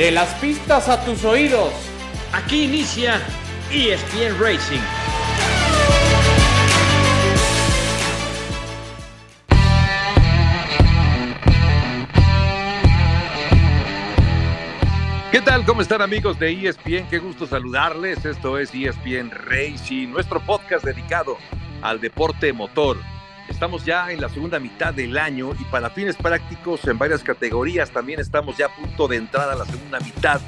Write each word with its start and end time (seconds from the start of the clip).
De 0.00 0.10
las 0.10 0.32
pistas 0.36 0.88
a 0.88 1.04
tus 1.04 1.26
oídos. 1.26 1.74
Aquí 2.32 2.64
inicia 2.64 3.20
ESPN 3.70 4.40
Racing. 4.40 4.80
¿Qué 15.30 15.42
tal? 15.42 15.66
¿Cómo 15.66 15.82
están 15.82 16.00
amigos 16.00 16.38
de 16.38 16.50
ESPN? 16.50 17.06
Qué 17.10 17.18
gusto 17.18 17.46
saludarles. 17.46 18.24
Esto 18.24 18.58
es 18.58 18.70
ESPN 18.74 19.30
Racing, 19.30 20.08
nuestro 20.08 20.40
podcast 20.40 20.82
dedicado 20.82 21.36
al 21.82 22.00
deporte 22.00 22.54
motor. 22.54 22.96
Estamos 23.60 23.84
ya 23.84 24.10
en 24.10 24.22
la 24.22 24.30
segunda 24.30 24.58
mitad 24.58 24.94
del 24.94 25.18
año 25.18 25.52
y 25.60 25.64
para 25.64 25.90
fines 25.90 26.16
prácticos 26.16 26.82
en 26.86 26.96
varias 26.96 27.22
categorías 27.22 27.90
también 27.90 28.18
estamos 28.18 28.56
ya 28.56 28.64
a 28.64 28.74
punto 28.74 29.06
de 29.06 29.16
entrar 29.16 29.50
a 29.50 29.54
la 29.54 29.66
segunda 29.66 30.00
mitad 30.00 30.40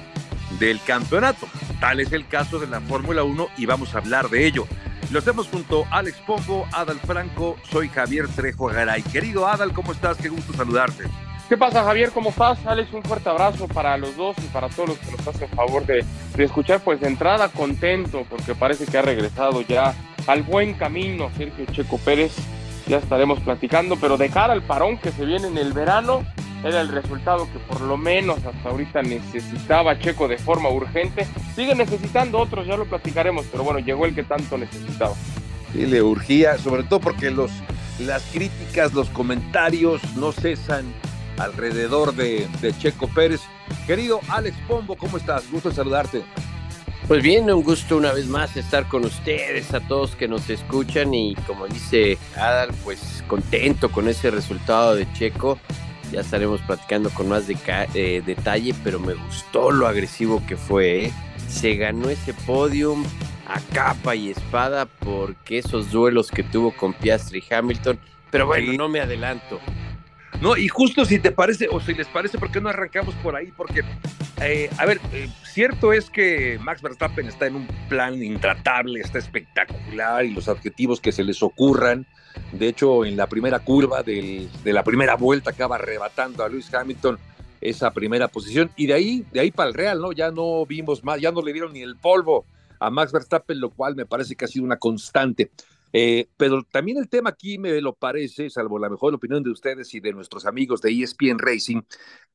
del 0.59 0.81
campeonato. 0.81 1.47
Tal 1.79 2.01
es 2.01 2.11
el 2.15 2.27
caso 2.27 2.59
de 2.59 2.69
la 2.69 2.81
Fórmula 2.81 3.23
1 3.23 3.49
y 3.59 3.67
vamos 3.67 3.95
a 3.95 3.99
hablar 3.99 4.31
de 4.31 4.47
ello. 4.47 4.67
Lo 5.11 5.19
hacemos 5.19 5.47
junto 5.49 5.85
a 5.91 5.99
Alex 5.99 6.23
Pombo, 6.27 6.67
Adal 6.73 6.99
Franco, 7.01 7.59
soy 7.71 7.91
Javier 7.91 8.29
Trejo 8.29 8.69
Garay. 8.69 9.03
Querido 9.03 9.47
Adal, 9.47 9.75
¿cómo 9.75 9.93
estás? 9.93 10.17
Qué 10.17 10.31
gusto 10.31 10.55
saludarte. 10.55 11.05
¿Qué 11.51 11.59
pasa, 11.59 11.85
Javier? 11.85 12.13
¿Cómo 12.13 12.31
estás? 12.31 12.65
Alex, 12.65 12.95
un 12.95 13.03
fuerte 13.03 13.29
abrazo 13.29 13.69
para 13.69 13.99
los 13.99 14.17
dos 14.17 14.37
y 14.39 14.47
para 14.47 14.71
todos 14.71 14.89
los 14.89 14.99
que 14.99 15.13
nos 15.13 15.29
hacen 15.29 15.51
favor 15.51 15.85
de, 15.85 16.03
de 16.35 16.45
escuchar. 16.45 16.81
Pues 16.81 16.99
de 16.99 17.09
entrada 17.09 17.49
contento 17.49 18.25
porque 18.31 18.55
parece 18.55 18.87
que 18.87 18.97
ha 18.97 19.03
regresado 19.03 19.61
ya 19.61 19.95
al 20.27 20.43
buen 20.45 20.73
camino 20.73 21.31
Sergio 21.37 21.67
Checo 21.67 21.99
Pérez. 21.99 22.35
Ya 22.93 22.99
estaremos 22.99 23.41
platicando, 23.41 23.97
pero 23.97 24.19
de 24.19 24.29
cara 24.29 24.53
al 24.53 24.61
parón 24.61 24.99
que 24.99 25.13
se 25.13 25.25
viene 25.25 25.49
en 25.49 25.57
el 25.57 25.73
verano, 25.73 26.27
era 26.63 26.83
el 26.83 26.89
resultado 26.89 27.49
que 27.51 27.59
por 27.61 27.81
lo 27.81 27.97
menos 27.97 28.45
hasta 28.45 28.69
ahorita 28.69 29.01
necesitaba 29.01 29.99
Checo 29.99 30.29
de 30.29 30.37
forma 30.37 30.69
urgente. 30.69 31.27
Sigue 31.57 31.75
necesitando 31.75 32.39
otros, 32.39 32.67
ya 32.67 32.77
lo 32.77 32.85
platicaremos, 32.85 33.47
pero 33.51 33.65
bueno, 33.65 33.79
llegó 33.79 34.05
el 34.05 34.15
que 34.15 34.25
tanto 34.25 34.59
necesitaba. 34.59 35.15
Sí, 35.73 35.87
le 35.87 36.03
urgía, 36.03 36.59
sobre 36.59 36.83
todo 36.83 37.01
porque 37.01 37.31
los, 37.31 37.51
las 37.99 38.25
críticas, 38.25 38.93
los 38.93 39.09
comentarios 39.09 40.03
no 40.17 40.31
cesan 40.33 40.85
alrededor 41.39 42.15
de, 42.15 42.47
de 42.61 42.77
Checo 42.77 43.09
Pérez. 43.09 43.41
Querido 43.87 44.21
Alex 44.29 44.55
Pombo, 44.69 44.97
¿cómo 44.97 45.17
estás? 45.17 45.51
Gusto 45.51 45.73
saludarte. 45.73 46.25
Pues 47.09 47.23
bien, 47.23 47.51
un 47.51 47.63
gusto 47.63 47.97
una 47.97 48.13
vez 48.13 48.27
más 48.27 48.57
estar 48.57 48.87
con 48.89 49.05
ustedes, 49.05 49.75
a 49.75 49.81
todos 49.81 50.15
que 50.15 50.29
nos 50.29 50.49
escuchan 50.49 51.13
y 51.13 51.35
como 51.47 51.67
dice 51.67 52.17
Adal, 52.37 52.71
pues 52.85 53.25
contento 53.27 53.91
con 53.91 54.09
ese 54.09 54.31
resultado 54.31 54.95
de 54.95 55.13
Checo. 55.13 55.59
Ya 56.13 56.21
estaremos 56.21 56.61
platicando 56.61 57.11
con 57.11 57.29
más 57.29 57.47
de 57.49 57.57
eh, 57.95 58.23
detalle, 58.25 58.75
pero 58.85 59.01
me 59.01 59.15
gustó 59.15 59.71
lo 59.71 59.89
agresivo 59.89 60.43
que 60.47 60.57
fue. 60.57 61.07
¿eh? 61.07 61.13
Se 61.49 61.75
ganó 61.75 62.09
ese 62.09 62.35
podium 62.35 63.05
a 63.47 63.61
capa 63.75 64.15
y 64.15 64.31
espada 64.31 64.87
porque 64.87 65.59
esos 65.59 65.91
duelos 65.91 66.31
que 66.31 66.43
tuvo 66.43 66.71
con 66.77 66.93
Piastri 66.93 67.43
y 67.49 67.55
Hamilton. 67.55 67.99
Pero 68.31 68.47
bueno, 68.47 68.73
no 68.75 68.89
me 68.89 69.01
adelanto. 69.01 69.59
No, 70.41 70.57
y 70.57 70.69
justo 70.69 71.05
si 71.05 71.19
te 71.19 71.31
parece, 71.31 71.69
o 71.71 71.81
si 71.81 71.95
les 71.95 72.09
parece, 72.09 72.39
¿por 72.39 72.51
qué 72.51 72.61
no 72.61 72.69
arrancamos 72.69 73.15
por 73.17 73.37
ahí? 73.37 73.53
Porque, 73.57 73.83
eh, 74.41 74.71
a 74.79 74.87
ver, 74.87 75.01
eh, 75.13 75.29
cierto 75.45 75.93
es 75.93 76.11
que 76.11 76.59
Max 76.61 76.83
Verstappen 76.83 77.27
está 77.29 77.47
en 77.47 77.57
un 77.57 77.69
plan 77.89 78.23
intratable, 78.23 79.01
está 79.01 79.19
espectacular 79.19 80.25
y 80.25 80.33
los 80.33 80.49
adjetivos 80.49 81.01
que 81.01 81.13
se 81.13 81.25
les 81.25 81.43
ocurran. 81.43 82.07
De 82.53 82.69
hecho, 82.69 83.05
en 83.05 83.17
la 83.17 83.27
primera 83.27 83.59
curva 83.61 84.03
de 84.03 84.49
la 84.65 84.83
primera 84.83 85.17
vuelta 85.17 85.51
acaba 85.51 85.77
arrebatando 85.77 86.43
a 86.43 86.49
Lewis 86.49 86.73
Hamilton 86.73 87.19
esa 87.61 87.93
primera 87.93 88.29
posición. 88.29 88.71
Y 88.77 88.87
de 88.87 88.95
ahí, 88.95 89.25
de 89.33 89.41
ahí 89.41 89.51
para 89.51 89.69
el 89.69 89.75
Real, 89.75 90.01
¿no? 90.01 90.13
Ya 90.13 90.31
no 90.31 90.67
vimos 90.67 91.03
más, 91.05 91.21
ya 91.21 91.31
no 91.31 91.43
le 91.43 91.53
dieron 91.53 91.73
ni 91.73 91.83
el 91.83 91.97
polvo 91.97 92.45
a 92.79 92.91
Max 92.91 93.13
Verstappen, 93.13 93.61
lo 93.61 93.71
cual 93.71 93.95
me 93.95 94.07
parece 94.07 94.35
que 94.35 94.45
ha 94.45 94.49
sido 94.49 94.65
una 94.65 94.77
constante. 94.77 95.51
Eh, 95.93 96.29
pero 96.37 96.63
también 96.63 96.99
el 96.99 97.09
tema 97.09 97.31
aquí 97.31 97.59
me 97.59 97.81
lo 97.81 97.95
parece, 97.95 98.49
salvo 98.49 98.79
la 98.79 98.89
mejor 98.89 99.15
opinión 99.15 99.43
de 99.43 99.51
ustedes 99.51 99.93
y 99.95 100.01
de 100.01 100.13
nuestros 100.13 100.47
amigos 100.47 100.81
de 100.81 100.91
ESPN 100.91 101.39
Racing, 101.39 101.83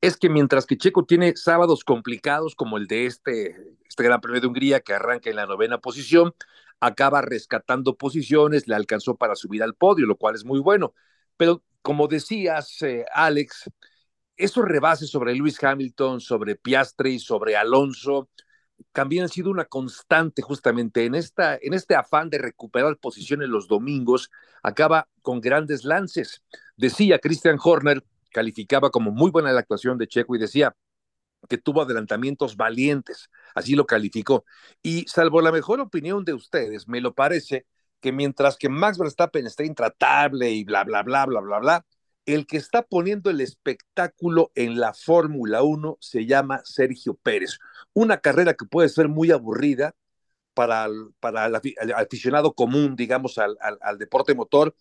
es 0.01 0.17
que 0.17 0.29
mientras 0.29 0.65
que 0.65 0.77
Checo 0.77 1.05
tiene 1.05 1.35
sábados 1.35 1.83
complicados 1.83 2.55
como 2.55 2.77
el 2.77 2.87
de 2.87 3.07
este, 3.07 3.57
este 3.87 4.03
Gran 4.03 4.21
Premio 4.21 4.41
de 4.41 4.47
Hungría 4.47 4.79
que 4.81 4.93
arranca 4.93 5.29
en 5.29 5.35
la 5.37 5.47
novena 5.47 5.79
posición, 5.79 6.33
acaba 6.79 7.21
rescatando 7.21 7.97
posiciones, 7.97 8.67
le 8.67 8.75
alcanzó 8.75 9.15
para 9.15 9.35
subir 9.35 9.63
al 9.63 9.75
podio, 9.75 10.05
lo 10.05 10.17
cual 10.17 10.35
es 10.35 10.45
muy 10.45 10.59
bueno. 10.59 10.93
Pero 11.37 11.63
como 11.81 12.07
decías, 12.07 12.81
eh, 12.83 13.05
Alex, 13.13 13.69
esos 14.35 14.65
rebases 14.65 15.09
sobre 15.09 15.33
Lewis 15.33 15.61
Hamilton, 15.63 16.21
sobre 16.21 16.55
Piastri, 16.55 17.19
sobre 17.19 17.55
Alonso, 17.57 18.29
también 18.97 19.21
han 19.21 19.29
sido 19.29 19.51
una 19.51 19.65
constante 19.65 20.41
justamente 20.41 21.05
en, 21.05 21.13
esta, 21.13 21.55
en 21.61 21.75
este 21.75 21.93
afán 21.93 22.31
de 22.31 22.39
recuperar 22.39 22.97
posiciones 22.97 23.47
los 23.47 23.67
domingos, 23.67 24.31
acaba 24.63 25.07
con 25.21 25.39
grandes 25.39 25.85
lances. 25.85 26.41
Decía 26.77 27.19
Christian 27.19 27.59
Horner, 27.63 28.03
calificaba 28.31 28.89
como 28.89 29.11
muy 29.11 29.29
buena 29.29 29.51
la 29.51 29.59
actuación 29.59 29.99
de 29.99 30.07
Checo 30.07 30.35
y 30.35 30.39
decía 30.39 30.75
que 31.47 31.59
tuvo 31.59 31.83
adelantamientos 31.83 32.57
valientes, 32.57 33.29
así 33.53 33.75
lo 33.75 33.85
calificó. 33.85 34.45
Y 34.81 35.05
salvo 35.07 35.41
la 35.41 35.51
mejor 35.51 35.79
opinión 35.79 36.25
de 36.25 36.33
ustedes, 36.33 36.87
me 36.87 36.99
lo 36.99 37.13
parece 37.13 37.67
que 37.99 38.11
mientras 38.11 38.57
que 38.57 38.67
Max 38.67 38.97
Verstappen 38.97 39.45
está 39.45 39.63
intratable 39.63 40.49
y 40.49 40.63
bla, 40.63 40.83
bla, 40.85 41.03
bla, 41.03 41.27
bla, 41.27 41.41
bla, 41.41 41.59
bla, 41.59 41.85
el 42.27 42.45
que 42.45 42.57
está 42.57 42.83
poniendo 42.83 43.29
el 43.29 43.41
espectáculo 43.41 44.51
en 44.53 44.79
la 44.79 44.93
Fórmula 44.93 45.63
1 45.63 45.97
se 46.01 46.25
llama 46.25 46.61
Sergio 46.65 47.15
Pérez. 47.15 47.57
Una 47.93 48.17
carrera 48.17 48.53
que 48.53 48.65
puede 48.65 48.89
ser 48.89 49.07
muy 49.07 49.31
aburrida 49.31 49.95
para 50.53 50.85
el, 50.85 51.93
aficionado 51.95 52.53
común, 52.53 52.95
digamos, 52.95 53.37
al, 53.37 53.97
deporte 53.97 54.35
motor, 54.35 54.75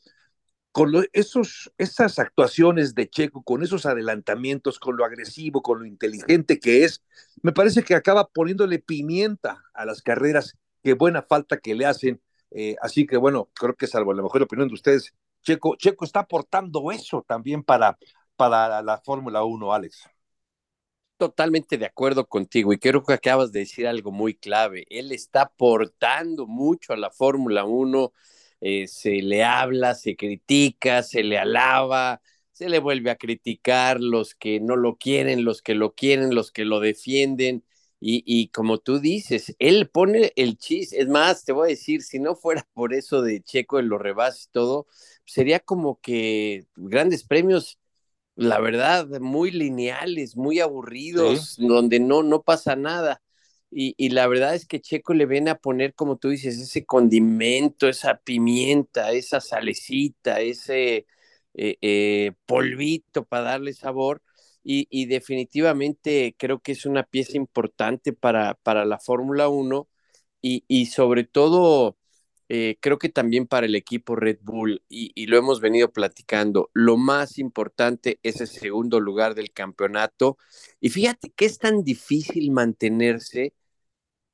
con 0.73 0.91
lo, 0.91 1.03
esos, 1.13 1.73
esas 1.79 2.19
actuaciones 2.19 2.95
de 2.95 3.09
Checo, 3.09 3.43
con 3.43 3.63
esos 3.63 3.87
adelantamientos, 3.87 4.79
con 4.79 4.97
lo 4.97 5.05
agresivo, 5.05 5.63
con 5.63 5.79
lo 5.79 5.87
inteligente 5.87 6.59
que 6.59 6.85
es, 6.85 7.03
me 7.43 7.53
parece 7.53 7.83
que 7.83 7.95
acaba 7.95 8.27
poniéndole 8.27 8.81
pimienta 8.81 9.63
a 9.73 9.85
las 9.87 10.03
carreras, 10.03 10.57
qué 10.83 10.95
buena 10.95 11.23
falta 11.23 11.59
que 11.59 11.75
le 11.75 11.87
hacen. 11.87 12.21
Eh, 12.51 12.77
así 12.81 13.07
que 13.07 13.17
bueno, 13.17 13.51
creo 13.55 13.75
que 13.77 13.87
salvo 13.87 14.13
la 14.15 14.23
mejor 14.23 14.43
opinión 14.43 14.69
de 14.69 14.75
ustedes, 14.75 15.15
Checo, 15.47 15.77
Checo 15.77 16.05
está 16.05 16.21
aportando 16.21 16.91
eso 16.93 17.25
también 17.27 17.63
para, 17.63 17.99
para 18.37 18.69
la, 18.69 18.83
la 18.83 18.99
Fórmula 18.99 19.45
1, 19.45 19.73
Alex. 19.73 20.09
Totalmente 21.19 21.79
de 21.79 21.87
acuerdo 21.87 22.27
contigo 22.29 22.75
y 22.75 22.79
creo 22.79 23.03
que 23.03 23.15
acabas 23.15 23.51
de 23.51 23.61
decir 23.61 23.87
algo 23.87 24.13
muy 24.13 24.35
clave. 24.35 24.85
Él 24.91 25.13
está 25.13 25.43
aportando 25.43 26.47
mucho 26.47 26.93
a 26.93 26.97
la 26.99 27.11
Fórmula 27.11 27.65
1, 27.65 28.13
eh, 28.61 28.87
se 28.87 29.23
le 29.23 29.43
habla, 29.43 29.95
se 29.95 30.15
critica, 30.15 31.03
se 31.03 31.23
le 31.23 31.39
alaba, 31.39 32.21
se 32.53 32.69
le 32.69 32.81
vuelve 32.81 33.11
a 33.11 33.17
criticar 33.17 33.99
los 34.01 34.35
que 34.35 34.61
no 34.61 34.77
lo 34.77 34.97
quieren, 34.99 35.45
los 35.47 35.63
que 35.63 35.75
lo 35.75 35.95
quieren, 35.95 36.35
los 36.35 36.53
que 36.53 36.67
lo 36.67 36.81
defienden. 36.81 37.65
Y, 37.99 38.23
y, 38.27 38.49
como 38.49 38.77
tú 38.79 38.99
dices, 39.01 39.57
él 39.59 39.89
pone 39.89 40.33
el 40.37 40.59
chis. 40.59 40.93
Es 40.93 41.09
más, 41.09 41.45
te 41.47 41.53
voy 41.53 41.69
a 41.69 41.71
decir, 41.71 42.03
si 42.03 42.19
no 42.19 42.37
fuera 42.37 42.69
por 42.75 42.93
eso 42.93 43.23
de 43.23 43.43
Checo 43.43 43.79
en 43.79 43.89
los 43.89 44.01
rebases 44.03 44.47
y 44.49 44.51
todo, 44.53 44.87
sería 45.27 45.61
como 45.61 46.01
que 46.01 46.67
grandes 46.77 47.25
premios, 47.25 47.79
la 48.37 48.61
verdad, 48.61 49.09
muy 49.21 49.51
lineales, 49.51 50.37
muy 50.37 50.61
aburridos, 50.61 51.55
¿Sí? 51.57 51.67
donde 51.67 52.01
no, 52.01 52.23
no 52.23 52.43
pasa 52.43 52.77
nada. 52.77 53.23
Y, 53.71 53.95
y, 53.99 54.11
la 54.11 54.27
verdad 54.29 54.55
es 54.55 54.67
que 54.67 54.81
Checo 54.81 55.13
le 55.13 55.27
viene 55.27 55.51
a 55.51 55.59
poner, 55.59 55.95
como 55.95 56.17
tú 56.17 56.29
dices, 56.31 56.59
ese 56.59 56.87
condimento, 56.87 57.89
esa 57.89 58.19
pimienta, 58.19 59.13
esa 59.13 59.41
salecita, 59.41 60.41
ese 60.41 61.07
eh, 61.55 61.77
eh, 61.81 62.33
polvito 62.47 63.25
para 63.25 63.45
darle 63.45 63.73
sabor. 63.75 64.23
Y, 64.63 64.87
y, 64.91 65.07
definitivamente 65.07 66.35
creo 66.39 66.61
que 66.61 66.73
es 66.73 66.87
una 66.87 67.05
pieza 67.05 67.37
importante 67.37 68.13
para, 68.13 68.55
para 68.55 68.85
la 68.85 68.99
Fórmula 68.99 69.49
1 69.49 69.89
y, 70.43 70.65
y, 70.69 70.87
sobre 70.87 71.25
todo 71.25 71.97
eh, 72.49 72.77
creo 72.81 72.99
que 72.99 73.09
también 73.09 73.47
para 73.47 73.67
el 73.67 73.75
equipo 73.75 74.17
Red 74.17 74.39
Bull, 74.43 74.83
y, 74.89 75.27
lo 75.27 75.37
hemos 75.37 75.61
venido 75.61 75.93
platicando, 75.93 76.71
lo 76.75 76.97
más 76.97 77.39
importante 77.39 78.21
es 78.23 78.41
el 78.41 78.49
segundo 78.49 79.01
lugar 79.01 79.35
del 79.35 79.53
campeonato. 79.53 80.39
Y 80.81 80.91
fíjate 80.91 81.31
que 81.31 81.47
es 81.47 81.59
tan 81.59 81.83
difícil 81.85 82.51
mantenerse 82.53 83.55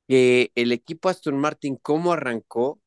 que 0.07 0.51
el 0.55 0.71
equipo 0.71 1.09
Aston 1.09 1.37
Martin, 1.39 1.77
cómo 1.77 2.13
arrancó 2.13 2.81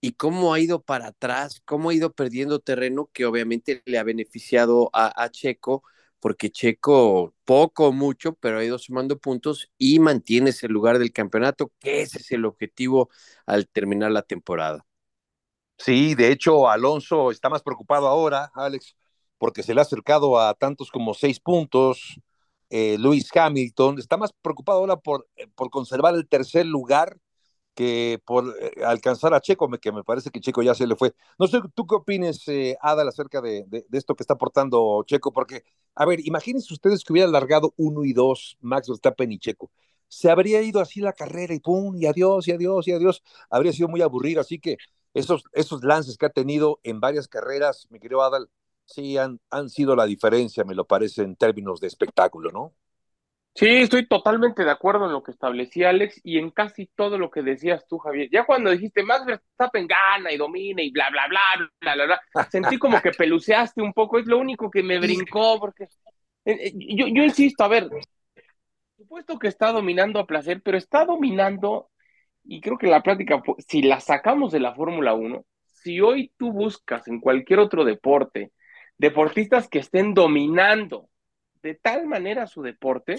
y 0.00 0.12
cómo 0.14 0.54
ha 0.54 0.60
ido 0.60 0.82
para 0.82 1.08
atrás, 1.08 1.62
cómo 1.64 1.90
ha 1.90 1.94
ido 1.94 2.12
perdiendo 2.12 2.60
terreno, 2.60 3.10
que 3.12 3.26
obviamente 3.26 3.82
le 3.86 3.98
ha 3.98 4.04
beneficiado 4.04 4.90
a 4.92 5.28
Checo, 5.30 5.84
porque 6.22 6.50
Checo 6.52 7.34
poco 7.44 7.88
o 7.88 7.92
mucho, 7.92 8.34
pero 8.34 8.60
ha 8.60 8.64
ido 8.64 8.78
sumando 8.78 9.18
puntos 9.18 9.70
y 9.78 9.98
mantiene 10.00 10.50
ese 10.50 10.68
lugar 10.68 11.00
del 11.00 11.12
campeonato, 11.12 11.72
que 11.80 12.02
ese 12.02 12.18
es 12.20 12.32
el 12.32 12.46
objetivo 12.46 13.10
al 13.46 13.68
terminar 13.68 14.12
la 14.12 14.22
temporada. 14.22 14.86
Sí, 15.78 16.14
de 16.14 16.30
hecho, 16.30 16.68
Alonso 16.68 17.30
está 17.32 17.48
más 17.48 17.62
preocupado 17.62 18.06
ahora, 18.06 18.50
Alex, 18.54 18.96
porque 19.38 19.62
se 19.64 19.74
le 19.74 19.80
ha 19.80 19.82
acercado 19.82 20.38
a 20.38 20.54
tantos 20.54 20.90
como 20.90 21.14
seis 21.14 21.40
puntos. 21.40 22.20
eh, 22.70 22.96
Lewis 22.98 23.28
Hamilton 23.34 23.98
está 23.98 24.16
más 24.16 24.32
preocupado 24.42 24.78
ahora 24.78 24.96
por, 24.96 25.28
eh, 25.36 25.48
por 25.54 25.70
conservar 25.70 26.14
el 26.14 26.28
tercer 26.28 26.66
lugar 26.66 27.18
que 27.74 28.20
por 28.24 28.54
eh, 28.60 28.84
alcanzar 28.84 29.34
a 29.34 29.40
Checo, 29.40 29.68
que 29.80 29.92
me 29.92 30.04
parece 30.04 30.30
que 30.30 30.40
Checo 30.40 30.62
ya 30.62 30.74
se 30.74 30.86
le 30.86 30.96
fue. 30.96 31.14
No 31.38 31.46
sé, 31.46 31.60
¿tú 31.74 31.86
qué 31.86 31.94
opines, 31.96 32.46
eh, 32.48 32.76
Adal, 32.80 33.08
acerca 33.08 33.40
de, 33.40 33.64
de, 33.68 33.86
esto 33.92 34.14
que 34.14 34.22
está 34.22 34.34
aportando 34.34 35.02
Checo? 35.06 35.32
Porque, 35.32 35.64
a 35.94 36.04
ver, 36.06 36.20
imagínense 36.26 36.72
ustedes 36.72 37.04
que 37.04 37.12
hubiera 37.12 37.28
largado 37.30 37.72
uno 37.76 38.04
y 38.04 38.12
dos, 38.12 38.56
Max 38.60 38.88
Verstappen 38.88 39.32
y 39.32 39.38
Checo. 39.38 39.70
Se 40.08 40.30
habría 40.30 40.60
ido 40.62 40.80
así 40.80 41.00
la 41.00 41.14
carrera 41.14 41.54
y 41.54 41.60
pum, 41.60 41.96
y 41.96 42.06
adiós, 42.06 42.46
y 42.48 42.52
adiós, 42.52 42.86
y 42.88 42.92
adiós. 42.92 43.22
Habría 43.50 43.72
sido 43.72 43.88
muy 43.88 44.02
aburrido. 44.02 44.40
Así 44.42 44.58
que 44.58 44.76
esos, 45.14 45.44
esos 45.52 45.84
lances 45.84 46.18
que 46.18 46.26
ha 46.26 46.30
tenido 46.30 46.80
en 46.82 47.00
varias 47.00 47.28
carreras, 47.28 47.86
mi 47.90 47.98
querido 47.98 48.22
Adal, 48.22 48.50
sí 48.84 49.16
han, 49.18 49.40
han 49.50 49.70
sido 49.70 49.96
la 49.96 50.06
diferencia, 50.06 50.64
me 50.64 50.74
lo 50.74 50.86
parece, 50.86 51.22
en 51.22 51.36
términos 51.36 51.80
de 51.80 51.86
espectáculo, 51.88 52.50
¿no? 52.50 52.74
Sí, 53.54 53.66
estoy 53.68 54.06
totalmente 54.06 54.64
de 54.64 54.70
acuerdo 54.70 55.04
en 55.04 55.12
lo 55.12 55.22
que 55.22 55.30
establecía 55.30 55.90
Alex 55.90 56.20
y 56.24 56.38
en 56.38 56.50
casi 56.50 56.86
todo 56.86 57.18
lo 57.18 57.30
que 57.30 57.42
decías 57.42 57.86
tú, 57.86 57.98
Javier. 57.98 58.28
Ya 58.32 58.44
cuando 58.44 58.70
dijiste 58.70 59.02
más 59.02 59.26
Verstappen 59.26 59.86
gana 59.86 60.32
y 60.32 60.38
domina 60.38 60.82
y 60.82 60.90
bla, 60.90 61.10
bla, 61.10 61.26
bla, 61.28 61.40
bla, 61.80 61.94
bla, 61.94 62.04
bla, 62.06 62.20
sentí 62.50 62.78
como 62.78 63.00
que 63.02 63.10
peluceaste 63.10 63.82
un 63.82 63.92
poco, 63.92 64.18
es 64.18 64.26
lo 64.26 64.38
único 64.38 64.70
que 64.70 64.82
me 64.82 64.98
brincó, 64.98 65.60
porque 65.60 65.84
eh, 65.84 65.88
eh, 66.46 66.72
yo, 66.74 67.06
yo 67.08 67.22
insisto, 67.22 67.62
a 67.62 67.68
ver, 67.68 67.90
supuesto 68.96 69.38
que 69.38 69.48
está 69.48 69.70
dominando 69.70 70.18
a 70.18 70.26
placer, 70.26 70.62
pero 70.64 70.78
está 70.78 71.04
dominando, 71.04 71.90
y 72.44 72.60
creo 72.62 72.78
que 72.78 72.86
la 72.86 73.02
plática, 73.02 73.42
si 73.68 73.82
la 73.82 74.00
sacamos 74.00 74.52
de 74.52 74.60
la 74.60 74.74
Fórmula 74.74 75.12
1, 75.12 75.44
si 75.66 76.00
hoy 76.00 76.32
tú 76.38 76.52
buscas 76.52 77.06
en 77.06 77.20
cualquier 77.20 77.58
otro 77.58 77.84
deporte 77.84 78.52
deportistas 78.96 79.68
que 79.68 79.80
estén 79.80 80.14
dominando 80.14 81.08
de 81.62 81.74
tal 81.74 82.06
manera 82.06 82.46
su 82.46 82.62
deporte, 82.62 83.16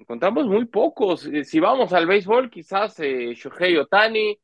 encontramos 0.00 0.46
muy 0.46 0.64
pocos. 0.64 1.26
Eh, 1.26 1.44
si 1.44 1.60
vamos 1.60 1.92
al 1.92 2.06
béisbol, 2.06 2.50
quizás 2.50 2.98
eh, 3.00 3.34
Shohei 3.34 3.76
Otani. 3.76 4.38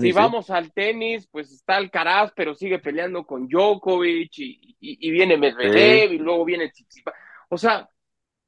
Si 0.00 0.12
vamos 0.12 0.50
al 0.50 0.72
tenis, 0.72 1.28
pues 1.30 1.52
está 1.52 1.76
Alcaraz, 1.76 2.32
pero 2.34 2.54
sigue 2.54 2.78
peleando 2.78 3.24
con 3.24 3.46
Djokovic 3.46 4.32
y, 4.38 5.10
viene 5.10 5.36
Medvedev 5.36 6.12
y 6.12 6.18
luego 6.18 6.44
viene 6.44 6.70
Tsitsipas. 6.70 7.14
O 7.50 7.58
sea, 7.58 7.88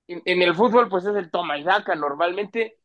en, 0.06 0.42
el 0.42 0.54
fútbol, 0.54 0.88
pues 0.88 1.04
es 1.04 1.14
el 1.14 1.30
toma 1.30 1.58
y 1.58 1.62
daca 1.62 1.94
normalmente. 1.94 2.78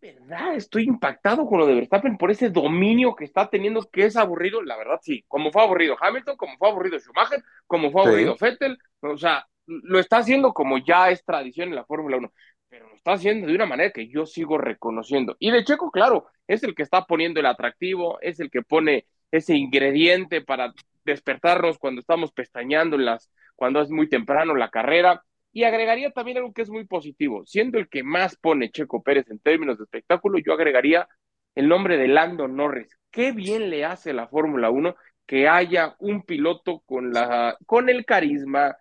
verdad, 0.00 0.54
estoy 0.54 0.84
impactado 0.84 1.46
con 1.46 1.60
lo 1.60 1.66
de 1.66 1.74
Verstappen 1.74 2.18
por 2.18 2.30
ese 2.30 2.50
dominio 2.50 3.14
que 3.14 3.24
está 3.24 3.48
teniendo, 3.48 3.88
que 3.90 4.06
es 4.06 4.16
aburrido. 4.16 4.62
La 4.62 4.76
verdad, 4.76 4.98
sí. 5.02 5.24
Como 5.28 5.50
fue 5.52 5.62
aburrido 5.62 5.96
Hamilton, 6.00 6.36
como 6.36 6.56
fue 6.58 6.68
aburrido 6.68 6.98
Schumacher, 6.98 7.42
como 7.66 7.90
fue 7.90 8.02
aburrido 8.02 8.36
Vettel. 8.38 8.78
O 9.00 9.16
sea, 9.16 9.46
lo 9.66 9.98
está 9.98 10.18
haciendo 10.18 10.52
como 10.52 10.78
ya 10.78 11.10
es 11.10 11.24
tradición 11.24 11.70
en 11.70 11.76
la 11.76 11.84
Fórmula 11.84 12.18
1 12.18 12.32
pero 12.68 12.88
lo 12.88 12.94
está 12.94 13.12
haciendo 13.12 13.46
de 13.46 13.54
una 13.54 13.66
manera 13.66 13.90
que 13.90 14.08
yo 14.08 14.26
sigo 14.26 14.58
reconociendo. 14.58 15.36
Y 15.38 15.50
de 15.50 15.64
Checo, 15.64 15.90
claro, 15.90 16.26
es 16.46 16.62
el 16.62 16.74
que 16.74 16.82
está 16.82 17.04
poniendo 17.04 17.40
el 17.40 17.46
atractivo, 17.46 18.18
es 18.20 18.40
el 18.40 18.50
que 18.50 18.62
pone 18.62 19.06
ese 19.30 19.56
ingrediente 19.56 20.40
para 20.40 20.72
despertarnos 21.04 21.78
cuando 21.78 22.00
estamos 22.00 22.32
pestañando 22.32 22.96
en 22.96 23.04
las, 23.04 23.30
cuando 23.54 23.80
es 23.80 23.90
muy 23.90 24.08
temprano 24.08 24.54
la 24.54 24.70
carrera. 24.70 25.22
Y 25.52 25.64
agregaría 25.64 26.10
también 26.10 26.38
algo 26.38 26.52
que 26.52 26.62
es 26.62 26.70
muy 26.70 26.84
positivo, 26.84 27.46
siendo 27.46 27.78
el 27.78 27.88
que 27.88 28.02
más 28.02 28.36
pone 28.36 28.70
Checo 28.70 29.02
Pérez 29.02 29.30
en 29.30 29.38
términos 29.38 29.78
de 29.78 29.84
espectáculo, 29.84 30.38
yo 30.38 30.52
agregaría 30.52 31.08
el 31.54 31.68
nombre 31.68 31.96
de 31.96 32.08
Lando 32.08 32.46
Norris. 32.46 32.94
Qué 33.10 33.32
bien 33.32 33.70
le 33.70 33.84
hace 33.86 34.12
la 34.12 34.28
Fórmula 34.28 34.68
1 34.68 34.94
que 35.26 35.48
haya 35.48 35.96
un 35.98 36.22
piloto 36.22 36.82
con, 36.86 37.12
la, 37.12 37.56
con 37.64 37.88
el 37.88 38.04
carisma, 38.04 38.76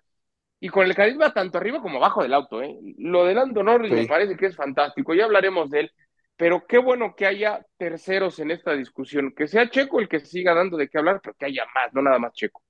y 0.65 0.69
con 0.69 0.83
el 0.83 0.95
carisma 0.95 1.31
tanto 1.31 1.59
arriba 1.59 1.79
como 1.79 1.97
abajo 1.97 2.23
del 2.23 2.33
auto. 2.33 2.59
¿eh? 2.63 2.75
Lo 2.97 3.23
de 3.23 3.35
Lando 3.35 3.62
Norris 3.62 3.91
me 3.91 4.07
parece 4.07 4.35
que 4.35 4.47
es 4.47 4.56
fantástico, 4.56 5.13
ya 5.13 5.25
hablaremos 5.25 5.69
de 5.69 5.81
él, 5.81 5.91
pero 6.35 6.65
qué 6.65 6.79
bueno 6.79 7.13
que 7.15 7.27
haya 7.27 7.63
terceros 7.77 8.39
en 8.39 8.50
esta 8.50 8.73
discusión, 8.73 9.31
que 9.38 9.47
sea 9.47 9.69
Checo 9.69 10.00
el 10.00 10.09
que 10.09 10.21
siga 10.21 10.56
dando 10.56 10.75
de 10.75 10.89
qué 10.89 10.97
hablar, 10.97 11.21
pero 11.21 11.35
que 11.38 11.45
haya 11.45 11.65
más, 11.75 11.94
no 11.94 12.01
nada 12.01 12.17
más 12.17 12.33
Checo. 12.33 12.63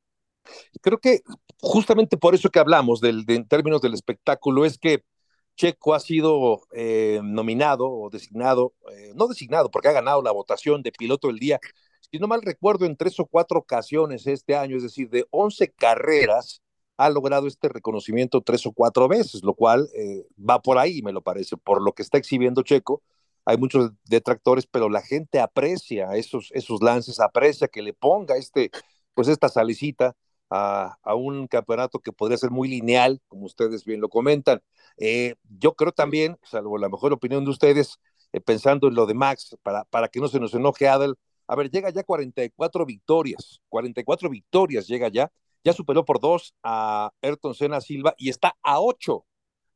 Creo 0.81 0.97
que 0.97 1.21
justamente 1.61 2.17
por 2.17 2.35
eso 2.35 2.49
que 2.49 2.59
hablamos 2.59 2.99
del, 2.99 3.25
de, 3.25 3.35
en 3.35 3.47
términos 3.47 3.79
del 3.79 3.93
espectáculo 3.93 4.65
es 4.65 4.77
que 4.77 5.05
Checo 5.55 5.93
ha 5.93 6.01
sido 6.01 6.63
eh, 6.73 7.21
nominado 7.23 7.89
o 7.89 8.09
designado, 8.09 8.73
eh, 8.91 9.13
no 9.15 9.27
designado 9.27 9.71
porque 9.71 9.87
ha 9.87 9.93
ganado 9.93 10.21
la 10.21 10.33
votación 10.33 10.81
de 10.81 10.91
piloto 10.91 11.29
del 11.29 11.39
día, 11.39 11.61
si 12.11 12.19
no 12.19 12.27
mal 12.27 12.41
recuerdo, 12.41 12.85
en 12.85 12.97
tres 12.97 13.17
o 13.21 13.25
cuatro 13.25 13.59
ocasiones 13.59 14.27
este 14.27 14.53
año, 14.57 14.75
es 14.75 14.83
decir, 14.83 15.09
de 15.09 15.25
11 15.29 15.71
carreras, 15.71 16.61
ha 16.97 17.09
logrado 17.09 17.47
este 17.47 17.69
reconocimiento 17.69 18.41
tres 18.41 18.65
o 18.65 18.71
cuatro 18.71 19.07
veces, 19.07 19.43
lo 19.43 19.53
cual 19.53 19.89
eh, 19.95 20.25
va 20.37 20.61
por 20.61 20.77
ahí, 20.77 21.01
me 21.01 21.11
lo 21.11 21.21
parece, 21.21 21.57
por 21.57 21.81
lo 21.81 21.93
que 21.93 22.01
está 22.03 22.17
exhibiendo 22.17 22.63
Checo. 22.63 23.01
Hay 23.45 23.57
muchos 23.57 23.91
detractores, 24.05 24.65
pero 24.65 24.89
la 24.89 25.01
gente 25.01 25.39
aprecia 25.39 26.15
esos, 26.15 26.49
esos 26.53 26.81
lances, 26.81 27.19
aprecia 27.19 27.67
que 27.67 27.81
le 27.81 27.93
ponga 27.93 28.37
este, 28.37 28.71
pues 29.13 29.27
esta 29.27 29.49
salicita 29.49 30.15
a, 30.49 30.97
a 31.03 31.15
un 31.15 31.47
campeonato 31.47 31.99
que 31.99 32.11
podría 32.11 32.37
ser 32.37 32.51
muy 32.51 32.67
lineal, 32.69 33.21
como 33.27 33.45
ustedes 33.45 33.85
bien 33.85 34.01
lo 34.01 34.09
comentan. 34.09 34.61
Eh, 34.97 35.35
yo 35.59 35.75
creo 35.75 35.91
también, 35.91 36.37
salvo 36.43 36.77
la 36.77 36.89
mejor 36.89 37.13
opinión 37.13 37.43
de 37.45 37.51
ustedes, 37.51 37.99
eh, 38.31 38.41
pensando 38.41 38.87
en 38.87 38.95
lo 38.95 39.05
de 39.05 39.13
Max, 39.13 39.57
para, 39.63 39.85
para 39.85 40.07
que 40.07 40.19
no 40.19 40.27
se 40.27 40.39
nos 40.39 40.53
enoje 40.53 40.87
Adel, 40.87 41.15
a 41.47 41.55
ver, 41.55 41.69
llega 41.69 41.89
ya 41.91 42.03
44 42.03 42.85
victorias, 42.85 43.61
44 43.69 44.29
victorias 44.29 44.87
llega 44.87 45.09
ya, 45.09 45.31
ya 45.65 45.73
superó 45.73 46.05
por 46.05 46.21
dos 46.21 46.53
a 46.63 47.11
Ayrton 47.23 47.55
Senna 47.55 47.81
Silva 47.81 48.13
y 48.17 48.29
está 48.29 48.55
a 48.61 48.79
ocho, 48.79 49.25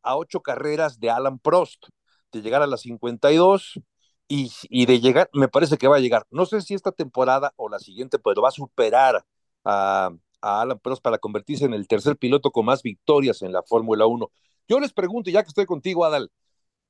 a 0.03 0.15
ocho 0.15 0.41
carreras 0.41 0.99
de 0.99 1.09
Alan 1.09 1.39
Prost, 1.39 1.87
de 2.31 2.41
llegar 2.43 2.61
a 2.61 2.67
las 2.67 2.81
52 2.81 3.81
y, 4.27 4.85
de 4.85 4.99
llegar, 4.99 5.31
me 5.33 5.47
parece 5.47 5.77
que 5.79 5.87
va 5.87 5.95
a 5.95 5.99
llegar, 5.99 6.27
no 6.29 6.45
sé 6.45 6.61
si 6.61 6.75
esta 6.75 6.91
temporada 6.91 7.53
o 7.55 7.67
la 7.67 7.79
siguiente, 7.79 8.19
pero 8.19 8.43
va 8.43 8.49
a 8.49 8.51
superar 8.51 9.25
a, 9.65 10.11
Alan 10.41 10.79
Prost 10.79 11.01
para 11.01 11.17
convertirse 11.17 11.65
en 11.65 11.73
el 11.73 11.87
tercer 11.87 12.15
piloto 12.17 12.51
con 12.51 12.65
más 12.65 12.83
victorias 12.83 13.41
en 13.41 13.51
la 13.51 13.63
Fórmula 13.63 14.05
1. 14.05 14.31
Yo 14.69 14.79
les 14.79 14.93
pregunto, 14.93 15.31
ya 15.31 15.43
que 15.43 15.49
estoy 15.49 15.65
contigo, 15.65 16.05
Adal, 16.05 16.31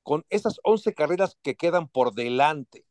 con 0.02 0.24
esas 0.28 0.60
11 0.62 0.94
carreras 0.94 1.38
que 1.42 1.56
quedan 1.56 1.88
por 1.88 2.14
delante, 2.14 2.84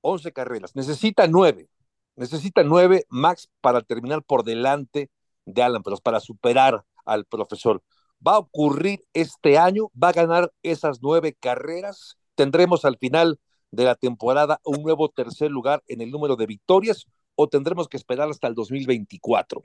11 0.00 0.32
carreras, 0.32 0.74
necesita 0.74 1.26
nueve, 1.28 1.68
necesita 2.16 2.64
nueve 2.64 3.04
Max 3.10 3.50
para 3.60 3.82
terminar 3.82 4.24
por 4.24 4.44
delante 4.44 5.10
de 5.44 5.62
Alan 5.62 5.82
pero 5.82 5.96
para 5.98 6.20
superar 6.20 6.84
al 7.04 7.24
profesor. 7.24 7.82
Va 8.26 8.34
a 8.34 8.38
ocurrir 8.38 9.00
este 9.12 9.58
año, 9.58 9.90
va 10.00 10.10
a 10.10 10.12
ganar 10.12 10.52
esas 10.62 11.00
nueve 11.02 11.36
carreras. 11.38 12.16
Tendremos 12.34 12.84
al 12.84 12.96
final 12.98 13.40
de 13.70 13.84
la 13.84 13.94
temporada 13.94 14.60
un 14.64 14.82
nuevo 14.82 15.08
tercer 15.08 15.50
lugar 15.50 15.82
en 15.88 16.00
el 16.00 16.10
número 16.10 16.36
de 16.36 16.46
victorias 16.46 17.06
o 17.34 17.48
tendremos 17.48 17.88
que 17.88 17.96
esperar 17.96 18.28
hasta 18.28 18.46
el 18.46 18.54
2024. 18.54 19.60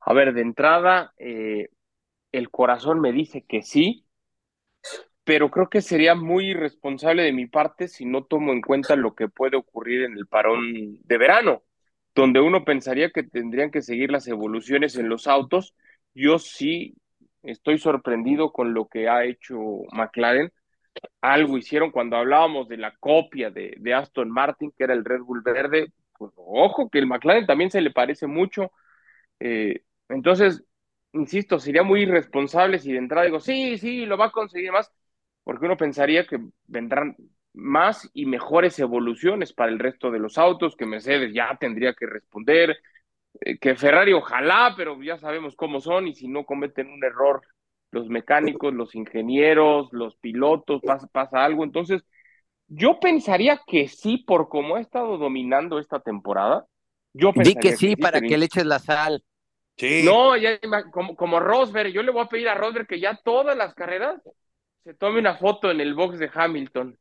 A 0.00 0.12
ver, 0.14 0.32
de 0.32 0.40
entrada, 0.40 1.12
eh, 1.18 1.68
el 2.32 2.50
corazón 2.50 3.00
me 3.00 3.12
dice 3.12 3.44
que 3.46 3.62
sí, 3.62 4.06
pero 5.24 5.50
creo 5.50 5.68
que 5.68 5.82
sería 5.82 6.14
muy 6.14 6.48
irresponsable 6.48 7.22
de 7.22 7.32
mi 7.32 7.46
parte 7.46 7.86
si 7.86 8.06
no 8.06 8.24
tomo 8.24 8.52
en 8.52 8.62
cuenta 8.62 8.96
lo 8.96 9.14
que 9.14 9.28
puede 9.28 9.56
ocurrir 9.56 10.02
en 10.02 10.16
el 10.16 10.26
parón 10.26 10.98
de 11.04 11.18
verano 11.18 11.62
donde 12.20 12.40
uno 12.40 12.64
pensaría 12.64 13.10
que 13.10 13.22
tendrían 13.22 13.70
que 13.70 13.82
seguir 13.82 14.10
las 14.10 14.28
evoluciones 14.28 14.96
en 14.96 15.08
los 15.08 15.26
autos, 15.26 15.74
yo 16.14 16.38
sí 16.38 16.94
estoy 17.42 17.78
sorprendido 17.78 18.52
con 18.52 18.74
lo 18.74 18.88
que 18.88 19.08
ha 19.08 19.24
hecho 19.24 19.58
McLaren. 19.92 20.52
Algo 21.20 21.58
hicieron 21.58 21.90
cuando 21.90 22.16
hablábamos 22.16 22.68
de 22.68 22.76
la 22.76 22.94
copia 22.98 23.50
de, 23.50 23.94
Aston 23.94 24.30
Martin, 24.30 24.72
que 24.76 24.84
era 24.84 24.94
el 24.94 25.04
Red 25.04 25.20
Bull 25.22 25.42
verde. 25.42 25.92
Pues 26.18 26.32
ojo, 26.36 26.90
que 26.90 26.98
el 26.98 27.06
McLaren 27.06 27.46
también 27.46 27.70
se 27.70 27.80
le 27.80 27.90
parece 27.90 28.26
mucho. 28.26 28.72
Eh, 29.40 29.82
entonces, 30.08 30.64
insisto, 31.12 31.58
sería 31.58 31.82
muy 31.82 32.02
irresponsable 32.02 32.78
si 32.78 32.92
de 32.92 32.98
entrada 32.98 33.26
digo, 33.26 33.40
sí, 33.40 33.78
sí, 33.78 34.06
lo 34.06 34.18
va 34.18 34.26
a 34.26 34.32
conseguir 34.32 34.72
más, 34.72 34.92
porque 35.44 35.66
uno 35.66 35.76
pensaría 35.76 36.26
que 36.26 36.38
vendrán 36.66 37.16
más 37.60 38.10
y 38.14 38.26
mejores 38.26 38.78
evoluciones 38.78 39.52
para 39.52 39.70
el 39.70 39.78
resto 39.78 40.10
de 40.10 40.18
los 40.18 40.38
autos, 40.38 40.76
que 40.76 40.86
Mercedes 40.86 41.32
ya 41.32 41.56
tendría 41.60 41.94
que 41.94 42.06
responder, 42.06 42.78
eh, 43.40 43.58
que 43.58 43.76
Ferrari 43.76 44.12
ojalá, 44.12 44.74
pero 44.76 45.00
ya 45.02 45.18
sabemos 45.18 45.54
cómo 45.54 45.80
son 45.80 46.08
y 46.08 46.14
si 46.14 46.26
no 46.26 46.44
cometen 46.44 46.90
un 46.90 47.04
error 47.04 47.42
los 47.92 48.08
mecánicos, 48.08 48.72
los 48.72 48.94
ingenieros, 48.94 49.88
los 49.92 50.16
pilotos, 50.16 50.80
pasa, 50.82 51.08
pasa 51.08 51.44
algo. 51.44 51.64
Entonces, 51.64 52.02
yo 52.68 53.00
pensaría 53.00 53.60
que 53.66 53.88
sí, 53.88 54.18
por 54.18 54.48
cómo 54.48 54.76
ha 54.76 54.80
estado 54.80 55.18
dominando 55.18 55.78
esta 55.78 55.98
temporada. 56.00 56.66
Yo 57.12 57.32
Di 57.34 57.56
que 57.56 57.76
sí, 57.76 57.96
para 57.96 58.20
que 58.20 58.38
le 58.38 58.46
eches 58.46 58.64
la 58.64 58.78
sal. 58.78 59.24
Sí. 59.76 60.02
No, 60.04 60.36
ya, 60.36 60.60
como, 60.92 61.16
como 61.16 61.40
Rosberg, 61.40 61.90
yo 61.90 62.02
le 62.02 62.12
voy 62.12 62.22
a 62.22 62.28
pedir 62.28 62.48
a 62.48 62.54
Rosberg 62.54 62.86
que 62.86 63.00
ya 63.00 63.18
todas 63.24 63.56
las 63.56 63.74
carreras 63.74 64.22
se 64.84 64.94
tome 64.94 65.18
una 65.18 65.36
foto 65.36 65.70
en 65.70 65.80
el 65.80 65.94
box 65.94 66.18
de 66.18 66.30
Hamilton 66.32 66.96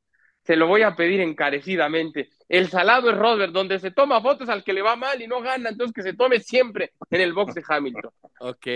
se 0.50 0.56
lo 0.56 0.66
voy 0.66 0.82
a 0.82 0.96
pedir 0.96 1.22
encarecidamente. 1.22 2.32
El 2.48 2.70
salado 2.70 3.12
es 3.12 3.16
Rosberg, 3.16 3.52
donde 3.52 3.78
se 3.78 3.92
toma 3.92 4.20
fotos 4.20 4.50
al 4.50 4.64
que 4.64 4.74
le 4.74 4.82
va 4.82 4.96
mal 4.96 5.22
y 5.22 5.28
no 5.28 5.42
gana, 5.42 5.70
entonces 5.70 5.94
que 5.94 6.02
se 6.02 6.14
tome 6.14 6.40
siempre 6.40 6.94
en 7.12 7.22
el 7.22 7.34
box 7.34 7.54
de 7.54 7.64
Hamilton. 7.68 8.12
Ok. 8.40 8.68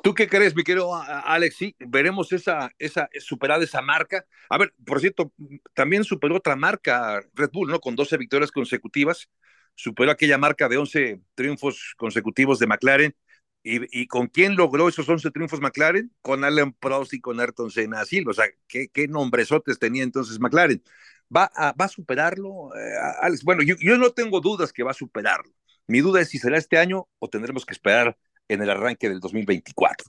¿Tú 0.00 0.14
qué 0.14 0.28
crees, 0.28 0.54
mi 0.54 0.62
querido 0.62 0.94
Alex? 0.94 1.56
Sí, 1.56 1.74
veremos 1.80 2.32
esa, 2.32 2.70
esa, 2.78 3.08
superada 3.18 3.64
esa 3.64 3.82
marca. 3.82 4.24
A 4.48 4.58
ver, 4.58 4.72
por 4.86 5.00
cierto, 5.00 5.32
también 5.74 6.04
superó 6.04 6.36
otra 6.36 6.54
marca 6.54 7.20
Red 7.34 7.50
Bull, 7.52 7.68
¿no? 7.68 7.80
Con 7.80 7.96
12 7.96 8.18
victorias 8.18 8.52
consecutivas. 8.52 9.28
Superó 9.74 10.12
aquella 10.12 10.38
marca 10.38 10.68
de 10.68 10.76
11 10.76 11.20
triunfos 11.34 11.94
consecutivos 11.96 12.60
de 12.60 12.68
McLaren. 12.68 13.16
¿Y, 13.70 14.06
con 14.06 14.28
quién 14.28 14.56
logró 14.56 14.88
esos 14.88 15.08
11 15.08 15.30
triunfos 15.30 15.60
McLaren? 15.60 16.10
Con 16.22 16.44
Alan 16.44 16.72
Prost 16.72 17.12
y 17.12 17.20
con 17.20 17.38
Ayrton 17.38 17.70
Senna 17.70 18.04
Silva. 18.04 18.30
O 18.30 18.34
sea, 18.34 18.46
¿qué, 18.66 18.88
qué 18.88 19.08
nombresotes 19.08 19.78
tenía 19.78 20.02
entonces 20.02 20.40
McLaren? 20.40 20.82
¿Va 21.34 21.50
a, 21.54 21.72
va 21.72 21.84
a 21.84 21.88
superarlo, 21.88 22.74
eh, 22.74 22.94
Alex? 23.20 23.44
Bueno, 23.44 23.62
yo, 23.62 23.74
yo 23.78 23.98
no 23.98 24.10
tengo 24.10 24.40
dudas 24.40 24.72
que 24.72 24.82
va 24.82 24.92
a 24.92 24.94
superarlo. 24.94 25.52
Mi 25.86 26.00
duda 26.00 26.20
es 26.20 26.28
si 26.28 26.38
será 26.38 26.56
este 26.56 26.78
año 26.78 27.08
o 27.18 27.28
tendremos 27.28 27.66
que 27.66 27.74
esperar 27.74 28.16
en 28.48 28.62
el 28.62 28.70
arranque 28.70 29.08
del 29.08 29.20
2024. 29.20 30.06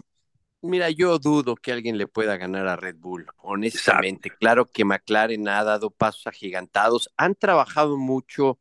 Mira, 0.62 0.90
yo 0.90 1.20
dudo 1.20 1.56
que 1.56 1.72
alguien 1.72 1.98
le 1.98 2.08
pueda 2.08 2.36
ganar 2.36 2.68
a 2.68 2.76
Red 2.76 2.98
Bull, 2.98 3.28
honestamente. 3.38 4.30
Claro 4.30 4.66
que 4.66 4.84
McLaren 4.84 5.48
ha 5.48 5.64
dado 5.64 5.90
pasos 5.90 6.28
agigantados, 6.28 7.10
han 7.16 7.36
trabajado 7.36 7.98
mucho 7.98 8.60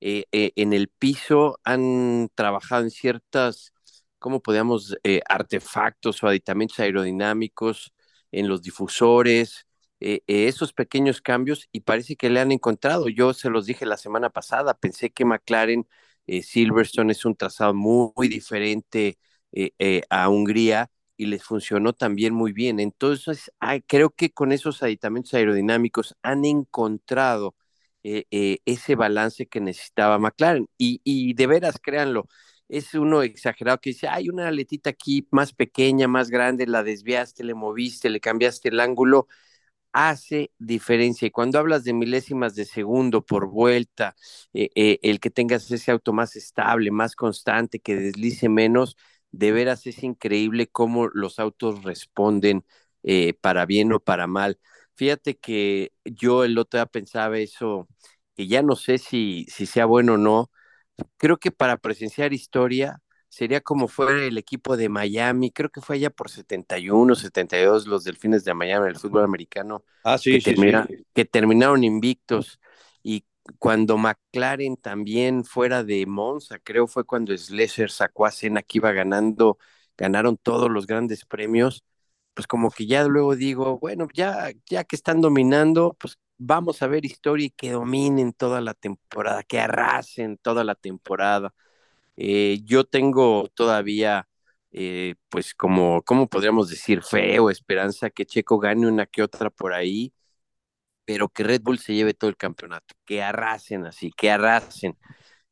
eh, 0.00 0.26
eh, 0.30 0.52
en 0.54 0.72
el 0.72 0.88
piso, 0.88 1.58
han 1.64 2.30
trabajado 2.36 2.84
en 2.84 2.90
ciertas, 2.90 3.72
¿cómo 4.20 4.40
podríamos? 4.40 4.96
Eh, 5.04 5.20
artefactos 5.28 6.22
o 6.22 6.28
aditamentos 6.28 6.78
aerodinámicos, 6.80 7.92
en 8.32 8.48
los 8.48 8.62
difusores, 8.62 9.66
esos 10.00 10.72
pequeños 10.72 11.20
cambios, 11.20 11.68
y 11.72 11.80
parece 11.80 12.16
que 12.16 12.30
le 12.30 12.40
han 12.40 12.52
encontrado. 12.52 13.08
Yo 13.08 13.34
se 13.34 13.50
los 13.50 13.66
dije 13.66 13.84
la 13.86 13.96
semana 13.96 14.30
pasada, 14.30 14.74
pensé 14.74 15.10
que 15.10 15.24
McLaren 15.26 15.86
eh, 16.26 16.42
Silverstone 16.42 17.12
es 17.12 17.24
un 17.24 17.34
trazado 17.36 17.74
muy, 17.74 18.28
diferente 18.28 19.18
eh, 19.52 19.72
eh, 19.80 20.02
a 20.10 20.28
Hungría 20.28 20.90
y 21.16 21.26
les 21.26 21.42
funcionó 21.42 21.92
también 21.92 22.34
muy 22.34 22.52
bien. 22.52 22.78
Entonces, 22.80 23.50
creo 23.88 24.10
que 24.10 24.30
con 24.30 24.52
esos 24.52 24.82
aditamentos 24.82 25.34
aerodinámicos 25.34 26.14
han 26.22 26.44
encontrado 26.44 27.56
ese 28.02 28.94
balance 28.94 29.46
que 29.46 29.60
necesitaba 29.60 30.18
McLaren. 30.18 30.68
Y 30.78 31.34
de 31.34 31.46
veras, 31.46 31.78
créanlo, 31.82 32.28
es 32.70 32.94
uno 32.94 33.22
exagerado 33.22 33.80
que 33.80 33.90
dice, 33.90 34.08
hay 34.08 34.28
una 34.30 34.48
aletita 34.48 34.90
aquí 34.90 35.26
más 35.32 35.52
pequeña, 35.52 36.08
más 36.08 36.30
grande, 36.30 36.66
la 36.66 36.82
desviaste, 36.84 37.44
le 37.44 37.54
moviste, 37.54 38.10
le 38.10 38.20
cambiaste 38.20 38.70
el 38.70 38.80
ángulo 38.80 39.28
hace 39.92 40.52
diferencia. 40.58 41.26
Y 41.26 41.30
cuando 41.30 41.58
hablas 41.58 41.84
de 41.84 41.92
milésimas 41.94 42.54
de 42.54 42.64
segundo 42.64 43.24
por 43.24 43.48
vuelta, 43.48 44.14
eh, 44.54 44.70
eh, 44.74 44.98
el 45.02 45.20
que 45.20 45.30
tengas 45.30 45.70
ese 45.70 45.90
auto 45.90 46.12
más 46.12 46.36
estable, 46.36 46.90
más 46.90 47.16
constante, 47.16 47.80
que 47.80 47.96
deslice 47.96 48.48
menos, 48.48 48.96
de 49.32 49.52
veras 49.52 49.86
es 49.86 50.02
increíble 50.02 50.68
cómo 50.68 51.08
los 51.08 51.38
autos 51.38 51.82
responden 51.84 52.64
eh, 53.02 53.34
para 53.40 53.66
bien 53.66 53.92
o 53.92 54.00
para 54.00 54.26
mal. 54.26 54.58
Fíjate 54.94 55.38
que 55.38 55.92
yo 56.04 56.44
el 56.44 56.58
otro 56.58 56.78
día 56.78 56.86
pensaba 56.86 57.38
eso, 57.38 57.88
que 58.36 58.46
ya 58.46 58.62
no 58.62 58.76
sé 58.76 58.98
si, 58.98 59.46
si 59.48 59.66
sea 59.66 59.86
bueno 59.86 60.14
o 60.14 60.16
no. 60.18 60.50
Creo 61.16 61.38
que 61.38 61.50
para 61.50 61.76
presenciar 61.76 62.32
historia 62.32 63.00
sería 63.28 63.60
como 63.60 63.88
fue 63.88 64.26
el 64.26 64.38
equipo 64.38 64.76
de 64.76 64.88
Miami, 64.88 65.50
creo 65.50 65.70
que 65.70 65.80
fue 65.80 65.96
allá 65.96 66.10
por 66.10 66.30
71, 66.30 67.14
72 67.14 67.86
los 67.86 68.04
Delfines 68.04 68.44
de 68.44 68.54
Miami, 68.54 68.88
el 68.88 68.96
fútbol 68.96 69.24
americano, 69.24 69.84
ah, 70.04 70.18
sí, 70.18 70.40
que, 70.40 70.56
sí, 70.56 70.72
que 71.14 71.24
terminaron 71.24 71.84
invictos. 71.84 72.58
Y 73.02 73.24
cuando 73.58 73.96
McLaren 73.96 74.76
también 74.76 75.44
fuera 75.44 75.84
de 75.84 76.04
Monza, 76.06 76.58
creo 76.58 76.86
fue 76.86 77.04
cuando 77.04 77.36
Slesser 77.36 77.90
sacó 77.90 78.26
a 78.26 78.30
Cena 78.32 78.62
que 78.62 78.78
iba 78.78 78.92
ganando, 78.92 79.58
ganaron 79.96 80.36
todos 80.36 80.68
los 80.70 80.86
grandes 80.86 81.24
premios, 81.24 81.84
pues 82.34 82.46
como 82.46 82.70
que 82.70 82.86
ya 82.86 83.04
luego 83.04 83.36
digo, 83.36 83.78
bueno, 83.78 84.08
ya, 84.12 84.50
ya 84.68 84.84
que 84.84 84.96
están 84.96 85.20
dominando, 85.20 85.96
pues 86.00 86.16
vamos 86.40 86.82
a 86.82 86.88
ver 86.88 87.04
historia 87.04 87.46
y 87.46 87.50
que 87.50 87.72
dominen 87.72 88.32
toda 88.32 88.60
la 88.60 88.74
temporada, 88.74 89.42
que 89.44 89.60
arrasen 89.60 90.38
toda 90.38 90.64
la 90.64 90.74
temporada 90.74 91.54
eh, 92.22 92.60
yo 92.64 92.84
tengo 92.84 93.48
todavía, 93.54 94.28
eh, 94.72 95.14
pues 95.30 95.54
como, 95.54 96.02
¿cómo 96.02 96.28
podríamos 96.28 96.68
decir? 96.68 97.02
Fe 97.02 97.38
o 97.40 97.50
esperanza 97.50 98.10
que 98.10 98.26
Checo 98.26 98.58
gane 98.58 98.86
una 98.86 99.06
que 99.06 99.22
otra 99.22 99.48
por 99.50 99.72
ahí, 99.72 100.12
pero 101.04 101.28
que 101.28 101.44
Red 101.44 101.62
Bull 101.62 101.78
se 101.78 101.94
lleve 101.94 102.14
todo 102.14 102.30
el 102.30 102.36
campeonato, 102.36 102.94
que 103.06 103.22
arrasen 103.22 103.86
así, 103.86 104.12
que 104.16 104.30
arrasen. 104.30 104.98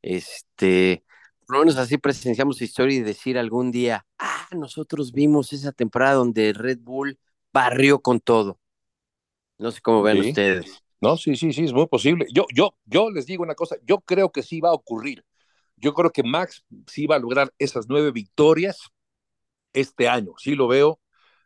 Este, 0.03 1.05
por 1.47 1.57
lo 1.57 1.61
menos 1.63 1.77
así 1.79 1.99
presenciamos 1.99 2.63
historia 2.63 2.99
y 2.99 3.03
decir 3.03 3.39
algún 3.39 3.71
día, 3.73 4.07
ah, 4.19 4.49
nosotros 4.53 5.13
vimos 5.13 5.53
esa 5.53 5.73
temporada 5.73 6.15
donde 6.15 6.53
Red 6.55 6.81
Bull 6.81 7.19
barrió 7.53 8.01
con 8.01 8.21
todo. 8.21 8.61
No 9.59 9.71
sé 9.71 9.81
cómo 9.81 10.03
ven 10.03 10.21
ustedes. 10.21 10.83
No, 11.01 11.17
sí, 11.17 11.37
sí, 11.37 11.53
sí, 11.53 11.65
es 11.65 11.73
muy 11.73 11.87
posible. 11.87 12.27
Yo, 12.33 12.47
yo, 12.55 12.75
yo 12.85 13.11
les 13.11 13.27
digo 13.27 13.43
una 13.43 13.55
cosa, 13.55 13.77
yo 13.85 14.01
creo 14.01 14.31
que 14.31 14.43
sí 14.43 14.61
va 14.61 14.71
a 14.71 14.75
ocurrir. 14.75 15.25
Yo 15.77 15.95
creo 15.95 16.11
que 16.11 16.23
Max 16.23 16.65
sí 16.87 17.07
va 17.07 17.17
a 17.17 17.21
lograr 17.21 17.53
esas 17.59 17.87
nueve 17.89 18.11
victorias 18.11 18.91
este 19.73 20.09
año, 20.09 20.33
sí 20.39 20.55
lo 20.55 20.67
veo, 20.67 21.01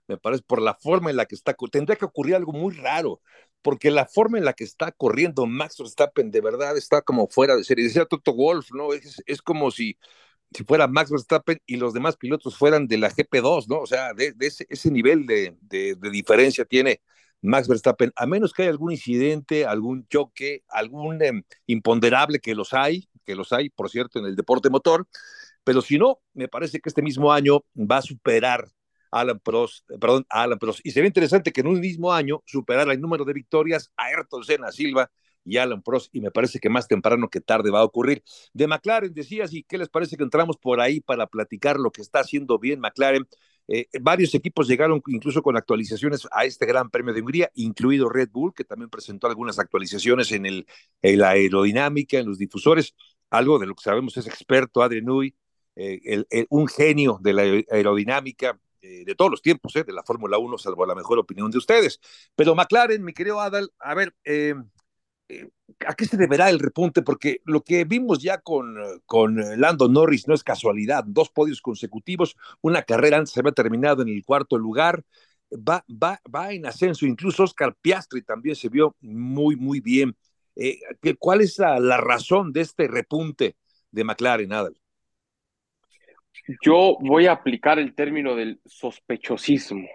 me 0.07 0.17
parece, 0.17 0.43
por 0.47 0.63
la 0.63 0.75
forma 0.75 1.11
en 1.11 1.17
la 1.17 1.27
que 1.27 1.35
está, 1.35 1.55
tendría 1.71 1.97
que 1.97 2.05
ocurrir 2.05 2.35
algo 2.35 2.53
muy 2.53 2.75
raro, 2.75 3.21
porque 3.63 3.91
la 3.91 4.07
forma 4.07 4.39
en 4.39 4.45
la 4.45 4.53
que 4.55 4.65
está 4.65 4.93
corriendo 4.93 5.47
Max 5.47 5.79
Verstappen 5.79 6.31
de 6.31 6.41
verdad 6.41 6.77
está 6.77 7.03
como 7.03 7.29
fuera 7.29 7.57
de 7.57 7.65
serie. 7.65 7.85
Decía 7.85 8.07
Toto 8.07 8.35
Wolf, 8.35 8.71
¿no? 8.73 8.93
Es, 8.93 9.23
es 9.27 9.43
como 9.43 9.71
si, 9.71 9.97
si 10.53 10.65
fuera 10.65 10.89
Max 10.89 11.11
Verstappen 11.11 11.61
y 11.67 11.77
los 11.77 11.95
demás 11.95 12.17
pilotos 12.17 12.57
fueran 12.57 12.87
de 12.89 12.99
la 12.99 13.11
GP2, 13.11 13.69
¿no? 13.69 13.81
O 13.81 13.87
sea, 13.87 14.13
de, 14.15 14.35
ese, 14.41 14.67
ese, 14.69 14.91
nivel 14.91 15.27
de, 15.27 15.57
de, 15.61 15.97
diferencia 16.11 16.65
tiene 16.65 17.01
Max 17.43 17.69
Verstappen, 17.69 18.13
a 18.17 18.27
menos 18.27 18.53
que 18.53 18.63
haya 18.63 18.71
algún 18.71 18.93
incidente, 18.93 19.67
algún 19.67 20.07
choque, 20.09 20.65
algún 20.69 21.23
em, 21.23 21.43
imponderable 21.67 22.39
que 22.39 22.55
los 22.55 22.73
hay, 22.73 23.09
que 23.25 23.35
los 23.35 23.53
hay, 23.53 23.69
por 23.69 23.91
cierto, 23.91 24.19
en 24.19 24.27
el 24.27 24.37
deporte 24.37 24.71
motor, 24.71 25.07
pero 25.65 25.83
si 25.83 25.99
no, 25.99 26.21
me 26.35 26.49
parece 26.49 26.81
que 26.81 26.89
este 26.89 27.03
mismo 27.03 27.33
año 27.33 27.65
va 27.77 27.99
a 27.99 28.03
superar 28.03 28.69
Alan 29.11 29.39
Prost, 29.41 29.87
perdón, 30.01 30.27
a 30.31 30.43
Alan 30.45 30.59
Prost. 30.59 30.81
Y 30.85 30.91
sería 30.91 31.07
interesante 31.07 31.53
que 31.53 31.61
en 31.61 31.69
un 31.69 31.81
mismo 31.81 32.13
año 32.13 32.43
superara 32.47 32.93
el 32.93 33.01
número 33.01 33.25
de 33.25 33.35
victorias 33.35 33.93
a 33.97 34.07
Ayrton 34.07 34.43
Senna 34.45 34.73
Silva 34.73 35.11
y 35.45 35.57
Alan 35.59 35.83
Prost, 35.83 36.15
y 36.15 36.21
me 36.21 36.31
parece 36.31 36.61
que 36.61 36.71
más 36.71 36.89
temprano 36.89 37.29
que 37.29 37.41
tarde 37.41 37.71
va 37.71 37.81
a 37.81 37.85
ocurrir. 37.85 38.23
De 38.53 38.67
McLaren 38.67 39.13
decías, 39.13 39.53
¿y 39.53 39.65
qué 39.65 39.77
les 39.77 39.89
parece 39.89 40.17
que 40.17 40.23
entramos 40.23 40.57
por 40.57 40.81
ahí 40.81 41.01
para 41.01 41.27
platicar 41.27 41.79
lo 41.79 41.91
que 41.91 42.01
está 42.01 42.21
haciendo 42.21 42.59
bien 42.59 42.81
McLaren? 42.81 43.27
Eh, 43.75 43.89
varios 44.03 44.35
equipos 44.35 44.69
llegaron 44.69 45.03
incluso 45.07 45.43
con 45.43 45.57
actualizaciones 45.57 46.29
a 46.31 46.45
este 46.45 46.67
Gran 46.67 46.91
Premio 46.91 47.15
de 47.15 47.23
Hungría, 47.23 47.51
incluido 47.55 48.11
Red 48.11 48.29
Bull, 48.31 48.53
que 48.53 48.65
también 48.65 48.91
presentó 48.91 49.29
algunas 49.29 49.59
actualizaciones 49.59 50.31
en, 50.33 50.45
el, 50.45 50.67
en 51.01 51.19
la 51.19 51.31
aerodinámica, 51.31 52.19
en 52.19 52.27
los 52.27 52.37
difusores 52.37 52.95
algo 53.31 53.59
de 53.59 53.67
lo 53.67 53.75
que 53.75 53.83
sabemos 53.83 54.15
es 54.19 54.27
experto 54.27 54.83
Adrien 54.83 55.07
Nui, 55.07 55.35
eh, 55.75 56.23
un 56.51 56.69
genio 56.69 57.19
de 57.23 57.33
la 57.33 57.43
aerodinámica 57.71 58.61
eh, 58.83 59.07
de 59.07 59.15
todos 59.15 59.31
los 59.31 59.41
tiempos, 59.41 59.73
de 59.73 59.91
la 59.91 60.03
Fórmula 60.03 60.37
1, 60.37 60.59
salvo 60.59 60.85
la 60.85 60.95
mejor 60.95 61.19
opinión 61.19 61.51
de 61.51 61.57
ustedes. 61.57 61.99
Pero 62.37 62.55
McLaren, 62.55 63.03
mi 63.03 63.15
querido 63.15 63.41
Adal, 63.41 63.73
a 63.79 63.95
ver, 63.95 64.15
¿a 65.87 65.95
qué 65.95 66.05
se 66.05 66.17
deberá 66.17 66.51
el 66.51 66.59
repunte? 66.59 67.03
Porque 67.03 67.41
lo 67.45 67.63
que 67.63 67.85
vimos 67.85 68.23
ya 68.23 68.39
con, 68.39 68.77
con 69.07 69.37
Lando 69.61 69.89
Norris 69.89 70.29
no 70.29 70.35
es 70.35 70.45
casualidad, 70.45 71.05
dos 71.07 71.31
podios 71.31 71.61
consecutivos, 71.61 72.37
una 72.61 72.83
carrera 72.83 73.19
antes 73.19 73.33
se 73.33 73.41
había 73.41 73.53
terminado 73.53 74.03
en 74.03 74.09
el 74.09 74.25
cuarto 74.25 74.59
lugar, 74.59 75.05
va, 75.53 75.85
va, 75.91 76.21
va 76.35 76.53
en 76.53 76.67
ascenso, 76.67 77.07
incluso 77.07 77.45
Oscar 77.45 77.75
Piastri 77.81 78.23
también 78.23 78.57
se 78.57 78.69
vio 78.69 78.97
muy, 79.01 79.57
muy 79.57 79.81
bien. 79.81 80.17
Eh, 80.57 80.81
¿Cuál 81.19 81.41
es 81.41 81.59
la, 81.59 81.97
razón 81.97 82.53
de 82.53 82.61
este 82.61 82.89
repunte 82.89 83.57
de 83.91 84.05
McLaren, 84.05 84.53
Adal? 84.53 84.77
Yo 86.63 86.97
voy 87.01 87.27
a 87.27 87.33
aplicar 87.33 87.79
el 87.79 87.95
término 87.95 88.35
del 88.35 88.61
sospechosismo. 88.65 89.89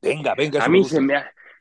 Venga, 0.00 0.34
venga. 0.34 0.64
A 0.64 0.68
mí 0.68 0.82
se 0.84 1.00
me, 1.00 1.14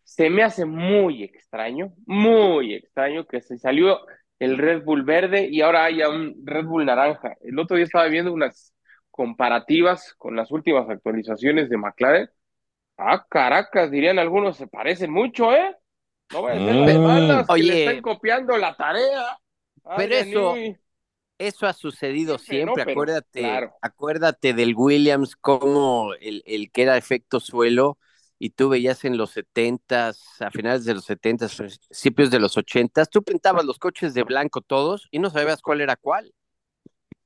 se 0.09 0.31
me 0.31 0.41
hace 0.41 0.65
muy 0.65 1.23
extraño, 1.23 1.93
muy 2.07 2.73
extraño 2.73 3.27
que 3.27 3.41
se 3.41 3.59
salió 3.59 3.99
el 4.39 4.57
Red 4.57 4.83
Bull 4.83 5.03
verde 5.03 5.47
y 5.51 5.61
ahora 5.61 5.85
haya 5.85 6.09
un 6.09 6.35
Red 6.45 6.65
Bull 6.65 6.87
naranja. 6.87 7.35
El 7.41 7.59
otro 7.59 7.77
día 7.77 7.85
estaba 7.85 8.07
viendo 8.07 8.33
unas 8.33 8.73
comparativas 9.11 10.15
con 10.17 10.35
las 10.35 10.51
últimas 10.51 10.89
actualizaciones 10.89 11.69
de 11.69 11.77
McLaren. 11.77 12.29
Ah, 12.97 13.23
Caracas, 13.29 13.91
dirían 13.91 14.17
algunos, 14.17 14.57
se 14.57 14.65
parecen 14.65 15.11
mucho, 15.11 15.53
¿eh? 15.53 15.77
No 16.33 16.41
voy 16.41 16.53
a 16.53 16.55
mm. 16.55 17.45
que 17.45 17.63
le 17.63 17.85
están 17.85 18.01
copiando 18.01 18.57
la 18.57 18.75
tarea. 18.75 19.37
pero 19.95 20.15
eso, 20.15 20.55
eso 21.37 21.67
ha 21.67 21.73
sucedido 21.73 22.39
siempre, 22.39 22.81
acuérdate, 22.81 23.69
acuérdate 23.79 24.53
del 24.55 24.73
Williams 24.75 25.35
como 25.35 26.15
el, 26.19 26.41
el, 26.47 26.71
que 26.71 26.81
era 26.81 26.97
efecto 26.97 27.39
suelo 27.39 27.99
y 28.39 28.51
tú 28.51 28.69
veías 28.69 29.03
en 29.03 29.17
los 29.17 29.31
setentas, 29.31 30.41
a 30.41 30.49
finales 30.49 30.85
de 30.85 30.93
los 30.93 31.03
setentas, 31.03 31.55
principios 31.55 32.31
de 32.31 32.39
los 32.39 32.57
ochentas, 32.57 33.09
tú 33.09 33.21
pintabas 33.21 33.65
los 33.65 33.77
coches 33.77 34.13
de 34.13 34.23
blanco 34.23 34.61
todos 34.61 35.09
y 35.11 35.19
no 35.19 35.29
sabías 35.29 35.61
cuál 35.61 35.81
era 35.81 35.97
cuál. 35.97 36.33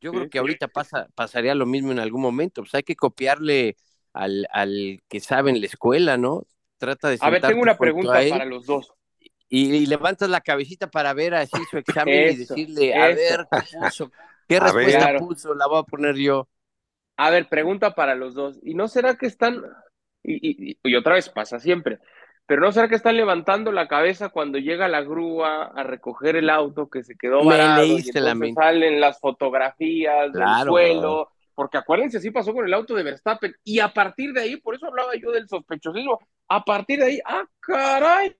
Yo 0.01 0.12
creo 0.12 0.29
que 0.29 0.39
ahorita 0.39 0.67
pasa, 0.67 1.08
pasaría 1.15 1.55
lo 1.55 1.65
mismo 1.65 1.91
en 1.91 2.00
algún 2.00 2.22
momento. 2.22 2.62
Pues 2.63 2.75
hay 2.75 2.84
que 2.84 2.96
copiarle 2.96 3.77
al, 4.12 4.48
al 4.51 5.01
que 5.08 5.22
sabe 5.22 5.51
en 5.51 5.62
la 5.62 5.67
escuela, 5.67 6.17
¿no? 6.17 6.46
Trata 6.77 7.10
de... 7.10 7.17
A 7.22 7.29
ver, 7.29 7.41
tengo 7.41 7.62
una 7.62 7.77
pregunta 7.77 8.12
para 8.12 8.43
los 8.43 8.65
dos. 8.65 8.91
Y, 9.48 9.86
levantas 9.86 10.29
la 10.29 10.41
cabecita 10.41 10.89
para 10.89 11.13
ver 11.13 11.36
así 11.36 11.58
su 11.70 11.77
examen 11.77 12.32
y 12.32 12.36
decirle, 12.38 12.96
a 12.96 13.08
ver, 13.10 13.48
¿qué 13.51 13.77
puso? 13.77 14.12
¿Qué 14.48 14.60
respuesta 14.60 15.15
puso? 15.20 15.53
La 15.53 15.67
voy 15.67 15.79
a 15.79 15.84
poner 15.84 16.15
yo. 16.15 16.50
A 17.17 17.29
ver, 17.29 17.48
pregunta 17.48 17.93
para 17.93 18.15
los 18.15 18.34
dos. 18.34 18.60
¿Y 18.63 18.74
no 18.74 18.88
será 18.88 19.15
que 19.15 19.27
están, 19.27 19.62
y, 20.24 20.77
y, 20.84 20.96
otra 20.96 21.15
vez 21.15 21.30
pasa 21.30 21.60
siempre, 21.60 22.00
pero 22.46 22.62
no 22.62 22.72
será 22.72 22.88
que 22.88 22.96
están 22.96 23.18
levantando 23.18 23.72
la 23.72 23.88
cabeza 23.88 24.30
cuando 24.30 24.58
llega 24.58 24.88
la 24.88 25.01
grúa 25.01 25.65
a 25.65 25.84
recoger 25.84 26.36
el 26.36 26.50
auto 26.50 26.89
que 26.89 27.03
se 27.03 27.15
quedó 27.15 27.44
varado 27.44 27.86
y 27.86 28.01
entonces 28.06 28.53
salen 28.56 29.00
las 29.00 29.20
fotografías 29.20 30.32
del 30.34 30.44
suelo? 30.65 31.30
Porque 31.56 31.77
acuérdense, 31.77 32.18
así 32.18 32.32
pasó 32.32 32.51
con 32.53 32.65
el 32.65 32.74
auto 32.74 32.96
de 32.96 33.03
Verstappen. 33.03 33.56
Y 33.63 33.80
a 33.80 33.89
partir 33.89 34.34
de 34.34 34.42
ahí, 34.42 34.58
por 34.58 34.75
eso 34.75 34.88
hablaba 34.88 35.12
yo 35.15 35.32
del 35.32 35.48
sospechosismo, 35.48 36.20
a 36.48 36.65
partir 36.65 37.00
de 37.00 37.06
ahí, 37.06 37.20
ah, 37.25 37.46
caray, 37.60 38.36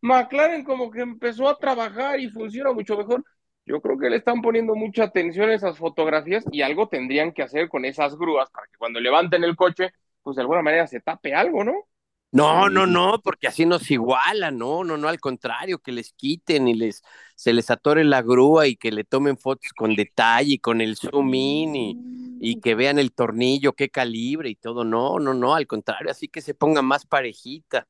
McLaren 0.00 0.64
como 0.64 0.90
que 0.90 1.00
empezó 1.00 1.48
a 1.48 1.58
trabajar 1.58 2.18
y 2.18 2.30
funciona 2.30 2.72
mucho 2.72 2.96
mejor. 2.96 3.24
Yo 3.66 3.80
creo 3.80 3.98
que 3.98 4.08
le 4.08 4.16
están 4.16 4.42
poniendo 4.42 4.74
mucha 4.74 5.04
atención 5.04 5.50
a 5.50 5.54
esas 5.54 5.76
fotografías 5.76 6.44
y 6.52 6.62
algo 6.62 6.88
tendrían 6.88 7.32
que 7.32 7.42
hacer 7.42 7.68
con 7.68 7.84
esas 7.84 8.16
grúas 8.16 8.48
para 8.50 8.66
que 8.68 8.78
cuando 8.78 9.00
levanten 9.00 9.44
el 9.44 9.56
coche, 9.56 9.92
pues 10.26 10.34
de 10.34 10.42
alguna 10.42 10.60
manera 10.60 10.88
se 10.88 10.98
tape 10.98 11.36
algo, 11.36 11.62
¿no? 11.62 11.86
No, 12.32 12.68
no, 12.68 12.84
no, 12.84 13.20
porque 13.22 13.46
así 13.46 13.64
nos 13.64 13.88
igualan, 13.92 14.58
no, 14.58 14.82
no, 14.82 14.96
no, 14.96 15.06
al 15.06 15.20
contrario, 15.20 15.78
que 15.78 15.92
les 15.92 16.12
quiten 16.14 16.66
y 16.66 16.74
les 16.74 17.04
se 17.36 17.52
les 17.52 17.70
atore 17.70 18.02
la 18.02 18.22
grúa 18.22 18.66
y 18.66 18.74
que 18.74 18.90
le 18.90 19.04
tomen 19.04 19.38
fotos 19.38 19.70
con 19.72 19.94
detalle, 19.94 20.58
con 20.58 20.80
el 20.80 20.96
zoom 20.96 21.32
in 21.32 21.76
y, 21.76 21.96
y 22.40 22.60
que 22.60 22.74
vean 22.74 22.98
el 22.98 23.12
tornillo, 23.12 23.74
qué 23.74 23.88
calibre 23.88 24.50
y 24.50 24.56
todo. 24.56 24.82
No, 24.82 25.20
no, 25.20 25.32
no, 25.32 25.54
al 25.54 25.68
contrario, 25.68 26.10
así 26.10 26.26
que 26.26 26.40
se 26.40 26.54
ponga 26.54 26.82
más 26.82 27.06
parejita. 27.06 27.86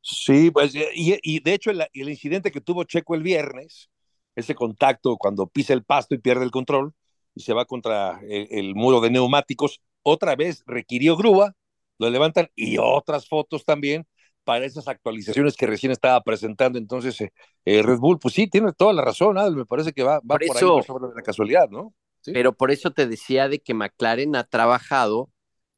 Sí, 0.00 0.50
pues, 0.50 0.74
y, 0.74 1.18
y 1.22 1.40
de 1.40 1.52
hecho 1.52 1.70
el, 1.70 1.82
el, 1.92 2.08
incidente 2.08 2.50
que 2.50 2.62
tuvo 2.62 2.84
Checo 2.84 3.14
el 3.14 3.22
viernes, 3.22 3.90
ese 4.34 4.54
contacto 4.54 5.18
cuando 5.18 5.46
pisa 5.46 5.74
el 5.74 5.84
pasto 5.84 6.14
y 6.14 6.18
pierde 6.18 6.44
el 6.44 6.50
control 6.50 6.94
y 7.34 7.42
se 7.42 7.52
va 7.52 7.64
contra 7.64 8.20
el, 8.28 8.74
muro 8.74 9.00
de 9.00 9.10
neumáticos, 9.10 9.80
otra 10.02 10.36
vez 10.36 10.62
requirió 10.66 11.16
grúa, 11.16 11.54
lo 11.98 12.10
levantan 12.10 12.50
y 12.54 12.78
otras 12.78 13.28
fotos 13.28 13.64
también 13.64 14.06
para 14.44 14.64
esas 14.64 14.88
actualizaciones 14.88 15.56
que 15.56 15.66
recién 15.66 15.92
estaba 15.92 16.20
presentando. 16.22 16.78
Entonces, 16.78 17.20
eh, 17.20 17.32
eh, 17.64 17.82
Red 17.82 17.98
Bull, 17.98 18.18
pues 18.18 18.34
sí, 18.34 18.48
tiene 18.48 18.72
toda 18.72 18.92
la 18.92 19.02
razón, 19.02 19.36
me 19.54 19.66
parece 19.66 19.92
que 19.92 20.02
va, 20.02 20.14
va 20.20 20.36
por, 20.36 20.42
eso, 20.42 20.78
ahí 20.78 20.82
sobre 20.82 21.14
la 21.14 21.22
casualidad, 21.22 21.68
¿no? 21.68 21.94
Pero 22.24 22.52
por 22.54 22.70
eso 22.70 22.90
te 22.90 23.06
decía 23.06 23.48
de 23.48 23.60
que 23.60 23.74
McLaren 23.74 24.36
ha 24.36 24.44
trabajado 24.44 25.30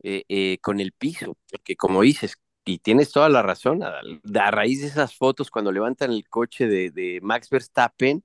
eh, 0.03 0.59
con 0.61 0.81
el 0.81 0.93
piso, 0.93 1.37
porque 1.51 1.77
como 1.77 2.03
dices, 2.03 2.37
y 2.65 2.79
tienes 2.79 3.11
toda 3.11 3.29
la 3.29 3.43
razón, 3.43 3.83
a, 3.83 4.01
a, 4.01 4.51
raíz 4.51 4.81
de 4.81 4.89
esas 4.89 5.17
fotos 5.17 5.51
cuando 5.51 5.73
levantan 5.73 6.13
el 6.13 6.29
coche 6.29 6.67
de, 6.67 6.91
de 6.91 7.21
Max 7.23 7.49
Verstappen, 7.51 8.25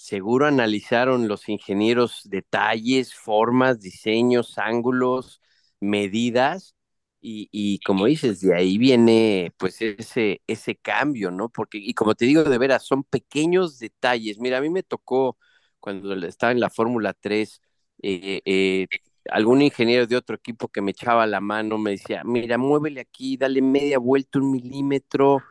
seguro 0.00 0.46
analizaron 0.46 1.28
los 1.28 1.48
ingenieros 1.48 2.22
detalles, 2.24 3.14
formas, 3.14 3.80
diseños, 3.80 4.58
ángulos, 4.58 5.40
medidas, 5.80 6.74
y, 7.22 7.80
como 7.84 8.06
dices, 8.06 8.40
de 8.40 8.54
ahí 8.54 8.78
viene 8.78 9.52
pues 9.58 9.82
ese, 9.82 10.40
ese 10.46 10.76
cambio, 10.76 11.30
¿no? 11.30 11.50
Porque, 11.50 11.76
y 11.78 11.92
como 11.94 12.14
te 12.14 12.24
digo, 12.24 12.44
de 12.44 12.56
veras, 12.58 12.84
son 12.86 13.04
pequeños 13.04 13.78
detalles. 13.78 14.38
Mira, 14.38 14.56
a 14.58 14.60
mí 14.62 14.70
me 14.70 14.82
tocó 14.82 15.36
cuando 15.80 16.14
estaba 16.26 16.52
en 16.52 16.60
la 16.60 16.70
Fórmula 16.70 17.12
3, 17.14 17.60
eh, 18.02 18.40
eh, 18.46 18.86
algún 19.30 19.60
ingeniero 19.62 20.06
de 20.06 20.16
otro 20.16 20.36
equipo 20.36 20.68
que 20.68 20.80
me 20.80 20.92
echaba 20.92 21.26
la 21.26 21.40
mano 21.42 21.76
me 21.78 21.92
decía, 21.92 22.22
mira, 22.24 22.56
muévele 22.58 23.00
aquí, 23.02 23.36
dale 23.36 23.60
media 23.62 23.98
vuelta, 23.98 24.38
un 24.38 24.50
milímetro, 24.52 25.42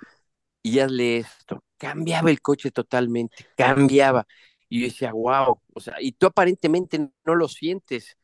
y 0.63 0.80
hazle 0.80 1.17
esto 1.19 1.63
cambiaba 1.80 2.32
el 2.32 2.42
coche 2.42 2.72
totalmente, 2.72 3.48
cambiaba. 3.58 4.28
Y 4.70 4.82
yo 4.82 4.88
decía, 4.88 5.13
wow, 5.13 5.62
o 5.74 5.82
sea, 5.82 5.96
y 6.02 6.13
tú 6.13 6.28
aparentemente 6.28 7.00
no 7.26 7.36
lo 7.36 7.50
sientes, 7.50 8.18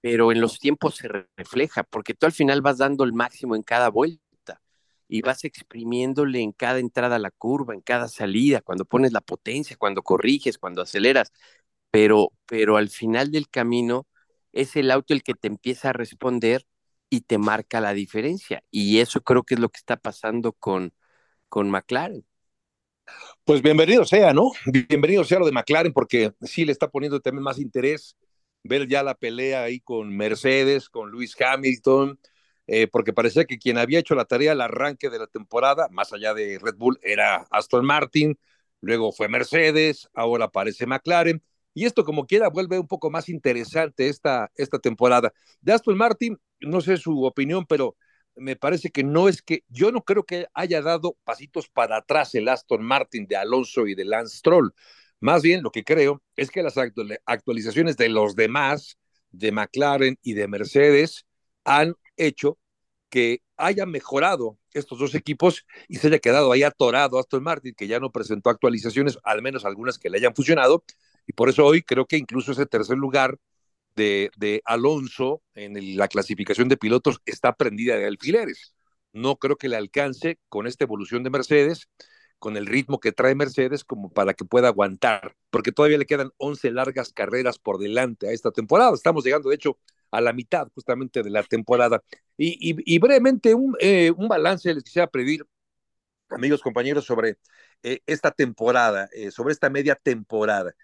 pero 0.00 0.32
en 0.32 0.40
los 0.40 0.58
tiempos 0.58 0.96
se 0.96 1.08
refleja, 1.36 1.82
porque 1.84 2.14
tú 2.14 2.26
al 2.26 2.32
final 2.32 2.62
vas 2.62 2.78
dando 2.78 3.04
el 3.04 3.12
máximo 3.12 3.56
en 3.56 3.62
cada 3.62 3.88
vuelta 3.90 4.20
y 5.08 5.22
vas 5.22 5.44
exprimiéndole 5.44 6.40
en 6.40 6.52
cada 6.52 6.78
entrada 6.78 7.16
a 7.16 7.18
la 7.18 7.30
curva, 7.30 7.74
en 7.74 7.80
cada 7.80 8.08
salida, 8.08 8.60
cuando 8.62 8.84
pones 8.84 9.12
la 9.12 9.20
potencia, 9.22 9.76
cuando 9.78 10.02
corriges, 10.02 10.58
cuando 10.58 10.82
aceleras, 10.82 11.32
pero, 11.90 12.32
pero 12.46 12.76
al 12.76 12.88
final 12.90 13.30
del 13.30 13.48
camino 13.48 14.06
es 14.52 14.76
el 14.76 14.90
auto 14.90 15.14
el 15.14 15.22
que 15.22 15.34
te 15.34 15.48
empieza 15.48 15.90
a 15.90 15.92
responder 15.92 16.66
y 17.10 17.22
te 17.22 17.38
marca 17.38 17.80
la 17.80 17.94
diferencia. 17.94 18.62
Y 18.70 19.00
eso 19.00 19.22
creo 19.22 19.42
que 19.44 19.54
es 19.54 19.60
lo 19.60 19.68
que 19.70 19.78
está 19.78 19.96
pasando 19.96 20.52
con, 20.52 20.92
con 21.48 21.70
McLaren. 21.70 22.26
Pues 23.44 23.62
bienvenido 23.62 24.04
sea, 24.04 24.32
¿no? 24.32 24.52
Bienvenido 24.66 25.24
sea 25.24 25.38
lo 25.38 25.46
de 25.46 25.52
McLaren, 25.52 25.92
porque 25.92 26.32
sí 26.42 26.64
le 26.64 26.72
está 26.72 26.88
poniendo 26.88 27.20
también 27.20 27.42
más 27.42 27.58
interés 27.58 28.16
ver 28.62 28.88
ya 28.88 29.02
la 29.02 29.14
pelea 29.14 29.62
ahí 29.62 29.80
con 29.80 30.16
Mercedes, 30.16 30.88
con 30.88 31.10
Luis 31.10 31.36
Hamilton, 31.38 32.18
eh, 32.66 32.86
porque 32.86 33.12
parecía 33.12 33.44
que 33.44 33.58
quien 33.58 33.76
había 33.76 33.98
hecho 33.98 34.14
la 34.14 34.24
tarea 34.24 34.52
al 34.52 34.62
arranque 34.62 35.10
de 35.10 35.18
la 35.18 35.26
temporada, 35.26 35.88
más 35.90 36.12
allá 36.14 36.32
de 36.32 36.58
Red 36.58 36.76
Bull, 36.76 36.98
era 37.02 37.46
Aston 37.50 37.84
Martin, 37.84 38.38
luego 38.80 39.12
fue 39.12 39.28
Mercedes, 39.28 40.08
ahora 40.14 40.46
aparece 40.46 40.86
McLaren, 40.86 41.42
y 41.74 41.84
esto 41.84 42.04
como 42.04 42.26
quiera 42.26 42.48
vuelve 42.48 42.78
un 42.78 42.86
poco 42.86 43.10
más 43.10 43.28
interesante 43.28 44.08
esta, 44.08 44.50
esta 44.54 44.78
temporada. 44.78 45.32
De 45.60 45.72
Aston 45.72 45.98
Martin, 45.98 46.38
no 46.60 46.80
sé 46.80 46.96
su 46.96 47.24
opinión, 47.24 47.66
pero 47.66 47.96
me 48.36 48.56
parece 48.56 48.90
que 48.90 49.04
no 49.04 49.28
es 49.28 49.42
que, 49.42 49.64
yo 49.68 49.92
no 49.92 50.02
creo 50.02 50.24
que 50.24 50.46
haya 50.54 50.82
dado 50.82 51.16
pasitos 51.24 51.68
para 51.68 51.98
atrás 51.98 52.34
el 52.34 52.48
Aston 52.48 52.82
Martin 52.82 53.26
de 53.26 53.36
Alonso 53.36 53.86
y 53.86 53.94
de 53.94 54.04
Lance 54.04 54.38
Stroll. 54.38 54.74
Más 55.20 55.42
bien 55.42 55.62
lo 55.62 55.70
que 55.70 55.84
creo 55.84 56.22
es 56.36 56.50
que 56.50 56.62
las 56.62 56.76
actualizaciones 57.26 57.96
de 57.96 58.08
los 58.08 58.34
demás, 58.34 58.98
de 59.30 59.52
McLaren 59.52 60.18
y 60.22 60.34
de 60.34 60.48
Mercedes, 60.48 61.26
han 61.64 61.94
hecho 62.16 62.58
que 63.08 63.42
haya 63.56 63.86
mejorado 63.86 64.58
estos 64.72 64.98
dos 64.98 65.14
equipos 65.14 65.64
y 65.88 65.96
se 65.96 66.08
haya 66.08 66.18
quedado 66.18 66.50
ahí 66.50 66.62
atorado 66.64 67.18
Aston 67.18 67.42
Martin, 67.42 67.74
que 67.74 67.86
ya 67.86 68.00
no 68.00 68.10
presentó 68.10 68.50
actualizaciones, 68.50 69.18
al 69.22 69.40
menos 69.40 69.64
algunas 69.64 69.98
que 69.98 70.10
le 70.10 70.18
hayan 70.18 70.34
funcionado, 70.34 70.84
y 71.26 71.32
por 71.32 71.48
eso 71.48 71.64
hoy 71.64 71.82
creo 71.82 72.06
que 72.06 72.16
incluso 72.16 72.52
ese 72.52 72.66
tercer 72.66 72.96
lugar 72.96 73.38
de, 73.96 74.62
Alonso 74.64 75.42
en 75.54 75.96
la 75.96 76.08
clasificación 76.08 76.68
de 76.68 76.76
pilotos 76.76 77.20
está 77.24 77.54
prendida 77.54 77.96
de 77.96 78.06
alfileres. 78.06 78.74
No 79.12 79.36
creo 79.36 79.56
que 79.56 79.68
le 79.68 79.76
alcance 79.76 80.38
con 80.48 80.66
esta 80.66 80.84
evolución 80.84 81.22
de 81.22 81.30
Mercedes, 81.30 81.88
con 82.38 82.56
el 82.56 82.66
ritmo 82.66 83.00
que 83.00 83.12
trae 83.12 83.34
Mercedes, 83.34 83.84
como 83.84 84.10
para 84.12 84.34
que 84.34 84.44
pueda 84.44 84.68
aguantar, 84.68 85.36
porque 85.50 85.72
todavía 85.72 85.98
le 85.98 86.06
quedan 86.06 86.30
11 86.36 86.70
largas 86.72 87.12
carreras 87.12 87.58
por 87.58 87.78
delante 87.78 88.28
a 88.28 88.32
esta 88.32 88.50
temporada. 88.50 88.94
Estamos 88.94 89.24
llegando, 89.24 89.48
de 89.48 89.56
hecho, 89.56 89.78
a 90.10 90.20
la 90.20 90.32
mitad 90.32 90.68
justamente 90.74 91.22
de 91.22 91.30
la 91.30 91.42
temporada. 91.42 92.02
Y, 92.36 92.98
brevemente, 92.98 93.54
un, 93.54 93.76
eh, 93.80 94.10
un, 94.16 94.28
balance 94.28 94.72
les 94.74 94.84
quisiera 94.84 95.06
pedir, 95.08 95.46
amigos, 96.30 96.60
compañeros, 96.62 97.04
sobre 97.04 97.38
eh, 97.82 98.00
esta 98.06 98.30
temporada, 98.30 99.08
eh, 99.12 99.30
sobre 99.30 99.52
esta 99.52 99.70
media 99.70 99.94
temporada. 99.94 100.74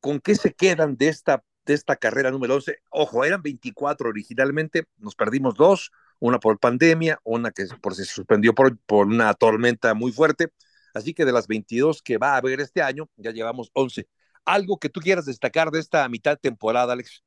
¿Con 0.00 0.20
qué 0.20 0.34
se 0.34 0.52
quedan 0.54 0.96
de 0.96 1.08
esta 1.08 1.44
de 1.68 1.74
esta 1.74 1.96
carrera 1.96 2.30
número 2.30 2.54
11. 2.54 2.78
Ojo, 2.88 3.24
eran 3.24 3.42
24 3.42 4.08
originalmente, 4.08 4.86
nos 4.96 5.14
perdimos 5.14 5.54
dos, 5.54 5.92
una 6.18 6.40
por 6.40 6.58
pandemia, 6.58 7.20
una 7.24 7.50
que 7.50 7.66
por, 7.82 7.94
se 7.94 8.06
suspendió 8.06 8.54
por, 8.54 8.78
por 8.78 9.06
una 9.06 9.32
tormenta 9.34 9.92
muy 9.92 10.10
fuerte. 10.10 10.48
Así 10.94 11.12
que 11.12 11.26
de 11.26 11.32
las 11.32 11.46
22 11.46 12.02
que 12.02 12.16
va 12.16 12.32
a 12.32 12.36
haber 12.38 12.60
este 12.60 12.80
año, 12.80 13.10
ya 13.16 13.32
llevamos 13.32 13.70
11. 13.74 14.08
¿Algo 14.46 14.78
que 14.78 14.88
tú 14.88 15.00
quieras 15.00 15.26
destacar 15.26 15.70
de 15.70 15.80
esta 15.80 16.08
mitad 16.08 16.38
temporada, 16.38 16.94
Alex? 16.94 17.22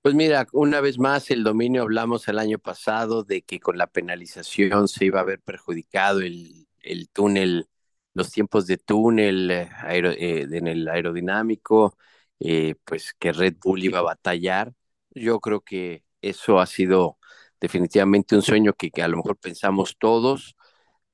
Pues 0.00 0.14
mira, 0.14 0.46
una 0.52 0.80
vez 0.80 0.98
más, 0.98 1.30
el 1.30 1.44
dominio 1.44 1.82
hablamos 1.82 2.26
el 2.28 2.38
año 2.38 2.58
pasado 2.58 3.24
de 3.24 3.42
que 3.42 3.60
con 3.60 3.76
la 3.76 3.88
penalización 3.88 4.88
se 4.88 5.04
iba 5.04 5.18
a 5.18 5.22
haber 5.22 5.40
perjudicado 5.40 6.20
el, 6.20 6.66
el 6.80 7.10
túnel, 7.10 7.68
los 8.14 8.30
tiempos 8.30 8.66
de 8.66 8.78
túnel 8.78 9.50
eh, 9.50 9.68
eh, 9.90 10.46
en 10.50 10.66
el 10.66 10.88
aerodinámico, 10.88 11.94
eh, 12.40 12.74
pues 12.84 13.14
que 13.18 13.32
Red 13.32 13.56
Bull 13.62 13.84
iba 13.84 13.98
a 14.00 14.02
batallar. 14.02 14.72
Yo 15.10 15.40
creo 15.40 15.60
que 15.60 16.04
eso 16.22 16.60
ha 16.60 16.66
sido 16.66 17.18
definitivamente 17.60 18.36
un 18.36 18.42
sueño 18.42 18.72
que, 18.74 18.90
a 19.02 19.08
lo 19.08 19.18
mejor 19.18 19.36
pensamos 19.36 19.96
todos, 19.98 20.56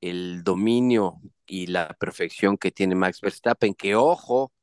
el 0.01 0.43
dominio 0.43 1.21
y 1.45 1.67
la 1.67 1.95
perfección 1.99 2.57
que 2.57 2.71
tiene 2.71 2.95
Max 2.95 3.21
Verstappen, 3.21 3.73
que 3.73 3.95
ojo, 3.95 4.53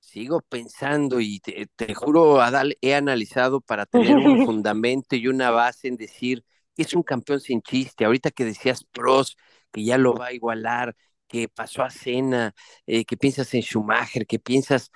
sigo 0.00 0.40
pensando 0.42 1.20
y 1.20 1.40
te, 1.40 1.94
juro, 1.94 2.40
Adal, 2.40 2.76
he 2.80 2.94
analizado 2.94 3.60
para 3.60 3.86
tener 3.86 4.16
un 4.16 4.46
fundamento 4.46 5.16
y 5.16 5.28
una 5.28 5.50
base 5.50 5.88
en 5.88 5.96
decir 5.96 6.44
que 6.74 6.82
es 6.82 6.94
un 6.94 7.02
campeón 7.02 7.40
sin 7.40 7.62
chiste. 7.62 8.04
Ahorita 8.04 8.30
que 8.30 8.44
decías 8.44 8.84
pros, 8.84 9.36
que 9.72 9.84
ya 9.84 9.98
lo 9.98 10.14
va 10.14 10.26
a 10.28 10.32
igualar, 10.32 10.96
que 11.28 11.48
pasó 11.48 11.82
a 11.82 11.90
Cena, 11.90 12.54
eh, 12.86 13.04
que 13.04 13.16
piensas 13.16 13.52
en 13.54 13.62
Schumacher, 13.62 14.26
que 14.26 14.38
piensas 14.38 14.90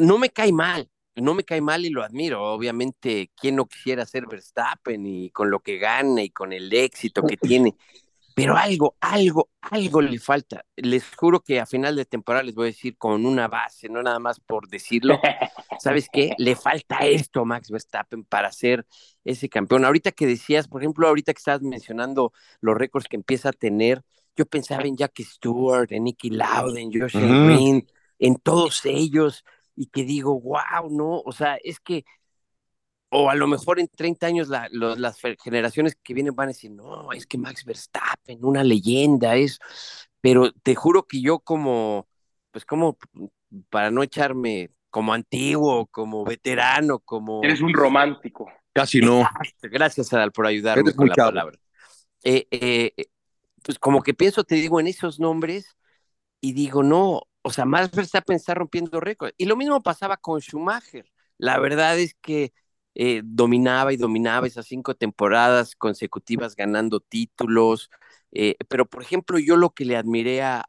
no 0.00 0.18
me 0.18 0.30
cae 0.30 0.52
mal, 0.52 0.90
no 1.16 1.34
me 1.34 1.44
cae 1.44 1.60
mal 1.60 1.84
y 1.84 1.90
lo 1.90 2.02
admiro. 2.02 2.42
Obviamente, 2.42 3.30
¿quién 3.36 3.56
no 3.56 3.66
quisiera 3.66 4.04
ser 4.06 4.26
Verstappen 4.26 5.06
y 5.06 5.30
con 5.30 5.50
lo 5.50 5.60
que 5.60 5.78
gana 5.78 6.22
y 6.22 6.30
con 6.30 6.52
el 6.52 6.72
éxito 6.72 7.22
que 7.22 7.36
tiene? 7.36 7.76
Pero 8.34 8.56
algo, 8.56 8.96
algo, 9.00 9.50
algo 9.60 10.02
le 10.02 10.18
falta. 10.18 10.64
Les 10.74 11.04
juro 11.14 11.40
que 11.40 11.60
a 11.60 11.66
final 11.66 11.94
de 11.94 12.04
temporada 12.04 12.42
les 12.42 12.56
voy 12.56 12.64
a 12.64 12.72
decir 12.72 12.96
con 12.98 13.26
una 13.26 13.46
base, 13.46 13.88
no 13.88 14.02
nada 14.02 14.18
más 14.18 14.40
por 14.40 14.68
decirlo. 14.68 15.20
¿Sabes 15.78 16.08
qué? 16.12 16.32
Le 16.38 16.56
falta 16.56 16.98
esto 17.06 17.42
a 17.42 17.44
Max 17.44 17.70
Verstappen 17.70 18.24
para 18.24 18.50
ser 18.50 18.86
ese 19.24 19.48
campeón. 19.48 19.84
Ahorita 19.84 20.10
que 20.10 20.26
decías, 20.26 20.66
por 20.66 20.82
ejemplo, 20.82 21.06
ahorita 21.06 21.32
que 21.32 21.38
estás 21.38 21.62
mencionando 21.62 22.32
los 22.60 22.76
récords 22.76 23.06
que 23.06 23.16
empieza 23.16 23.50
a 23.50 23.52
tener, 23.52 24.02
yo 24.36 24.46
pensaba 24.46 24.82
en 24.82 24.96
Jack 24.96 25.20
Stewart, 25.20 25.92
en 25.92 26.04
Nicky 26.04 26.30
Lauda, 26.30 26.80
en 26.80 26.90
Josh 26.92 27.16
Green, 27.16 27.86
en 28.18 28.36
todos 28.36 28.84
ellos, 28.84 29.44
y 29.76 29.86
que 29.86 30.04
digo, 30.04 30.40
wow, 30.40 30.90
no, 30.90 31.20
o 31.24 31.32
sea, 31.32 31.58
es 31.62 31.80
que 31.80 32.04
o 33.16 33.30
a 33.30 33.36
lo 33.36 33.46
mejor 33.46 33.78
en 33.78 33.86
30 33.86 34.26
años 34.26 34.48
las 34.48 35.20
generaciones 35.40 35.96
que 36.02 36.14
vienen 36.14 36.34
van 36.34 36.48
a 36.48 36.52
decir, 36.52 36.72
no, 36.72 37.12
es 37.12 37.26
que 37.26 37.38
Max 37.38 37.64
Verstappen, 37.64 38.44
una 38.44 38.64
leyenda 38.64 39.36
es, 39.36 39.60
pero 40.20 40.50
te 40.50 40.74
juro 40.74 41.06
que 41.06 41.20
yo 41.20 41.38
como, 41.38 42.08
pues 42.50 42.64
como, 42.64 42.98
para 43.70 43.92
no 43.92 44.02
echarme 44.02 44.70
como 44.90 45.12
antiguo, 45.12 45.86
como 45.86 46.24
veterano, 46.24 46.98
como... 46.98 47.42
Eres 47.44 47.60
un 47.60 47.72
romántico. 47.72 48.50
Casi 48.72 49.00
no. 49.00 49.28
Gracias, 49.62 50.12
Adal, 50.12 50.32
por 50.32 50.46
ayudarme 50.46 50.92
con 50.92 51.08
la 51.08 51.14
palabra. 51.14 51.56
Eh, 52.24 52.48
eh, 52.50 53.06
pues 53.62 53.78
como 53.78 54.02
que 54.02 54.14
pienso, 54.14 54.42
te 54.42 54.56
digo, 54.56 54.80
en 54.80 54.88
esos 54.88 55.20
nombres 55.20 55.76
y 56.40 56.52
digo, 56.52 56.82
no, 56.82 57.22
o 57.44 57.50
sea, 57.50 57.66
Max 57.66 57.90
Verstappen 57.94 58.36
está 58.36 58.54
rompiendo 58.54 59.00
récords. 59.00 59.34
Y 59.36 59.44
lo 59.44 59.56
mismo 59.56 59.82
pasaba 59.82 60.16
con 60.16 60.40
Schumacher. 60.40 61.12
La 61.38 61.58
verdad 61.60 61.98
es 61.98 62.14
que 62.22 62.52
eh, 62.94 63.22
dominaba 63.24 63.92
y 63.92 63.98
dominaba 63.98 64.46
esas 64.46 64.66
cinco 64.66 64.94
temporadas 64.94 65.76
consecutivas 65.76 66.56
ganando 66.56 67.00
títulos. 67.00 67.90
Eh, 68.32 68.56
pero, 68.68 68.86
por 68.86 69.02
ejemplo, 69.02 69.38
yo 69.38 69.56
lo 69.56 69.70
que 69.70 69.84
le 69.84 69.96
admiré 69.96 70.42
a, 70.42 70.64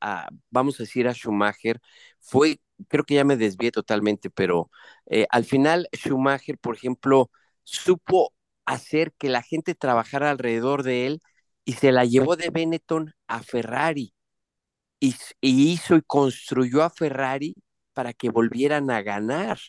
vamos 0.49 0.79
a 0.79 0.83
decir, 0.83 1.07
a 1.07 1.13
Schumacher 1.13 1.79
fue, 2.19 2.59
creo 2.89 3.05
que 3.05 3.15
ya 3.15 3.23
me 3.23 3.37
desvié 3.37 3.71
totalmente, 3.71 4.29
pero 4.29 4.69
eh, 5.05 5.27
al 5.29 5.45
final 5.45 5.87
Schumacher, 5.93 6.57
por 6.57 6.75
ejemplo, 6.75 7.31
supo 7.63 8.33
hacer 8.65 9.13
que 9.17 9.29
la 9.29 9.41
gente 9.43 9.75
trabajara 9.75 10.29
alrededor 10.31 10.83
de 10.83 11.07
él 11.07 11.21
y 11.63 11.73
se 11.73 11.91
la 11.93 12.05
llevó 12.05 12.35
de 12.35 12.49
Benetton 12.49 13.13
a 13.27 13.41
Ferrari 13.41 14.14
y 14.99 15.15
hizo 15.41 15.95
y 15.95 16.01
construyó 16.01 16.83
a 16.83 16.89
Ferrari 16.89 17.55
para 17.93 18.13
que 18.13 18.29
volvieran 18.29 18.91
a 18.91 19.01
ganar. 19.01 19.59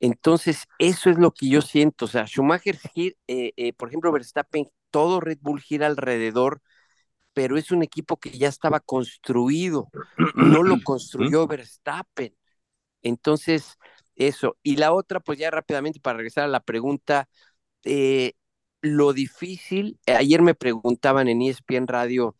Entonces, 0.00 0.66
eso 0.78 1.10
es 1.10 1.18
lo 1.18 1.32
que 1.32 1.48
yo 1.48 1.62
siento. 1.62 2.06
O 2.06 2.08
sea, 2.08 2.26
Schumacher, 2.26 2.78
eh, 2.96 3.14
eh, 3.28 3.72
por 3.74 3.88
ejemplo, 3.88 4.10
Verstappen, 4.12 4.68
todo 4.90 5.20
Red 5.20 5.38
Bull 5.40 5.60
gira 5.60 5.86
alrededor, 5.86 6.60
pero 7.34 7.56
es 7.56 7.70
un 7.70 7.82
equipo 7.84 8.18
que 8.18 8.30
ya 8.30 8.48
estaba 8.48 8.80
construido. 8.80 9.88
No 10.34 10.62
lo 10.64 10.78
construyó 10.84 11.46
Verstappen. 11.46 12.34
Entonces, 13.02 13.78
eso. 14.16 14.58
Y 14.62 14.76
la 14.76 14.92
otra, 14.92 15.20
pues 15.20 15.38
ya 15.38 15.50
rápidamente 15.50 16.00
para 16.00 16.18
regresar 16.18 16.44
a 16.44 16.48
la 16.48 16.60
pregunta, 16.60 17.28
eh, 17.84 18.34
lo 18.82 19.12
difícil, 19.12 20.00
ayer 20.06 20.42
me 20.42 20.54
preguntaban 20.54 21.28
en 21.28 21.42
ESPN 21.42 21.86
Radio 21.86 22.36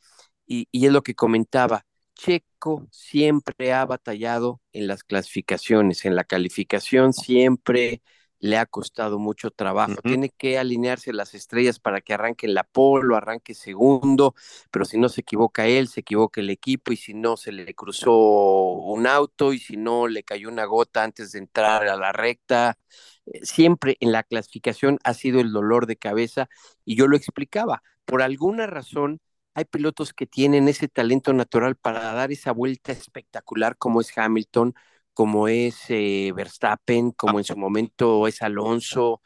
y, 0.46 0.68
y 0.72 0.86
es 0.86 0.92
lo 0.92 1.02
que 1.02 1.14
comentaba, 1.14 1.86
Checo 2.22 2.86
siempre 2.92 3.72
ha 3.72 3.84
batallado 3.84 4.60
en 4.72 4.86
las 4.86 5.02
clasificaciones, 5.02 6.04
en 6.04 6.14
la 6.14 6.22
calificación 6.22 7.12
siempre 7.12 8.00
le 8.38 8.58
ha 8.58 8.66
costado 8.66 9.18
mucho 9.18 9.50
trabajo. 9.50 10.00
Tiene 10.02 10.30
que 10.30 10.56
alinearse 10.56 11.12
las 11.12 11.34
estrellas 11.34 11.80
para 11.80 12.00
que 12.00 12.14
arranque 12.14 12.46
la 12.46 12.62
polo, 12.62 13.16
arranque 13.16 13.54
segundo, 13.54 14.36
pero 14.70 14.84
si 14.84 14.98
no 14.98 15.08
se 15.08 15.22
equivoca 15.22 15.66
él, 15.66 15.88
se 15.88 16.00
equivoca 16.00 16.40
el 16.40 16.50
equipo 16.50 16.92
y 16.92 16.96
si 16.96 17.12
no 17.12 17.36
se 17.36 17.50
le 17.50 17.74
cruzó 17.74 18.12
un 18.12 19.08
auto 19.08 19.52
y 19.52 19.58
si 19.58 19.76
no 19.76 20.06
le 20.06 20.22
cayó 20.22 20.48
una 20.48 20.64
gota 20.64 21.02
antes 21.02 21.32
de 21.32 21.40
entrar 21.40 21.88
a 21.88 21.96
la 21.96 22.12
recta. 22.12 22.78
Eh, 23.26 23.44
siempre 23.44 23.96
en 23.98 24.12
la 24.12 24.22
clasificación 24.22 24.98
ha 25.02 25.14
sido 25.14 25.40
el 25.40 25.50
dolor 25.50 25.86
de 25.86 25.96
cabeza 25.96 26.48
y 26.84 26.94
yo 26.94 27.08
lo 27.08 27.16
explicaba. 27.16 27.82
Por 28.04 28.22
alguna 28.22 28.68
razón, 28.68 29.20
hay 29.54 29.64
pilotos 29.64 30.12
que 30.12 30.26
tienen 30.26 30.68
ese 30.68 30.88
talento 30.88 31.32
natural 31.32 31.76
para 31.76 32.12
dar 32.12 32.32
esa 32.32 32.52
vuelta 32.52 32.92
espectacular 32.92 33.76
como 33.76 34.00
es 34.00 34.16
Hamilton, 34.16 34.74
como 35.14 35.48
es 35.48 35.76
eh, 35.88 36.32
Verstappen, 36.34 37.10
como 37.12 37.38
en 37.38 37.44
su 37.44 37.56
momento 37.56 38.26
es 38.26 38.42
Alonso, 38.42 39.20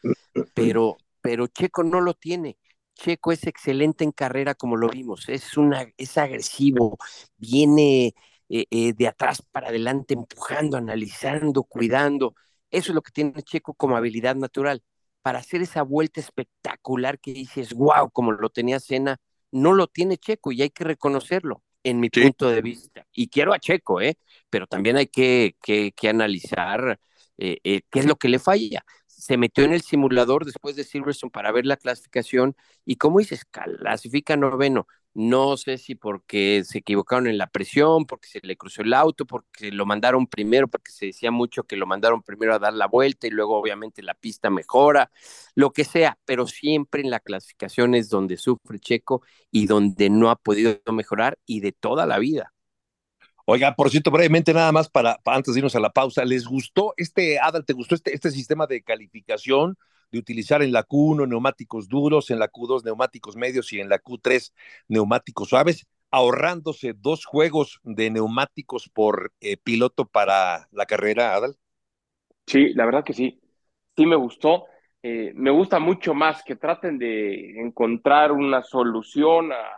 pero, 0.55 0.97
pero 1.21 1.47
Checo 1.47 1.85
no 1.85 2.01
lo 2.01 2.15
tiene. 2.15 2.59
Checo 2.95 3.31
es 3.31 3.47
excelente 3.47 4.05
en 4.05 4.13
carrera 4.13 4.55
como 4.55 4.77
lo 4.77 4.89
vimos, 4.89 5.29
es, 5.29 5.57
una, 5.57 5.87
es 5.99 6.17
agresivo, 6.19 6.97
viene 7.37 8.15
eh, 8.49 8.67
eh, 8.71 8.93
de 8.95 9.09
atrás 9.09 9.43
para 9.43 9.69
adelante 9.69 10.15
empujando, 10.15 10.77
analizando, 10.77 11.63
cuidando. 11.65 12.35
Eso 12.71 12.93
es 12.93 12.95
lo 12.95 13.03
que 13.03 13.13
tiene 13.13 13.43
Checo 13.43 13.75
como 13.75 13.97
habilidad 13.97 14.35
natural. 14.37 14.83
Para 15.23 15.41
hacer 15.41 15.61
esa 15.63 15.83
vuelta 15.83 16.21
espectacular 16.21 17.19
que 17.21 17.33
dices, 17.33 17.75
wow, 17.75 18.11
como 18.13 18.33
lo 18.33 18.49
tenía 18.51 18.81
Cena, 18.81 19.19
no 19.53 19.75
lo 19.75 19.87
tiene 19.87 20.19
Checo 20.19 20.53
y 20.53 20.63
hay 20.63 20.71
que 20.71 20.85
reconocerlo 20.85 21.63
en 21.83 22.01
mi 22.01 22.11
punto 22.11 22.51
de 22.51 22.63
vista. 22.63 23.07
Y 23.13 23.29
quiero 23.29 23.53
a 23.53 23.61
Checo, 23.61 24.01
¿eh? 24.01 24.19
pero 24.51 24.67
también 24.67 24.97
hay 24.97 25.07
que, 25.07 25.57
que, 25.63 26.09
analizar 26.09 26.99
eh, 27.39 27.59
eh, 27.63 27.83
qué 27.91 28.01
es 28.01 28.07
lo 28.07 28.17
que 28.17 28.29
le 28.29 28.39
falla. 28.39 28.85
Se 29.07 29.37
metió 29.37 29.65
en 29.65 29.73
el 29.73 29.83
simulador 29.83 30.45
después 30.45 30.75
de 30.77 30.85
Silverstone 30.85 31.31
para 31.31 31.53
ver 31.53 31.65
la 31.65 31.77
clasificación 31.77 32.57
y 32.85 32.97
como 32.97 33.21
dices, 33.21 33.45
clasifica 33.45 34.37
noveno. 34.37 34.87
No 35.19 35.57
sé 35.57 35.79
si 35.79 35.95
porque 35.95 36.63
se 36.67 36.79
equivocaron 36.79 37.27
en 37.27 37.39
la 37.39 37.47
presión, 37.47 38.05
porque 38.05 38.29
se 38.29 38.41
le 38.43 38.55
cruzó 38.59 38.83
el 38.83 38.93
auto, 38.93 39.25
porque 39.25 39.73
lo 39.73 39.87
mandaron 39.87 40.27
primero, 40.27 40.69
porque 40.69 40.93
se 40.93 41.07
decía 41.07 41.31
mucho 41.31 41.65
que 41.65 41.77
lo 41.77 41.87
mandaron 41.87 42.23
primero 42.23 42.55
a 42.55 42.59
dar 42.59 42.75
la 42.75 42.87
vuelta 42.87 43.27
y 43.27 43.31
luego 43.31 43.57
obviamente 43.57 44.03
la 44.03 44.13
pista 44.13 44.51
mejora, 44.51 45.11
lo 45.55 45.73
que 45.73 45.85
sea, 45.85 46.19
pero 46.27 46.47
siempre 46.47 47.01
en 47.01 47.09
la 47.11 47.21
clasificación 47.21 47.95
es 47.95 48.11
donde 48.11 48.37
sufre 48.37 48.79
Checo 48.79 49.23
y 49.51 49.67
donde 49.67 50.11
no 50.11 50.29
ha 50.29 50.37
podido 50.37 50.79
mejorar 50.93 51.39
y 51.47 51.61
de 51.61 51.73
toda 51.73 52.05
la 52.05 52.19
vida. 52.19 52.53
Oiga, 53.47 53.75
por 53.75 53.89
cierto, 53.91 54.11
brevemente 54.11 54.53
nada 54.53 54.71
más 54.71 54.91
para, 54.91 55.19
antes 55.25 55.55
de 55.55 55.61
irnos 55.61 55.77
a 55.77 55.81
la 55.81 55.91
pausa, 55.91 56.27
¿les 56.27 56.45
gustó 56.47 56.93
este, 56.99 57.39
Adal, 57.39 57.65
te 57.65 57.73
gustó 57.73 57.95
este, 57.95 58.15
este 58.15 58.31
sistema 58.31 58.67
de 58.67 58.83
calificación? 58.83 59.79
De 60.11 60.19
utilizar 60.19 60.63
en 60.63 60.73
la 60.73 60.85
Q1 60.85 61.29
neumáticos 61.29 61.89
duros, 61.89 62.31
en 62.31 62.39
la 62.39 62.49
Q2 62.49 62.85
neumáticos 62.85 63.37
medios 63.37 63.73
y 63.73 63.81
en 63.81 63.89
la 63.89 63.99
Q3 63.99 64.53
neumáticos 64.89 65.49
suaves, 65.49 65.87
ahorrándose 66.11 66.95
dos 66.95 67.25
juegos 67.25 67.81
de 67.83 68.11
neumáticos 68.11 68.89
por 68.89 69.33
eh, 69.41 69.57
piloto 69.57 70.07
para 70.07 70.69
la 70.73 70.87
carrera, 70.87 71.35
Adal. 71.35 71.57
Sí, 72.47 72.73
la 72.75 72.85
verdad 72.85 73.05
que 73.05 73.13
sí. 73.13 73.41
Sí 73.97 74.07
me 74.07 74.17
gustó. 74.17 74.67
Eh, 75.03 75.33
me 75.35 75.51
gusta 75.51 75.79
mucho 75.79 76.15
más 76.15 76.43
que 76.43 76.57
traten 76.57 76.99
de 76.99 77.61
encontrar 77.61 78.33
una 78.33 78.63
solución 78.63 79.53
a, 79.53 79.77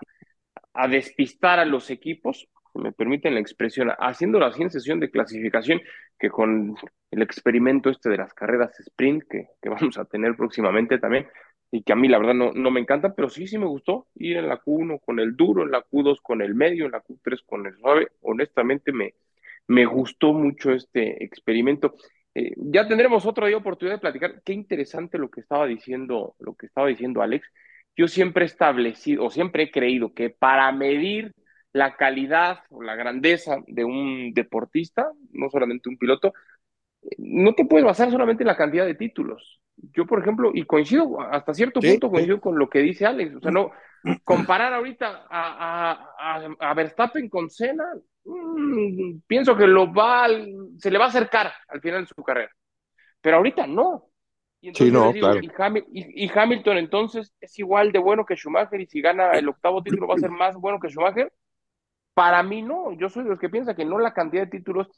a 0.75 0.89
despistar 0.89 1.59
a 1.59 1.65
los 1.65 1.91
equipos 1.91 2.49
me 2.79 2.93
permiten 2.93 3.35
la 3.35 3.41
expresión, 3.41 3.91
haciéndolo 3.99 4.47
así 4.47 4.63
en 4.63 4.71
sesión 4.71 5.01
de 5.01 5.11
clasificación, 5.11 5.81
que 6.19 6.31
con 6.31 6.77
el 7.11 7.23
experimento 7.23 7.91
este 7.91 8.11
de 8.11 8.19
las 8.19 8.35
carreras 8.35 8.79
sprint 8.81 9.25
que, 9.29 9.49
que 9.61 9.69
vamos 9.69 9.99
a 9.99 10.05
tener 10.05 10.37
próximamente 10.37 10.99
también, 10.99 11.27
y 11.71 11.83
que 11.83 11.93
a 11.93 11.97
mí 11.97 12.09
la 12.09 12.19
verdad 12.19 12.35
no, 12.35 12.53
no 12.53 12.71
me 12.71 12.81
encanta, 12.81 13.15
pero 13.15 13.29
sí, 13.29 13.47
sí 13.47 13.59
me 13.59 13.67
gustó 13.67 14.07
ir 14.15 14.39
en 14.39 14.49
la 14.49 14.61
Q1 14.63 15.01
con 15.05 15.21
el 15.21 15.37
duro, 15.37 15.63
en 15.63 15.71
la 15.71 15.85
Q2 15.85 16.21
con 16.23 16.41
el 16.41 16.55
medio, 16.55 16.87
en 16.87 16.93
la 16.93 17.03
Q3 17.03 17.45
con 17.45 17.67
el 17.67 17.77
suave. 17.77 18.09
Honestamente 18.23 18.93
me, 18.93 19.15
me 19.67 19.85
gustó 19.85 20.33
mucho 20.33 20.73
este 20.73 21.23
experimento. 21.23 21.95
Eh, 22.35 22.55
ya 22.57 22.89
tendremos 22.89 23.27
otra 23.27 23.55
oportunidad 23.57 23.97
de 23.97 24.01
platicar. 24.01 24.43
Qué 24.45 24.53
interesante 24.55 25.19
lo 25.19 25.31
que 25.31 25.41
estaba 25.41 25.67
diciendo, 25.67 26.35
lo 26.39 26.55
que 26.55 26.67
estaba 26.67 26.89
diciendo 26.89 27.21
Alex. 27.23 27.47
Yo 27.97 28.09
siempre 28.09 28.45
he 28.45 28.47
establecido, 28.47 29.25
o 29.25 29.31
siempre 29.31 29.65
he 29.65 29.71
creído 29.71 30.15
que 30.15 30.31
para 30.31 30.71
medir 30.73 31.33
la 31.73 31.97
calidad 31.97 32.61
o 32.71 32.83
la 32.83 32.95
grandeza 32.95 33.59
de 33.67 33.85
un 33.85 34.33
deportista, 34.33 35.13
no 35.33 35.51
solamente 35.51 35.89
un 35.89 35.99
piloto, 35.99 36.33
no 37.19 37.55
te 37.55 37.65
puedes 37.65 37.85
basar 37.85 38.11
solamente 38.11 38.43
en 38.43 38.49
la 38.49 38.57
cantidad 38.57 38.87
de 38.87 38.95
títulos. 38.95 39.61
Yo, 39.77 40.07
por 40.07 40.21
ejemplo, 40.21 40.51
y 40.53 40.65
coincido, 40.65 41.21
hasta 41.21 41.55
cierto 41.55 41.81
punto 41.81 42.11
coincido 42.11 42.41
con 42.41 42.59
lo 42.59 42.69
que 42.69 42.81
dice 42.81 43.07
Alex, 43.07 43.37
o 43.37 43.41
sea, 43.41 43.53
no, 43.53 43.71
comparar 44.25 44.73
ahorita 44.73 45.27
a, 45.31 46.49
a, 46.59 46.75
Verstappen 46.75 47.29
con 47.29 47.49
Senna, 47.49 47.85
mm, 48.25 49.21
pienso 49.27 49.57
que 49.57 49.67
lo 49.67 49.93
va, 49.93 50.27
se 50.79 50.91
le 50.91 50.99
va 50.99 51.07
a 51.07 51.09
acercar 51.09 51.53
al 51.69 51.81
final 51.81 52.03
de 52.03 52.09
su 52.09 52.23
carrera, 52.23 52.51
pero 53.21 53.37
ahorita 53.37 53.67
no. 53.67 54.05
Y, 54.61 54.75
sí, 54.75 54.91
no, 54.91 55.13
claro. 55.13 55.39
y, 55.93 56.29
Hamilton 56.35 56.79
entonces 56.79 57.33
es 57.41 57.57
igual 57.61 57.93
de 57.93 58.01
bueno 58.01 58.27
que 58.27 58.35
Schumacher 58.35 58.81
y 58.81 58.87
si 58.87 59.01
gana 59.01 59.31
el 59.31 59.49
octavo 59.49 59.85
título 59.85 60.09
va 60.09 60.17
a 60.17 60.19
ser 60.19 60.31
más 60.33 60.57
bueno 60.57 60.81
que 60.81 60.89
Schumacher. 60.89 61.33
Para 62.13 62.43
mí 62.43 62.63
no, 62.63 62.93
yo 62.95 63.09
soy 63.09 63.23
de 63.23 63.31
los 63.31 63.39
que 63.39 63.49
piensa 63.49 63.77
que 63.77 63.85
no 63.85 64.01
la 64.01 64.13
cantidad 64.13 64.43
de 64.43 64.51
títulos 64.51 64.89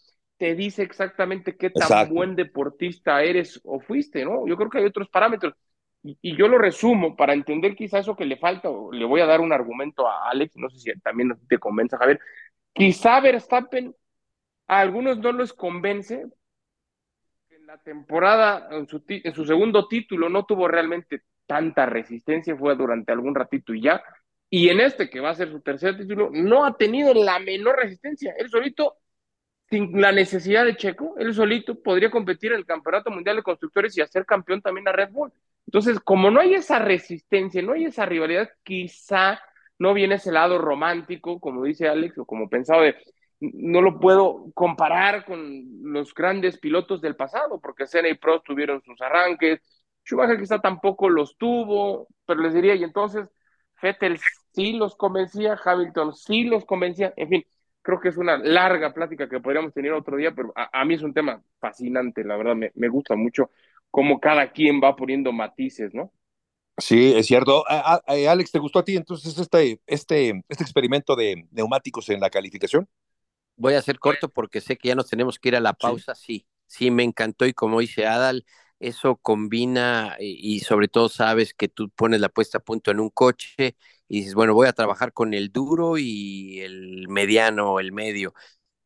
te 0.41 0.55
dice 0.55 0.83
exactamente 0.83 1.55
qué 1.55 1.69
tan 1.69 2.09
buen 2.09 2.35
deportista 2.35 3.23
eres 3.23 3.61
o 3.63 3.79
fuiste, 3.79 4.25
¿no? 4.25 4.47
Yo 4.47 4.57
creo 4.57 4.71
que 4.71 4.79
hay 4.79 4.87
otros 4.87 5.11
parámetros. 5.11 5.53
Y, 6.03 6.35
yo 6.35 6.49
lo 6.49 6.57
resumo 6.57 7.15
para 7.15 7.35
entender 7.35 7.77
quizá 7.77 7.99
eso 7.99 8.17
que 8.17 8.25
le 8.25 8.39
falta, 8.39 8.71
o 8.71 8.91
le 8.91 9.05
voy 9.05 9.21
a 9.21 9.27
dar 9.27 9.43
un 9.43 9.53
argumento 9.53 10.09
a 10.09 10.31
Alex, 10.31 10.57
no 10.57 10.71
sé 10.71 10.79
si 10.79 11.01
también 11.01 11.39
te 11.47 11.59
convence, 11.59 11.95
Javier. 11.95 12.19
Quizá 12.73 13.21
Verstappen 13.21 13.95
a 14.67 14.81
algunos 14.81 15.19
no 15.19 15.31
les 15.33 15.53
convence. 15.53 16.25
En 17.51 17.67
la 17.67 17.77
temporada, 17.83 18.67
en 18.71 18.89
su, 18.89 19.05
en 19.07 19.35
su 19.35 19.45
segundo 19.45 19.89
título, 19.89 20.31
no 20.31 20.47
tuvo 20.47 20.69
realmente 20.69 21.21
tanta 21.45 21.85
resistencia, 21.85 22.57
fue 22.57 22.75
durante 22.77 23.13
algún 23.13 23.35
ratito 23.35 23.75
y 23.75 23.83
ya. 23.83 24.03
Y 24.49 24.71
en 24.71 24.81
este, 24.81 25.11
que 25.11 25.21
va 25.21 25.29
a 25.29 25.35
ser 25.35 25.51
su 25.51 25.61
tercer 25.61 25.99
título, 25.99 26.31
no 26.33 26.65
ha 26.65 26.79
tenido 26.79 27.13
la 27.13 27.39
menor 27.41 27.77
resistencia. 27.77 28.35
Él 28.39 28.49
solito 28.49 29.00
sin 29.71 30.01
la 30.01 30.13
necesidad 30.13 30.65
de 30.65 30.77
Checo, 30.77 31.15
él 31.19 31.33
solito 31.33 31.81
podría 31.81 32.11
competir 32.11 32.53
en 32.53 32.59
el 32.59 32.67
Campeonato 32.67 33.11
Mundial 33.11 33.37
de 33.37 33.43
Constructores 33.43 33.97
y 33.97 34.01
hacer 34.01 34.27
campeón 34.27 34.61
también 34.61 34.89
a 34.89 34.93
Red 34.93 35.11
Bull. 35.11 35.33
Entonces, 35.67 36.01
como 36.01 36.31
no 36.31 36.41
hay 36.41 36.55
esa 36.55 36.81
resistencia, 36.81 37.63
no 37.63 37.73
hay 37.75 37.85
esa 37.85 38.05
rivalidad, 38.05 38.51
quizá 38.65 39.41
no 39.79 39.95
viene 39.95 40.17
ese 40.17 40.33
lado 40.33 40.59
romántico, 40.59 41.39
como 41.41 41.65
dice 41.65 41.89
Alex, 41.89 42.19
o 42.19 42.25
como 42.25 42.49
pensaba 42.49 42.83
de, 42.83 42.97
no 43.41 43.81
lo 43.81 44.01
puedo 44.01 44.51
comparar 44.55 45.25
con 45.25 45.65
los 45.85 46.13
grandes 46.15 46.59
pilotos 46.59 47.01
del 47.01 47.17
pasado, 47.17 47.61
porque 47.61 47.87
Senna 47.87 48.09
y 48.09 48.15
Prost 48.15 48.45
tuvieron 48.45 48.83
sus 48.83 49.01
arranques, 49.01 49.61
Schumacher 50.05 50.39
quizá 50.39 50.59
tampoco 50.59 51.09
los 51.09 51.37
tuvo, 51.39 52.09
pero 52.27 52.41
les 52.41 52.55
diría, 52.55 52.75
y 52.75 52.83
entonces 52.83 53.29
Vettel 53.81 54.19
sí 54.53 54.73
los 54.73 54.97
convencía, 54.97 55.59
Hamilton 55.63 56.15
sí 56.15 56.45
los 56.45 56.65
convencía, 56.65 57.15
en 57.17 57.29
fin, 57.29 57.45
creo 57.83 58.01
que 58.01 58.09
es 58.09 58.17
una 58.17 58.37
larga 58.39 58.93
plática 58.93 59.29
que 59.29 59.41
podríamos 59.41 59.73
tener 59.73 59.93
otro 59.93 60.17
día, 60.17 60.33
pero 60.35 60.53
a, 60.55 60.85
mí 60.85 60.95
es 60.95 61.03
un 61.03 61.15
tema 61.15 61.43
fascinante, 61.59 62.25
la 62.25 62.37
verdad, 62.37 62.57
me, 62.75 62.89
gusta 62.89 63.17
mucho 63.17 63.51
cómo 63.91 64.21
cada 64.21 64.53
quien 64.53 64.81
va 64.83 64.97
poniendo 64.97 65.33
matices, 65.33 65.95
¿no? 65.95 66.13
Sí, 66.79 67.13
es 67.15 67.27
cierto. 67.27 67.65
Alex, 67.69 68.53
¿te 68.53 68.59
gustó 68.59 68.79
a 68.79 68.85
ti 68.85 68.97
entonces 68.97 69.37
este, 69.39 69.81
este, 69.87 70.43
este 70.49 70.65
experimento 70.65 71.15
de 71.15 71.47
neumáticos 71.51 72.09
en 72.09 72.21
la 72.21 72.31
calificación? 72.31 72.89
Voy 73.57 73.75
a 73.75 73.83
ser 73.83 73.99
corto 73.99 74.31
porque 74.31 74.61
sé 74.63 74.77
que 74.77 74.89
ya 74.89 74.95
nos 74.95 75.09
tenemos 75.09 75.39
que 75.39 75.51
ir 75.51 75.57
a 75.57 75.61
la 75.61 75.75
pausa. 75.75 76.15
Sí, 76.15 76.47
sí, 76.67 76.91
me 76.91 77.03
encantó 77.03 77.45
y 77.45 77.53
como 77.53 77.81
dice 77.81 78.07
Adal, 78.07 78.47
eso 78.79 79.17
combina 79.17 80.17
y, 80.19 80.61
sobre 80.61 80.89
todo 80.89 81.11
sabes 81.11 81.53
que 81.53 81.69
tú 81.69 81.91
pones 81.91 82.21
la 82.21 82.31
puesta 82.31 82.59
a 82.59 82.63
punto 82.63 82.91
en 82.91 83.01
un 83.01 83.11
coche 83.11 83.77
y 84.11 84.19
dices, 84.19 84.35
bueno, 84.35 84.55
voy 84.55 84.67
a 84.67 84.73
trabajar 84.73 85.13
con 85.13 85.35
el 85.35 85.53
duro 85.53 85.97
y 85.97 86.61
el 86.61 87.07
mediano, 87.09 87.79
el 87.79 87.93
medio, 87.93 88.35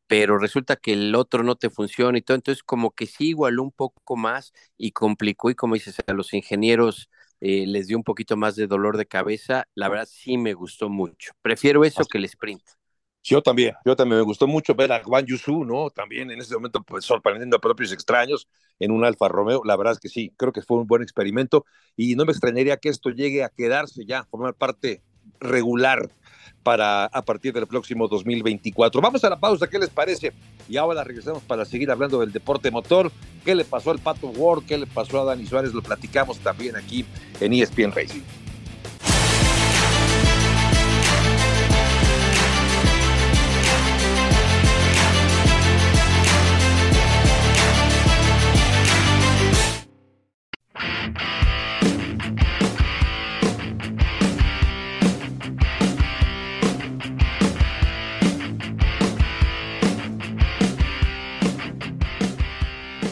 pero 0.07 0.37
resulta 0.37 0.75
que 0.75 0.93
el 0.93 1.15
otro 1.15 1.43
no 1.43 1.55
te 1.55 1.71
funciona 1.71 2.17
y 2.17 2.21
todo, 2.21 2.35
entonces 2.35 2.63
como 2.63 2.91
que 2.91 3.07
sí 3.07 3.29
igualó 3.29 3.63
un 3.63 3.71
poco 3.71 4.15
más 4.15 4.53
y 4.77 4.91
complicó 4.91 5.49
y 5.49 5.55
como 5.55 5.73
dices, 5.73 5.97
a 6.05 6.13
los 6.13 6.31
ingenieros 6.35 7.09
eh, 7.41 7.65
les 7.65 7.87
dio 7.87 7.97
un 7.97 8.03
poquito 8.03 8.37
más 8.37 8.55
de 8.55 8.67
dolor 8.67 8.97
de 8.97 9.07
cabeza, 9.07 9.67
la 9.73 9.89
verdad 9.89 10.07
sí 10.07 10.37
me 10.37 10.53
gustó 10.53 10.89
mucho. 10.89 11.31
Prefiero 11.41 11.83
eso 11.83 12.05
que 12.05 12.19
el 12.19 12.25
sprint. 12.25 12.61
Yo 13.23 13.41
también, 13.41 13.73
yo 13.83 13.95
también 13.95 14.19
me 14.19 14.23
gustó 14.25 14.45
mucho 14.45 14.75
ver 14.75 14.91
a 14.91 15.03
Juan 15.03 15.25
Yusu, 15.25 15.65
¿no? 15.65 15.89
También 15.89 16.29
en 16.29 16.39
ese 16.39 16.53
momento 16.53 16.83
pues, 16.83 17.03
sorprendiendo 17.03 17.57
a 17.57 17.59
propios 17.59 17.91
extraños 17.91 18.47
en 18.77 18.91
un 18.91 19.03
Alfa 19.03 19.27
Romeo. 19.27 19.63
La 19.65 19.75
verdad 19.75 19.93
es 19.93 19.99
que 19.99 20.09
sí, 20.09 20.31
creo 20.37 20.53
que 20.53 20.61
fue 20.61 20.77
un 20.77 20.85
buen 20.85 21.01
experimento 21.01 21.65
y 21.95 22.15
no 22.15 22.25
me 22.25 22.31
extrañaría 22.31 22.77
que 22.77 22.89
esto 22.89 23.09
llegue 23.09 23.43
a 23.43 23.49
quedarse 23.49 24.05
ya, 24.05 24.25
formar 24.25 24.53
parte 24.53 25.01
regular 25.39 26.09
para 26.63 27.05
a 27.05 27.21
partir 27.23 27.53
del 27.53 27.67
próximo 27.67 28.07
2024. 28.07 28.99
Vamos 28.99 29.23
a 29.23 29.29
la 29.29 29.39
pausa, 29.39 29.67
¿qué 29.67 29.77
les 29.77 29.89
parece? 29.89 30.33
Y 30.67 30.77
ahora 30.77 31.03
regresamos 31.03 31.43
para 31.43 31.63
seguir 31.63 31.91
hablando 31.91 32.19
del 32.19 32.31
deporte 32.31 32.71
motor. 32.71 33.11
¿Qué 33.43 33.53
le 33.53 33.63
pasó 33.63 33.91
al 33.91 33.99
Pato 33.99 34.27
Ward? 34.29 34.63
¿Qué 34.65 34.77
le 34.77 34.87
pasó 34.87 35.21
a 35.21 35.25
Dani 35.25 35.45
Suárez? 35.45 35.73
Lo 35.73 35.83
platicamos 35.83 36.39
también 36.39 36.75
aquí 36.75 37.05
en 37.39 37.53
ESPN 37.53 37.91
Racing. 37.91 38.44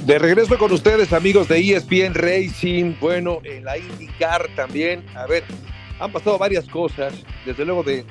De 0.06 0.20
regreso 0.20 0.58
con 0.58 0.70
ustedes, 0.74 1.14
amigos 1.14 1.48
de 1.48 1.60
ESPN 1.60 2.14
Racing. 2.14 2.96
Bueno, 3.00 3.40
en 3.46 3.64
la 3.64 3.78
IndyCar 3.78 4.50
también. 4.54 5.06
A 5.16 5.26
ver, 5.28 5.46
han 5.98 6.12
pasado 6.12 6.38
varias 6.38 6.68
cosas. 6.68 7.14
Desde 7.46 7.64
luego 7.64 7.84
de 7.84 8.04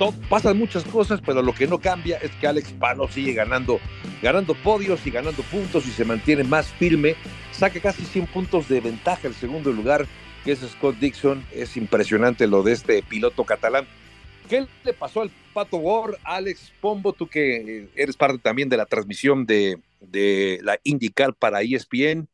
todo, 0.00 0.12
pasan 0.28 0.58
muchas 0.58 0.82
cosas, 0.82 1.20
pero 1.24 1.40
lo 1.40 1.54
que 1.54 1.68
no 1.68 1.78
cambia 1.78 2.16
es 2.16 2.32
que 2.40 2.48
Alex 2.48 2.72
Pano 2.72 3.06
sigue 3.06 3.34
ganando, 3.34 3.78
ganando 4.20 4.54
podios 4.54 5.06
y 5.06 5.12
ganando 5.12 5.44
puntos 5.44 5.86
y 5.86 5.92
se 5.92 6.04
mantiene 6.04 6.42
más 6.42 6.66
firme. 6.66 7.14
Saca 7.52 7.78
casi 7.78 8.04
100 8.04 8.26
puntos 8.26 8.68
de 8.68 8.80
ventaja 8.80 9.28
el 9.28 9.34
segundo 9.34 9.70
lugar, 9.70 10.06
que 10.44 10.50
es 10.50 10.58
Scott 10.58 10.96
Dixon. 10.98 11.46
Es 11.52 11.76
impresionante 11.76 12.48
lo 12.48 12.64
de 12.64 12.72
este 12.72 13.00
piloto 13.04 13.44
catalán. 13.44 13.86
¿Qué 14.48 14.66
le 14.82 14.92
pasó 14.92 15.22
al 15.22 15.30
Pato 15.54 15.76
War? 15.76 16.18
Alex 16.24 16.72
Pombo, 16.80 17.12
tú 17.12 17.28
que 17.28 17.86
eres 17.94 18.16
parte 18.16 18.38
también 18.38 18.68
de 18.68 18.76
la 18.76 18.86
transmisión 18.86 19.46
de, 19.46 19.78
de 20.00 20.60
la 20.62 20.78
IndyCar 20.84 21.34
para 21.34 21.62
ESPN. 21.62 22.28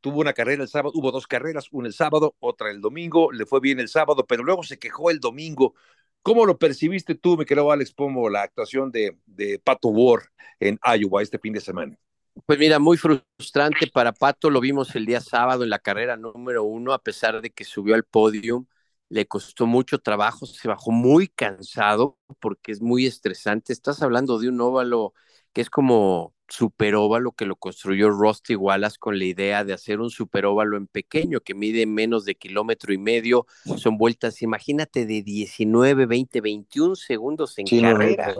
Tuvo 0.00 0.20
una 0.20 0.32
carrera 0.32 0.62
el 0.62 0.68
sábado, 0.68 0.92
hubo 0.94 1.12
dos 1.12 1.26
carreras, 1.26 1.68
una 1.70 1.88
el 1.88 1.94
sábado, 1.94 2.34
otra 2.40 2.70
el 2.70 2.80
domingo, 2.80 3.32
le 3.32 3.44
fue 3.46 3.60
bien 3.60 3.80
el 3.80 3.88
sábado, 3.88 4.26
pero 4.26 4.42
luego 4.42 4.62
se 4.62 4.78
quejó 4.78 5.10
el 5.10 5.20
domingo. 5.20 5.74
¿Cómo 6.22 6.46
lo 6.46 6.58
percibiste 6.58 7.14
tú, 7.14 7.36
me 7.36 7.44
creo, 7.44 7.70
Alex 7.70 7.92
Pombo, 7.92 8.30
la 8.30 8.42
actuación 8.42 8.90
de, 8.90 9.18
de 9.26 9.58
Pato 9.58 9.88
War 9.88 10.22
en 10.58 10.78
Iowa 10.82 11.22
este 11.22 11.38
fin 11.38 11.52
de 11.52 11.60
semana? 11.60 11.98
Pues 12.46 12.58
mira, 12.58 12.78
muy 12.78 12.96
frustrante 12.96 13.86
para 13.86 14.12
Pato, 14.12 14.48
lo 14.48 14.60
vimos 14.60 14.94
el 14.96 15.04
día 15.04 15.20
sábado 15.20 15.64
en 15.64 15.70
la 15.70 15.78
carrera 15.78 16.16
número 16.16 16.64
uno, 16.64 16.94
a 16.94 17.02
pesar 17.02 17.42
de 17.42 17.50
que 17.50 17.64
subió 17.64 17.94
al 17.94 18.04
podio 18.04 18.66
le 19.08 19.26
costó 19.26 19.66
mucho 19.66 19.98
trabajo, 20.00 20.46
se 20.46 20.68
bajó 20.68 20.90
muy 20.90 21.28
cansado 21.28 22.18
porque 22.40 22.72
es 22.72 22.80
muy 22.82 23.06
estresante. 23.06 23.72
Estás 23.72 24.02
hablando 24.02 24.38
de 24.38 24.48
un 24.48 24.60
óvalo 24.60 25.14
que 25.52 25.60
es 25.60 25.70
como 25.70 26.33
superóvalo 26.48 27.32
que 27.32 27.46
lo 27.46 27.56
construyó 27.56 28.10
Rusty 28.10 28.54
Wallace 28.54 28.98
con 28.98 29.18
la 29.18 29.24
idea 29.24 29.64
de 29.64 29.72
hacer 29.72 30.00
un 30.00 30.10
superóvalo 30.10 30.76
en 30.76 30.86
pequeño 30.86 31.40
que 31.40 31.54
mide 31.54 31.86
menos 31.86 32.24
de 32.24 32.34
kilómetro 32.34 32.92
y 32.92 32.98
medio. 32.98 33.46
Son 33.76 33.96
vueltas, 33.96 34.42
imagínate, 34.42 35.06
de 35.06 35.22
19, 35.22 36.06
20, 36.06 36.40
21 36.40 36.96
segundos 36.96 37.58
en 37.58 37.66
carrera. 37.80 38.34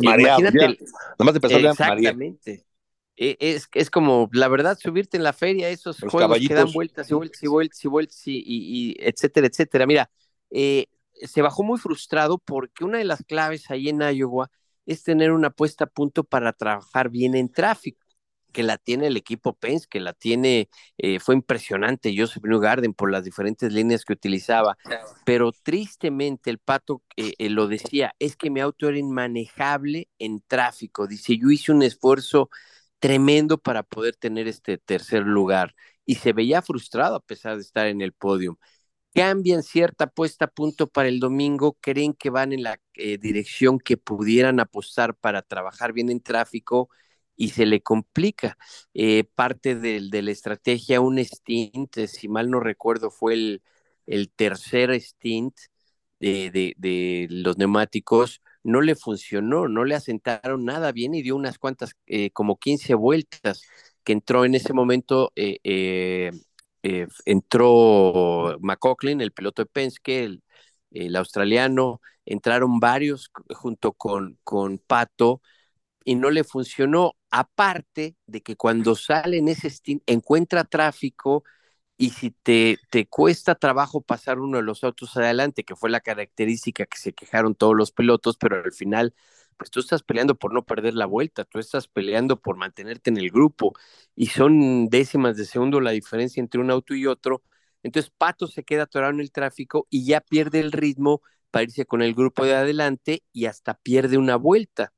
imagínate. 0.00 0.78
Exactamente. 1.68 2.64
E, 3.16 3.36
es, 3.40 3.68
es 3.74 3.90
como, 3.90 4.30
la 4.32 4.46
verdad, 4.46 4.78
subirte 4.80 5.16
en 5.16 5.24
la 5.24 5.32
feria, 5.32 5.68
esos 5.70 5.98
juegos 6.00 6.38
que 6.38 6.54
dan 6.54 6.70
vueltas 6.72 7.10
y 7.10 7.14
vueltas 7.14 7.42
y 7.42 7.48
vueltas 7.48 7.84
y 7.84 7.88
vueltas 7.88 8.22
y, 8.26 8.96
etcétera, 9.00 9.48
etcétera. 9.48 9.86
Mira, 9.86 10.10
eh, 10.50 10.86
se 11.14 11.42
bajó 11.42 11.64
muy 11.64 11.78
frustrado 11.78 12.38
porque 12.38 12.84
una 12.84 12.98
de 12.98 13.04
las 13.04 13.24
claves 13.24 13.70
ahí 13.72 13.88
en 13.88 14.00
Iowa 14.00 14.50
es 14.88 15.02
tener 15.04 15.32
una 15.32 15.50
puesta 15.50 15.84
a 15.84 15.86
punto 15.88 16.24
para 16.24 16.52
trabajar 16.54 17.10
bien 17.10 17.34
en 17.34 17.52
tráfico, 17.52 18.06
que 18.52 18.62
la 18.62 18.78
tiene 18.78 19.08
el 19.08 19.16
equipo 19.18 19.54
Pence, 19.54 19.86
que 19.88 20.00
la 20.00 20.14
tiene, 20.14 20.70
eh, 20.96 21.20
fue 21.20 21.34
impresionante 21.34 22.14
Joseph 22.16 22.42
Newgarden 22.44 22.94
por 22.94 23.12
las 23.12 23.24
diferentes 23.24 23.72
líneas 23.72 24.04
que 24.04 24.14
utilizaba, 24.14 24.78
pero 25.24 25.52
tristemente 25.52 26.48
el 26.50 26.58
pato 26.58 27.02
eh, 27.16 27.50
lo 27.50 27.68
decía, 27.68 28.14
es 28.18 28.36
que 28.36 28.50
mi 28.50 28.60
auto 28.60 28.88
era 28.88 28.98
inmanejable 28.98 30.08
en 30.18 30.42
tráfico, 30.46 31.06
dice, 31.06 31.36
yo 31.36 31.50
hice 31.50 31.70
un 31.72 31.82
esfuerzo 31.82 32.48
tremendo 32.98 33.58
para 33.58 33.82
poder 33.82 34.16
tener 34.16 34.48
este 34.48 34.78
tercer 34.78 35.24
lugar 35.24 35.74
y 36.06 36.16
se 36.16 36.32
veía 36.32 36.62
frustrado 36.62 37.16
a 37.16 37.20
pesar 37.20 37.56
de 37.56 37.62
estar 37.62 37.86
en 37.86 38.00
el 38.00 38.12
podio. 38.14 38.58
Cambian 39.18 39.62
cierta 39.64 40.06
puesta 40.06 40.44
a 40.46 40.48
punto 40.48 40.86
para 40.86 41.08
el 41.08 41.18
domingo, 41.18 41.76
creen 41.80 42.14
que 42.14 42.30
van 42.30 42.52
en 42.52 42.62
la 42.62 42.80
eh, 42.94 43.18
dirección 43.18 43.78
que 43.80 43.96
pudieran 43.96 44.60
apostar 44.60 45.16
para 45.16 45.42
trabajar 45.42 45.92
bien 45.92 46.08
en 46.10 46.20
tráfico 46.20 46.88
y 47.36 47.50
se 47.50 47.66
le 47.66 47.82
complica. 47.82 48.56
Eh, 48.94 49.24
parte 49.34 49.74
de, 49.74 50.00
la 50.22 50.30
estrategia, 50.30 51.00
un 51.00 51.18
stint, 51.18 51.96
eh, 51.98 52.06
si 52.06 52.28
mal 52.28 52.50
no 52.50 52.60
recuerdo, 52.60 53.10
fue 53.10 53.34
el, 53.34 53.62
el 54.06 54.30
tercer 54.30 54.92
stint 55.00 55.54
de, 56.20 56.74
de 56.76 57.26
los 57.30 57.58
neumáticos, 57.58 58.40
no 58.62 58.80
le 58.80 58.94
funcionó, 58.94 59.68
no 59.68 59.84
le 59.84 59.94
asentaron 59.94 60.64
nada 60.64 60.92
bien 60.92 61.14
y 61.14 61.22
dio 61.22 61.36
unas 61.36 61.58
cuantas, 61.58 61.92
eh, 62.06 62.30
como 62.30 62.58
15 62.58 62.94
vueltas, 62.94 63.62
que 64.04 64.12
entró 64.12 64.44
en 64.44 64.54
ese 64.54 64.72
momento, 64.72 65.32
eh, 65.36 65.58
eh, 65.64 66.30
entró 66.82 68.56
McCaughlin, 68.60 69.20
el 69.20 69.32
piloto 69.32 69.62
de 69.62 69.66
Penske, 69.66 70.24
el, 70.24 70.42
el, 70.90 71.16
australiano, 71.16 72.00
entraron 72.24 72.80
varios 72.80 73.30
junto 73.50 73.92
con, 73.92 74.38
con 74.44 74.78
Pato 74.78 75.40
y 76.04 76.14
no 76.14 76.30
le 76.30 76.44
funcionó. 76.44 77.14
Aparte 77.30 78.16
de 78.26 78.42
que 78.42 78.56
cuando 78.56 78.94
sale 78.94 79.38
en 79.38 79.48
ese 79.48 79.68
stint 79.70 80.02
encuentra 80.06 80.64
tráfico 80.64 81.44
y 81.98 82.10
si 82.10 82.30
te, 82.30 82.78
te 82.90 83.06
cuesta 83.06 83.56
trabajo 83.56 84.00
pasar 84.00 84.38
uno 84.38 84.58
de 84.58 84.62
los 84.62 84.84
autos 84.84 85.16
adelante, 85.16 85.64
que 85.64 85.76
fue 85.76 85.90
la 85.90 86.00
característica 86.00 86.86
que 86.86 86.96
se 86.96 87.12
quejaron 87.12 87.54
todos 87.56 87.76
los 87.76 87.92
pilotos, 87.92 88.36
pero 88.38 88.62
al 88.64 88.72
final, 88.72 89.14
pues 89.58 89.70
tú 89.70 89.80
estás 89.80 90.02
peleando 90.02 90.36
por 90.36 90.54
no 90.54 90.64
perder 90.64 90.94
la 90.94 91.06
vuelta, 91.06 91.44
tú 91.44 91.58
estás 91.58 91.88
peleando 91.88 92.40
por 92.40 92.56
mantenerte 92.56 93.10
en 93.10 93.18
el 93.18 93.30
grupo 93.30 93.74
y 94.16 94.26
son 94.26 94.88
décimas 94.88 95.36
de 95.36 95.44
segundo 95.46 95.80
la 95.80 95.90
diferencia 95.92 96.40
entre 96.40 96.60
un 96.60 96.70
auto 96.70 96.94
y 96.94 97.06
otro. 97.06 97.42
Entonces 97.82 98.12
Pato 98.16 98.46
se 98.46 98.64
queda 98.64 98.84
atorado 98.84 99.12
en 99.14 99.20
el 99.20 99.32
tráfico 99.32 99.86
y 99.90 100.06
ya 100.06 100.20
pierde 100.20 100.60
el 100.60 100.72
ritmo 100.72 101.22
para 101.50 101.64
irse 101.64 101.86
con 101.86 102.02
el 102.02 102.14
grupo 102.14 102.44
de 102.44 102.54
adelante 102.54 103.22
y 103.32 103.46
hasta 103.46 103.74
pierde 103.74 104.18
una 104.18 104.36
vuelta. 104.36 104.92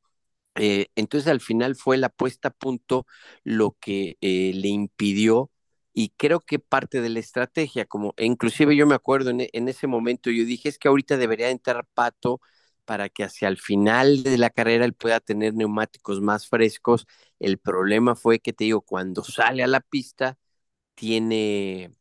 Eh, 0.56 0.88
entonces 0.96 1.28
al 1.28 1.40
final 1.40 1.76
fue 1.76 1.96
la 1.96 2.08
puesta 2.10 2.48
a 2.48 2.50
punto 2.52 3.06
lo 3.44 3.76
que 3.80 4.18
eh, 4.20 4.52
le 4.54 4.68
impidió 4.68 5.50
y 5.92 6.10
creo 6.16 6.40
que 6.40 6.58
parte 6.58 7.00
de 7.00 7.08
la 7.08 7.20
estrategia, 7.20 7.86
como 7.86 8.14
inclusive 8.18 8.76
yo 8.76 8.86
me 8.86 8.94
acuerdo 8.94 9.30
en, 9.30 9.48
en, 9.52 9.68
ese 9.68 9.86
momento, 9.86 10.30
yo 10.30 10.44
dije 10.44 10.68
es 10.68 10.78
que 10.78 10.88
ahorita 10.88 11.16
debería 11.16 11.50
entrar 11.50 11.86
Pato 11.94 12.40
para 12.84 13.08
que 13.08 13.24
hacia 13.24 13.48
el 13.48 13.58
final 13.58 14.22
de 14.22 14.38
la 14.38 14.50
carrera 14.50 14.84
él 14.84 14.94
pueda 14.94 15.20
tener 15.20 15.54
neumáticos 15.54 16.20
más 16.20 16.48
frescos. 16.48 17.06
El 17.38 17.58
problema 17.58 18.16
fue 18.16 18.40
que 18.40 18.52
te 18.52 18.64
digo, 18.64 18.82
cuando 18.82 19.24
sale 19.24 19.62
a 19.62 19.66
la 19.66 19.80
pista, 19.80 20.38
tiene, 20.94 21.92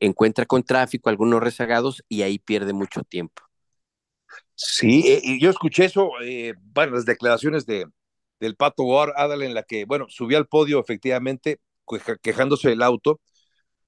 encuentra 0.00 0.46
con 0.46 0.62
tráfico 0.62 1.10
algunos 1.10 1.42
rezagados 1.42 2.02
y 2.08 2.22
ahí 2.22 2.38
pierde 2.38 2.72
mucho 2.72 3.02
tiempo. 3.02 3.42
Sí, 4.54 5.02
eh, 5.06 5.38
yo 5.40 5.50
escuché 5.50 5.84
eso, 5.86 6.10
eh, 6.22 6.54
bueno, 6.60 6.94
las 6.94 7.04
declaraciones 7.04 7.66
de, 7.66 7.86
del 8.40 8.56
Pato 8.56 9.00
Adal, 9.00 9.42
en 9.42 9.54
la 9.54 9.62
que, 9.64 9.84
bueno, 9.84 10.06
subió 10.08 10.38
al 10.38 10.46
podio 10.46 10.80
efectivamente, 10.80 11.60
quejándose 12.22 12.68
del 12.68 12.82
auto. 12.82 13.20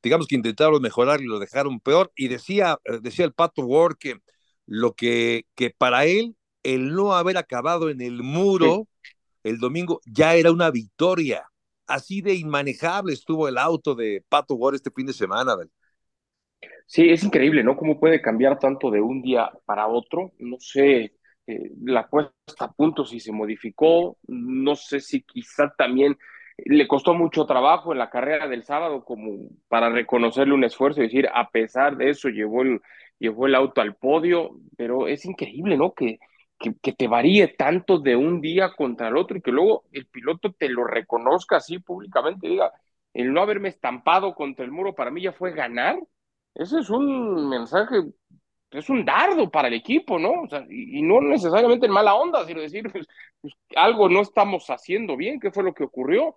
Digamos 0.03 0.27
que 0.27 0.37
intentaron 0.37 0.83
mejorar 0.83 1.21
y 1.21 1.27
lo 1.27 1.39
dejaron 1.39 1.81
peor. 1.81 2.13
Y 2.17 2.29
decía, 2.29 2.79
eh, 2.85 2.99
decía 3.03 3.25
el 3.25 3.33
Pato 3.35 3.63
Ward 3.63 3.97
que 3.99 4.19
lo 4.67 4.95
que, 4.95 5.47
que 5.55 5.71
para 5.71 6.05
él, 6.05 6.37
el 6.63 6.95
no 6.95 7.15
haber 7.15 7.39
acabado 7.39 7.91
en 7.91 8.01
el 8.01 8.23
muro 8.23 8.87
el 9.47 9.59
domingo 9.59 10.01
ya 10.05 10.35
era 10.35 10.51
una 10.51 10.73
victoria. 10.73 11.49
Así 11.87 12.21
de 12.21 12.35
inmanejable 12.35 13.13
estuvo 13.13 13.47
el 13.47 13.59
auto 13.59 13.95
de 13.95 14.25
Pato 14.29 14.57
Ward 14.57 14.75
este 14.75 14.91
fin 14.91 15.07
de 15.07 15.13
semana. 15.13 15.55
Sí, 16.85 17.09
es 17.09 17.23
increíble, 17.23 17.63
¿no? 17.63 17.77
Cómo 17.77 18.01
puede 18.01 18.21
cambiar 18.21 18.59
tanto 18.59 18.91
de 18.91 19.01
un 19.01 19.23
día 19.23 19.49
para 19.65 19.87
otro. 19.87 20.33
No 20.41 20.57
sé, 20.59 21.15
eh, 21.47 21.71
la 21.85 22.09
puesta 22.09 22.33
a 22.59 22.73
punto 22.73 23.05
si 23.05 23.21
se 23.21 23.31
modificó, 23.31 24.19
no 24.27 24.75
sé 24.75 24.99
si 24.99 25.23
quizá 25.23 25.73
también 25.79 26.19
le 26.57 26.89
costó 26.89 27.15
mucho 27.15 27.47
trabajo 27.47 27.93
en 27.93 27.99
la 27.99 28.11
carrera 28.11 28.49
del 28.49 28.65
sábado 28.65 29.05
como 29.05 29.49
para 29.69 29.91
reconocerle 29.91 30.55
un 30.55 30.65
esfuerzo 30.65 31.01
y 31.01 31.05
decir, 31.05 31.29
a 31.33 31.51
pesar 31.51 31.97
de 31.97 32.11
eso, 32.11 32.31
llevó 32.31 32.63
el, 32.63 32.81
llevó 33.19 33.47
el 33.47 33.55
auto 33.55 33.81
al 33.81 33.97
podio, 33.97 34.59
pero 34.77 35.09
es 35.09 35.25
increíble, 35.25 35.77
¿no? 35.77 35.95
Que, 35.95 36.19
que, 36.59 36.93
te 36.93 37.09
varíe 37.09 37.49
tanto 37.49 37.99
de 37.99 38.17
un 38.17 38.41
día 38.41 38.73
contra 38.75 39.09
el 39.09 39.17
otro 39.17 39.37
y 39.37 39.43
que 39.43 39.53
luego 39.53 39.85
el 39.93 40.07
piloto 40.07 40.53
te 40.53 40.69
lo 40.69 40.85
reconozca 40.85 41.57
así 41.57 41.79
públicamente, 41.79 42.49
diga, 42.49 42.73
el 43.15 43.33
no 43.33 43.43
haberme 43.43 43.69
estampado 43.69 44.35
contra 44.35 44.65
el 44.65 44.73
muro 44.73 44.95
para 44.95 45.11
mí 45.11 45.23
ya 45.23 45.33
fue 45.33 45.53
ganar. 45.53 45.99
Ese 46.55 46.81
es 46.81 46.91
un 46.91 47.49
mensaje, 47.49 47.97
es 48.71 48.89
un 48.91 49.05
dardo 49.05 49.51
para 49.51 49.69
el 49.69 49.75
equipo, 49.75 50.19
¿no? 50.19 50.43
O 50.43 50.49
sea, 50.49 50.65
y, 50.69 50.99
y, 50.99 51.03
no 51.03 51.21
necesariamente 51.21 51.87
en 51.87 51.93
mala 51.93 52.15
onda, 52.15 52.45
sino 52.47 52.61
decir, 52.61 52.91
pues, 52.91 53.07
pues, 53.41 53.55
algo 53.77 54.09
no 54.09 54.21
estamos 54.23 54.69
haciendo 54.71 55.17
bien, 55.17 55.41
¿qué 55.41 55.51
fue 55.51 55.63
lo 55.63 55.75
que 55.75 55.85
ocurrió? 55.85 56.37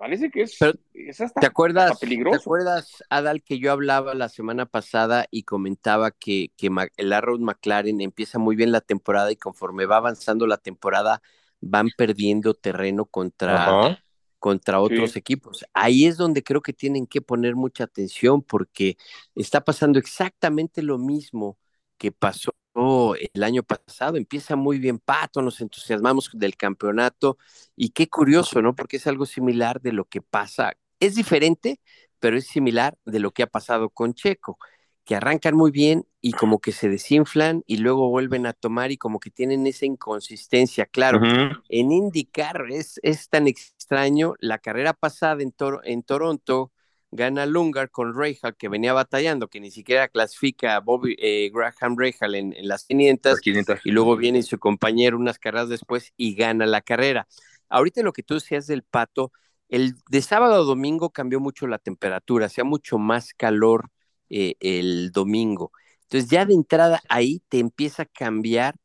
Parece 0.00 0.30
que 0.30 0.40
es, 0.40 0.56
Pero, 0.58 0.78
es 0.94 1.20
hasta, 1.20 1.42
¿te 1.42 1.46
acuerdas, 1.46 1.90
hasta 1.90 2.00
peligroso. 2.00 2.38
¿Te 2.38 2.42
acuerdas, 2.42 3.04
Adal, 3.10 3.42
que 3.42 3.58
yo 3.58 3.70
hablaba 3.70 4.14
la 4.14 4.30
semana 4.30 4.64
pasada 4.64 5.26
y 5.30 5.42
comentaba 5.42 6.10
que, 6.10 6.52
que 6.56 6.70
el 6.96 7.12
Arrow 7.12 7.38
McLaren 7.38 8.00
empieza 8.00 8.38
muy 8.38 8.56
bien 8.56 8.72
la 8.72 8.80
temporada 8.80 9.30
y 9.30 9.36
conforme 9.36 9.84
va 9.84 9.98
avanzando 9.98 10.46
la 10.46 10.56
temporada 10.56 11.20
van 11.60 11.90
perdiendo 11.98 12.54
terreno 12.54 13.04
contra, 13.04 14.02
contra 14.38 14.80
otros 14.80 15.10
sí. 15.10 15.18
equipos. 15.18 15.66
Ahí 15.74 16.06
es 16.06 16.16
donde 16.16 16.42
creo 16.42 16.62
que 16.62 16.72
tienen 16.72 17.06
que 17.06 17.20
poner 17.20 17.54
mucha 17.54 17.84
atención 17.84 18.40
porque 18.40 18.96
está 19.34 19.62
pasando 19.62 19.98
exactamente 19.98 20.82
lo 20.82 20.96
mismo 20.96 21.58
que 21.98 22.10
pasó 22.10 22.52
el 22.74 23.42
año 23.42 23.62
pasado. 23.62 24.16
Empieza 24.16 24.56
muy 24.56 24.78
bien 24.78 24.98
Pato, 24.98 25.42
nos 25.42 25.60
entusiasmamos 25.60 26.30
del 26.32 26.56
campeonato 26.56 27.38
y 27.76 27.90
qué 27.90 28.08
curioso, 28.08 28.62
¿no? 28.62 28.74
Porque 28.74 28.96
es 28.96 29.06
algo 29.06 29.26
similar 29.26 29.80
de 29.80 29.92
lo 29.92 30.04
que 30.04 30.22
pasa. 30.22 30.74
Es 31.00 31.14
diferente, 31.14 31.80
pero 32.18 32.36
es 32.36 32.46
similar 32.46 32.96
de 33.04 33.20
lo 33.20 33.32
que 33.32 33.42
ha 33.42 33.46
pasado 33.46 33.90
con 33.90 34.14
Checo, 34.14 34.58
que 35.04 35.16
arrancan 35.16 35.56
muy 35.56 35.70
bien 35.70 36.06
y 36.20 36.32
como 36.32 36.60
que 36.60 36.72
se 36.72 36.88
desinflan 36.88 37.62
y 37.66 37.78
luego 37.78 38.08
vuelven 38.10 38.46
a 38.46 38.52
tomar 38.52 38.92
y 38.92 38.98
como 38.98 39.18
que 39.18 39.30
tienen 39.30 39.66
esa 39.66 39.86
inconsistencia. 39.86 40.86
Claro, 40.86 41.18
uh 41.18 41.22
-huh. 41.22 41.62
en 41.68 41.92
IndyCar 41.92 42.66
es, 42.70 43.00
es 43.02 43.28
tan 43.28 43.48
extraño. 43.48 44.34
La 44.38 44.58
carrera 44.58 44.92
pasada 44.92 45.42
en, 45.42 45.52
Tor 45.52 45.80
en 45.84 46.02
Toronto 46.02 46.72
gana 47.10 47.46
Lungar 47.46 47.90
con 47.90 48.14
Rahal, 48.14 48.56
que 48.56 48.68
venía 48.68 48.92
batallando, 48.92 49.48
que 49.48 49.60
ni 49.60 49.70
siquiera 49.70 50.08
clasifica 50.08 50.76
a 50.76 50.80
Bobby 50.80 51.16
eh, 51.18 51.50
Graham 51.52 51.96
Rahal 51.98 52.34
en, 52.34 52.52
en, 52.52 52.68
las 52.68 52.84
500, 52.84 53.40
500, 53.40 53.80
y 53.84 53.90
luego 53.90 54.16
viene 54.16 54.42
su 54.42 54.58
compañero 54.58 55.16
unas 55.16 55.38
carreras 55.38 55.68
después 55.68 56.12
y 56.16 56.34
gana 56.34 56.66
la 56.66 56.80
carrera. 56.80 57.26
Ahorita 57.68 58.02
lo 58.02 58.12
que 58.12 58.22
tú 58.22 58.34
decías 58.34 58.66
del 58.66 58.82
pato, 58.82 59.32
el 59.68 59.94
de 60.08 60.22
sábado 60.22 60.54
a 60.54 60.58
domingo 60.58 61.10
cambió 61.10 61.40
mucho 61.40 61.66
la 61.66 61.78
temperatura, 61.78 62.46
hacía 62.46 62.64
mucho 62.64 62.98
más 62.98 63.34
calor 63.34 63.90
eh, 64.28 64.54
el 64.60 65.10
domingo. 65.12 65.72
Entonces 66.02 66.30
ya 66.30 66.44
de 66.44 66.54
entrada 66.54 67.00
ahí 67.08 67.42
te 67.48 67.58
empieza 67.58 68.02
a 68.04 68.06
cambiar 68.06 68.76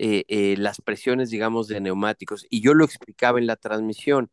eh, 0.00 0.54
las 0.58 0.80
presiones, 0.80 1.30
digamos, 1.30 1.66
de 1.66 1.80
neumáticos. 1.80 2.46
Y 2.50 2.60
yo 2.60 2.74
lo 2.74 2.84
explicaba 2.84 3.40
en 3.40 3.46
la 3.48 3.56
transmisión 3.56 4.30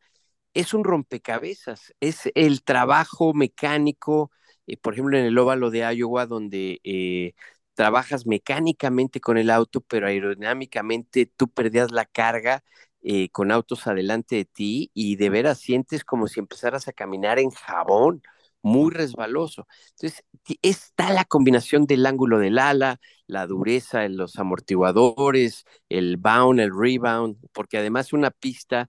es 0.56 0.72
un 0.74 0.84
rompecabezas, 0.84 1.92
es 2.00 2.30
el 2.34 2.62
trabajo 2.64 3.34
mecánico, 3.34 4.30
eh, 4.66 4.78
por 4.78 4.94
ejemplo, 4.94 5.18
en 5.18 5.26
el 5.26 5.36
óvalo 5.38 5.70
de 5.70 5.80
Iowa, 5.94 6.24
donde 6.26 6.80
eh, 6.82 7.34
trabajas 7.74 8.26
mecánicamente 8.26 9.20
con 9.20 9.36
el 9.36 9.50
auto, 9.50 9.82
pero 9.82 10.06
aerodinámicamente 10.06 11.26
tú 11.26 11.48
perdías 11.48 11.92
la 11.92 12.06
carga 12.06 12.64
eh, 13.02 13.28
con 13.30 13.50
autos 13.52 13.86
adelante 13.86 14.36
de 14.36 14.44
ti 14.46 14.90
y 14.94 15.16
de 15.16 15.28
veras 15.30 15.58
sientes 15.60 16.04
como 16.04 16.26
si 16.26 16.40
empezaras 16.40 16.88
a 16.88 16.92
caminar 16.94 17.38
en 17.38 17.50
jabón, 17.50 18.22
muy 18.62 18.90
resbaloso. 18.92 19.66
Entonces, 19.90 20.24
está 20.62 21.12
la 21.12 21.24
combinación 21.24 21.86
del 21.86 22.06
ángulo 22.06 22.38
del 22.38 22.58
ala, 22.58 22.98
la 23.26 23.46
dureza 23.46 24.04
en 24.06 24.16
los 24.16 24.36
amortiguadores, 24.38 25.64
el 25.88 26.16
bound, 26.16 26.60
el 26.60 26.72
rebound, 26.76 27.36
porque 27.52 27.78
además 27.78 28.12
una 28.12 28.30
pista 28.30 28.88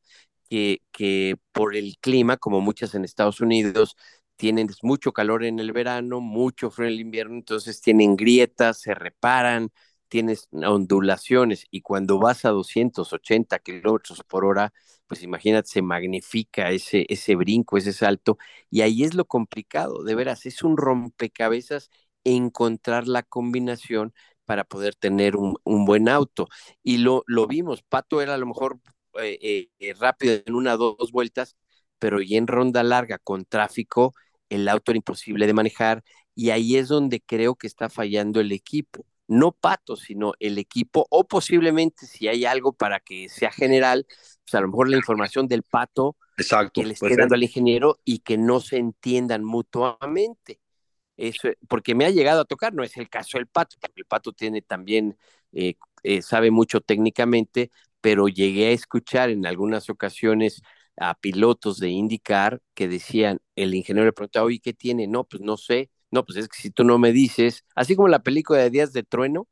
que, 0.49 1.35
por 1.51 1.75
el 1.75 1.97
clima, 1.99 2.37
como 2.37 2.61
muchas 2.61 2.95
en 2.95 3.03
Estados 3.05 3.41
Unidos, 3.41 3.95
tienen 4.35 4.69
mucho 4.83 5.11
calor 5.13 5.43
en 5.43 5.59
el 5.59 5.71
verano, 5.71 6.19
mucho 6.21 6.69
frío 6.71 6.87
en 6.87 6.93
el 6.93 6.99
invierno, 7.01 7.35
entonces 7.35 7.81
tienen 7.81 8.15
grietas, 8.15 8.79
se 8.81 8.93
reparan, 8.93 9.69
tienes 10.07 10.47
ondulaciones 10.51 11.65
y 11.71 11.81
cuando 11.81 12.19
vas 12.19 12.45
a 12.45 12.49
280 12.49 13.59
kilómetros 13.59 14.23
por 14.23 14.45
hora, 14.45 14.73
pues 15.07 15.23
imagínate, 15.23 15.69
se 15.69 15.81
magnifica 15.81 16.69
ese, 16.71 17.05
ese 17.09 17.35
brinco, 17.35 17.77
ese 17.77 17.93
salto, 17.93 18.37
y 18.69 18.81
ahí 18.81 19.03
es 19.03 19.13
lo 19.15 19.25
complicado, 19.25 20.03
de 20.03 20.15
veras, 20.15 20.45
es 20.45 20.63
un 20.63 20.77
rompecabezas 20.77 21.89
encontrar 22.23 23.07
la 23.07 23.23
combinación 23.23 24.13
para 24.45 24.63
poder 24.63 24.95
tener 24.95 25.35
un, 25.35 25.55
un 25.63 25.85
buen 25.85 26.09
auto. 26.09 26.47
Y 26.83 26.97
lo, 26.99 27.23
lo 27.27 27.47
vimos, 27.47 27.83
Pato 27.83 28.21
era 28.21 28.33
a 28.35 28.37
lo 28.37 28.45
mejor 28.47 28.79
eh, 29.21 29.69
eh, 29.79 29.93
rápido 29.99 30.41
en 30.45 30.55
una 30.55 30.75
o 30.75 30.95
dos 30.97 31.11
vueltas, 31.11 31.55
pero 31.99 32.21
ya 32.21 32.37
en 32.37 32.47
ronda 32.47 32.83
larga 32.83 33.17
con 33.17 33.45
tráfico, 33.45 34.13
el 34.49 34.67
auto 34.69 34.91
era 34.91 34.97
imposible 34.97 35.47
de 35.47 35.53
manejar 35.53 36.03
y 36.35 36.51
ahí 36.51 36.77
es 36.77 36.87
donde 36.87 37.21
creo 37.21 37.55
que 37.55 37.67
está 37.67 37.89
fallando 37.89 38.39
el 38.39 38.51
equipo. 38.51 39.05
No 39.27 39.51
Pato, 39.51 39.97
sino 39.97 40.33
el 40.39 40.57
equipo, 40.57 41.05
o 41.09 41.27
posiblemente 41.27 42.05
si 42.05 42.27
hay 42.27 42.45
algo 42.45 42.71
para 42.71 42.99
que 42.99 43.27
sea 43.27 43.51
general, 43.51 44.05
pues 44.45 44.55
a 44.55 44.61
lo 44.61 44.69
mejor 44.69 44.89
la 44.89 44.95
información 44.97 45.47
del 45.47 45.63
Pato 45.63 46.15
Exacto, 46.37 46.81
que 46.81 46.87
le 46.87 46.93
esté 46.93 47.15
dando 47.17 47.35
al 47.35 47.43
ingeniero 47.43 47.99
y 48.05 48.19
que 48.19 48.37
no 48.37 48.61
se 48.61 48.77
entiendan 48.77 49.43
mutuamente. 49.43 50.61
Eso, 51.17 51.49
porque 51.67 51.95
me 51.95 52.05
ha 52.05 52.11
llegado 52.11 52.41
a 52.41 52.45
tocar, 52.45 52.73
no 52.73 52.83
es 52.83 52.95
el 52.95 53.09
caso 53.09 53.39
del 53.39 53.47
Pato, 53.47 53.75
porque 53.81 54.01
el 54.01 54.05
Pato 54.05 54.31
tiene 54.31 54.61
también, 54.61 55.17
eh, 55.51 55.73
eh, 56.03 56.21
sabe 56.21 56.51
mucho 56.51 56.79
técnicamente, 56.79 57.71
pero 58.01 58.27
llegué 58.27 58.67
a 58.67 58.71
escuchar 58.71 59.29
en 59.29 59.45
algunas 59.45 59.89
ocasiones 59.89 60.61
a 60.97 61.15
pilotos 61.15 61.79
de 61.79 61.89
indicar 61.89 62.61
que 62.73 62.87
decían, 62.87 63.39
el 63.55 63.75
ingeniero 63.75 64.05
le 64.07 64.13
preguntaba, 64.13 64.47
oye, 64.47 64.59
¿qué 64.59 64.73
tiene? 64.73 65.07
No, 65.07 65.23
pues 65.23 65.41
no 65.41 65.57
sé. 65.57 65.91
No, 66.09 66.25
pues 66.25 66.37
es 66.37 66.47
que 66.47 66.57
si 66.59 66.71
tú 66.71 66.83
no 66.83 66.97
me 66.97 67.11
dices, 67.11 67.65
así 67.75 67.95
como 67.95 68.07
la 68.07 68.23
película 68.23 68.59
de 68.59 68.69
Días 68.69 68.93
de 68.93 69.03
Trueno, 69.03 69.47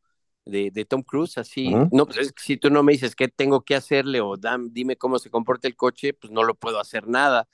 de, 0.45 0.71
de 0.71 0.85
Tom 0.85 1.01
Cruise, 1.03 1.37
así, 1.37 1.73
no, 1.91 2.05
pues 2.05 2.17
es 2.17 2.31
que 2.33 2.43
si 2.43 2.57
tú 2.57 2.69
no 2.69 2.83
me 2.83 2.93
dices 2.93 3.15
qué 3.15 3.27
tengo 3.27 3.63
que 3.63 3.75
hacerle 3.75 4.21
o 4.21 4.35
dime 4.69 4.95
cómo 4.95 5.19
se 5.19 5.29
comporta 5.29 5.67
el 5.67 5.75
coche, 5.75 6.13
pues 6.13 6.31
no 6.31 6.43
lo 6.43 6.55
puedo 6.55 6.79
hacer 6.79 7.07
nada. 7.07 7.47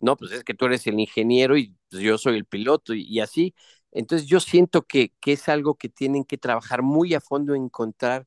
No, 0.00 0.16
pues 0.16 0.32
es 0.32 0.44
que 0.44 0.54
tú 0.54 0.66
eres 0.66 0.86
el 0.86 1.00
ingeniero 1.00 1.56
y 1.56 1.74
pues, 1.90 2.02
yo 2.02 2.18
soy 2.18 2.36
el 2.36 2.44
piloto 2.46 2.94
y, 2.94 3.20
así. 3.20 3.54
Entonces 3.92 4.28
yo 4.28 4.40
siento 4.40 4.82
que, 4.82 5.12
que 5.20 5.32
es 5.32 5.48
algo 5.48 5.76
que 5.76 5.88
tienen 5.88 6.24
que 6.24 6.38
trabajar 6.38 6.82
muy 6.82 7.14
a 7.14 7.20
fondo, 7.20 7.54
encontrar 7.54 8.26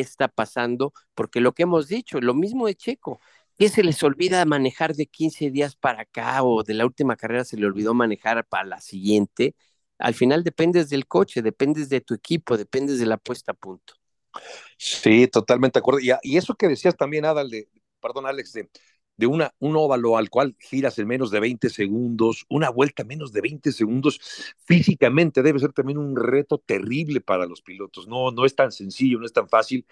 está 0.00 0.28
pasando, 0.28 0.92
porque 1.14 1.40
lo 1.40 1.52
que 1.52 1.64
hemos 1.64 1.88
dicho, 1.88 2.20
lo 2.20 2.34
mismo 2.34 2.66
de 2.66 2.74
Checo, 2.74 3.20
que 3.58 3.68
se 3.68 3.82
les 3.82 4.02
olvida 4.02 4.44
manejar 4.44 4.94
de 4.94 5.06
15 5.06 5.50
días 5.50 5.76
para 5.76 6.02
acá 6.02 6.42
o 6.42 6.62
de 6.62 6.74
la 6.74 6.84
última 6.84 7.16
carrera 7.16 7.44
se 7.44 7.56
le 7.56 7.66
olvidó 7.66 7.94
manejar 7.94 8.46
para 8.46 8.64
la 8.64 8.80
siguiente, 8.80 9.54
al 9.98 10.14
final 10.14 10.44
dependes 10.44 10.90
del 10.90 11.06
coche, 11.06 11.42
dependes 11.42 11.88
de 11.88 12.00
tu 12.00 12.14
equipo, 12.14 12.56
dependes 12.56 12.98
de 12.98 13.06
la 13.06 13.16
puesta 13.16 13.52
a 13.52 13.54
punto. 13.54 13.94
Sí, 14.76 15.26
totalmente 15.28 15.78
de 15.78 15.80
acuerdo. 15.80 16.00
Y, 16.00 16.36
eso 16.36 16.54
que 16.54 16.68
decías 16.68 16.96
también, 16.96 17.24
Adal, 17.24 17.48
de, 17.48 17.68
perdón, 18.00 18.26
Alex, 18.26 18.52
de, 18.52 18.68
de 19.16 19.26
un 19.26 19.42
óvalo 19.76 20.16
al 20.18 20.30
cual 20.30 20.56
giras 20.58 20.98
en 20.98 21.08
menos 21.08 21.30
de 21.30 21.40
20 21.40 21.70
segundos, 21.70 22.44
una 22.48 22.70
vuelta 22.70 23.04
menos 23.04 23.32
de 23.32 23.40
20 23.40 23.72
segundos, 23.72 24.20
físicamente 24.66 25.42
debe 25.42 25.58
ser 25.58 25.72
también 25.72 25.98
un 25.98 26.16
reto 26.16 26.58
terrible 26.58 27.20
para 27.20 27.46
los 27.46 27.62
pilotos. 27.62 28.06
No, 28.08 28.30
no 28.30 28.44
es 28.44 28.54
tan 28.54 28.72
sencillo, 28.72 29.18
no 29.18 29.26
es 29.26 29.32
tan 29.32 29.48
fácil. 29.48 29.86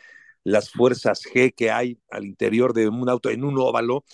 Las 0.45 0.70
fuerzas 0.70 1.22
G 1.22 1.55
que 1.55 1.70
hay 1.70 1.99
al 2.11 2.25
interior 2.27 2.75
de 2.75 2.89
un 2.89 3.09
auto 3.09 3.31
en 3.31 3.45
un 3.45 3.59
óvalo 3.59 4.05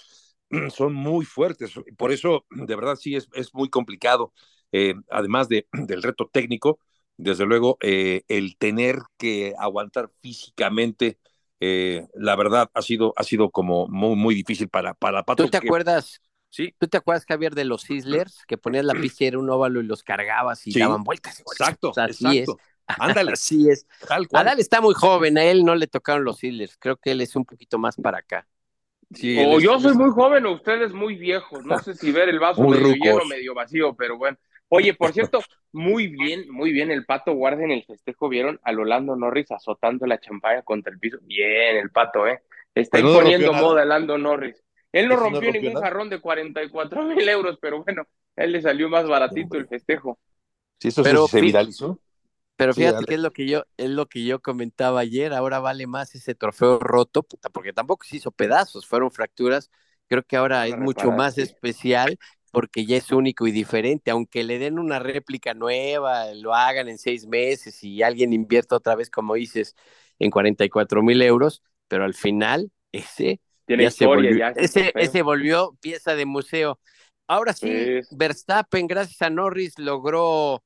son 0.74 0.94
muy 0.94 1.24
fuertes. 1.24 1.72
Por 1.96 2.12
eso, 2.12 2.46
de 2.50 2.76
verdad, 2.76 2.96
sí, 2.96 3.16
es, 3.16 3.28
es 3.34 3.54
muy 3.54 3.68
complicado. 3.68 4.32
Eh, 4.72 4.94
además 5.11 5.48
de, 5.48 5.66
del 5.72 6.02
reto 6.02 6.28
técnico, 6.32 6.78
desde 7.16 7.46
luego, 7.46 7.76
eh, 7.80 8.22
el 8.28 8.56
tener 8.56 8.96
que 9.18 9.54
aguantar 9.58 10.11
físicamente 10.22 11.18
eh, 11.61 12.08
la 12.14 12.36
verdad 12.36 12.70
ha 12.72 12.82
sido, 12.82 13.12
ha 13.16 13.22
sido 13.22 13.50
como 13.50 13.86
muy, 13.88 14.16
muy 14.16 14.34
difícil 14.34 14.68
para, 14.68 14.94
para 14.94 15.22
Pato. 15.22 15.44
¿Tú 15.44 15.50
te 15.50 15.58
acuerdas? 15.58 16.22
Sí. 16.48 16.74
¿Tú 16.78 16.88
te 16.88 16.96
acuerdas, 16.96 17.26
Javier, 17.26 17.54
de 17.54 17.64
los 17.64 17.82
Sizzlers? 17.82 18.44
Que 18.46 18.58
ponías 18.58 18.84
la 18.84 18.94
pista 18.94 19.24
y 19.24 19.28
era 19.28 19.38
un 19.38 19.48
óvalo 19.48 19.80
y 19.80 19.84
los 19.84 20.02
cargabas 20.02 20.66
y 20.66 20.76
daban 20.76 21.04
vueltas. 21.04 21.40
Exacto, 21.40 21.92
así 21.96 22.26
exacto. 22.26 22.56
Es. 22.58 22.96
Ándale. 22.98 23.32
Así 23.34 23.68
es. 23.68 23.86
Tal 24.08 24.26
cual. 24.26 24.48
Adal 24.48 24.58
está 24.58 24.80
muy 24.80 24.94
joven, 24.94 25.38
a 25.38 25.44
él 25.44 25.64
no 25.64 25.76
le 25.76 25.86
tocaron 25.86 26.24
los 26.24 26.38
Sizzlers. 26.38 26.76
Creo 26.76 26.96
que 26.96 27.12
él 27.12 27.20
es 27.20 27.36
un 27.36 27.44
poquito 27.44 27.78
más 27.78 27.94
para 27.94 28.18
acá. 28.18 28.48
o 29.12 29.61
yo 29.61 29.78
soy 29.78 29.94
muy 29.94 30.11
joven 30.11 30.46
o 30.46 30.54
ustedes 30.54 30.92
muy 30.92 31.14
viejos. 31.14 31.64
No 31.64 31.78
sé 31.78 31.94
si 31.94 32.11
ver 32.11 32.28
el 32.28 32.40
vaso 32.40 32.62
medio 32.68 32.94
lleno 32.94 33.24
medio 33.26 33.54
vacío, 33.54 33.94
pero 33.94 34.18
bueno. 34.18 34.36
Oye, 34.72 34.94
por 34.94 35.12
cierto, 35.12 35.42
muy 35.72 36.06
bien, 36.06 36.48
muy 36.48 36.70
bien 36.70 36.92
el 36.92 37.04
pato 37.04 37.34
guarda 37.34 37.64
en 37.64 37.72
el 37.72 37.84
festejo. 37.84 38.28
¿Vieron 38.28 38.60
al 38.62 38.76
Lando 38.88 39.16
Norris 39.16 39.50
azotando 39.50 40.06
la 40.06 40.20
champaña 40.20 40.62
contra 40.62 40.92
el 40.92 40.98
piso? 41.00 41.18
Bien, 41.22 41.76
el 41.76 41.90
pato, 41.90 42.26
¿eh? 42.28 42.40
Está 42.72 43.00
imponiendo 43.00 43.52
moda 43.52 43.84
Lando 43.84 44.16
Norris. 44.16 44.62
Él 44.92 45.08
no 45.08 45.16
rompió 45.16 45.52
ningún 45.52 45.74
jarrón 45.74 46.08
de 46.08 46.20
44 46.20 47.02
mil 47.02 47.28
euros, 47.28 47.58
pero 47.60 47.82
bueno, 47.82 48.06
él 48.36 48.52
le 48.52 48.62
salió 48.62 48.88
más 48.88 49.08
baratito 49.08 49.56
el 49.56 49.66
festejo. 49.66 50.20
Sí, 50.78 50.88
eso 50.88 51.02
pero, 51.02 51.26
se 51.26 51.40
viralizó. 51.40 51.98
Pero 52.54 52.72
fíjate 52.72 53.04
que 53.06 53.14
es 53.14 53.20
lo 53.20 53.32
que 53.32 53.48
yo, 53.48 53.64
es 53.76 53.90
lo 53.90 54.06
que 54.06 54.24
yo 54.24 54.40
comentaba 54.40 55.00
ayer, 55.00 55.32
ahora 55.32 55.58
vale 55.58 55.88
más 55.88 56.14
ese 56.14 56.36
trofeo 56.36 56.78
roto, 56.78 57.26
porque 57.52 57.72
tampoco 57.72 58.04
se 58.04 58.16
hizo 58.16 58.30
pedazos, 58.30 58.86
fueron 58.86 59.10
fracturas. 59.10 59.68
Creo 60.06 60.22
que 60.22 60.36
ahora 60.36 60.66
es 60.66 60.76
mucho 60.76 61.10
más 61.10 61.38
especial 61.38 62.18
porque 62.51 62.84
ya 62.84 62.96
es 62.96 63.11
único 63.12 63.46
y 63.46 63.53
diferente, 63.53 64.11
aunque 64.11 64.44
le 64.44 64.59
den 64.59 64.78
una 64.78 64.98
réplica 64.98 65.55
nueva, 65.55 66.32
lo 66.34 66.55
hagan 66.55 66.88
en 66.88 66.98
seis 66.98 67.26
meses 67.26 67.82
y 67.84 68.03
alguien 68.03 68.32
invierta 68.32 68.76
otra 68.76 68.96
vez, 68.96 69.11
como 69.11 69.34
dices, 69.34 69.76
en 70.18 70.30
44 70.30 71.03
mil 71.03 71.22
euros, 71.22 71.62
pero 71.88 72.05
al 72.05 72.14
final 72.14 72.70
ese, 72.92 73.40
Tiene 73.66 73.88
volvió, 74.01 74.48
ese, 74.57 74.92
ese 74.94 75.22
volvió 75.22 75.76
pieza 75.80 76.14
de 76.14 76.26
museo. 76.26 76.78
Ahora 77.26 77.53
sí, 77.53 78.01
Verstappen, 78.11 78.88
gracias 78.88 79.22
a 79.22 79.30
Norris, 79.30 79.78
logró, 79.78 80.64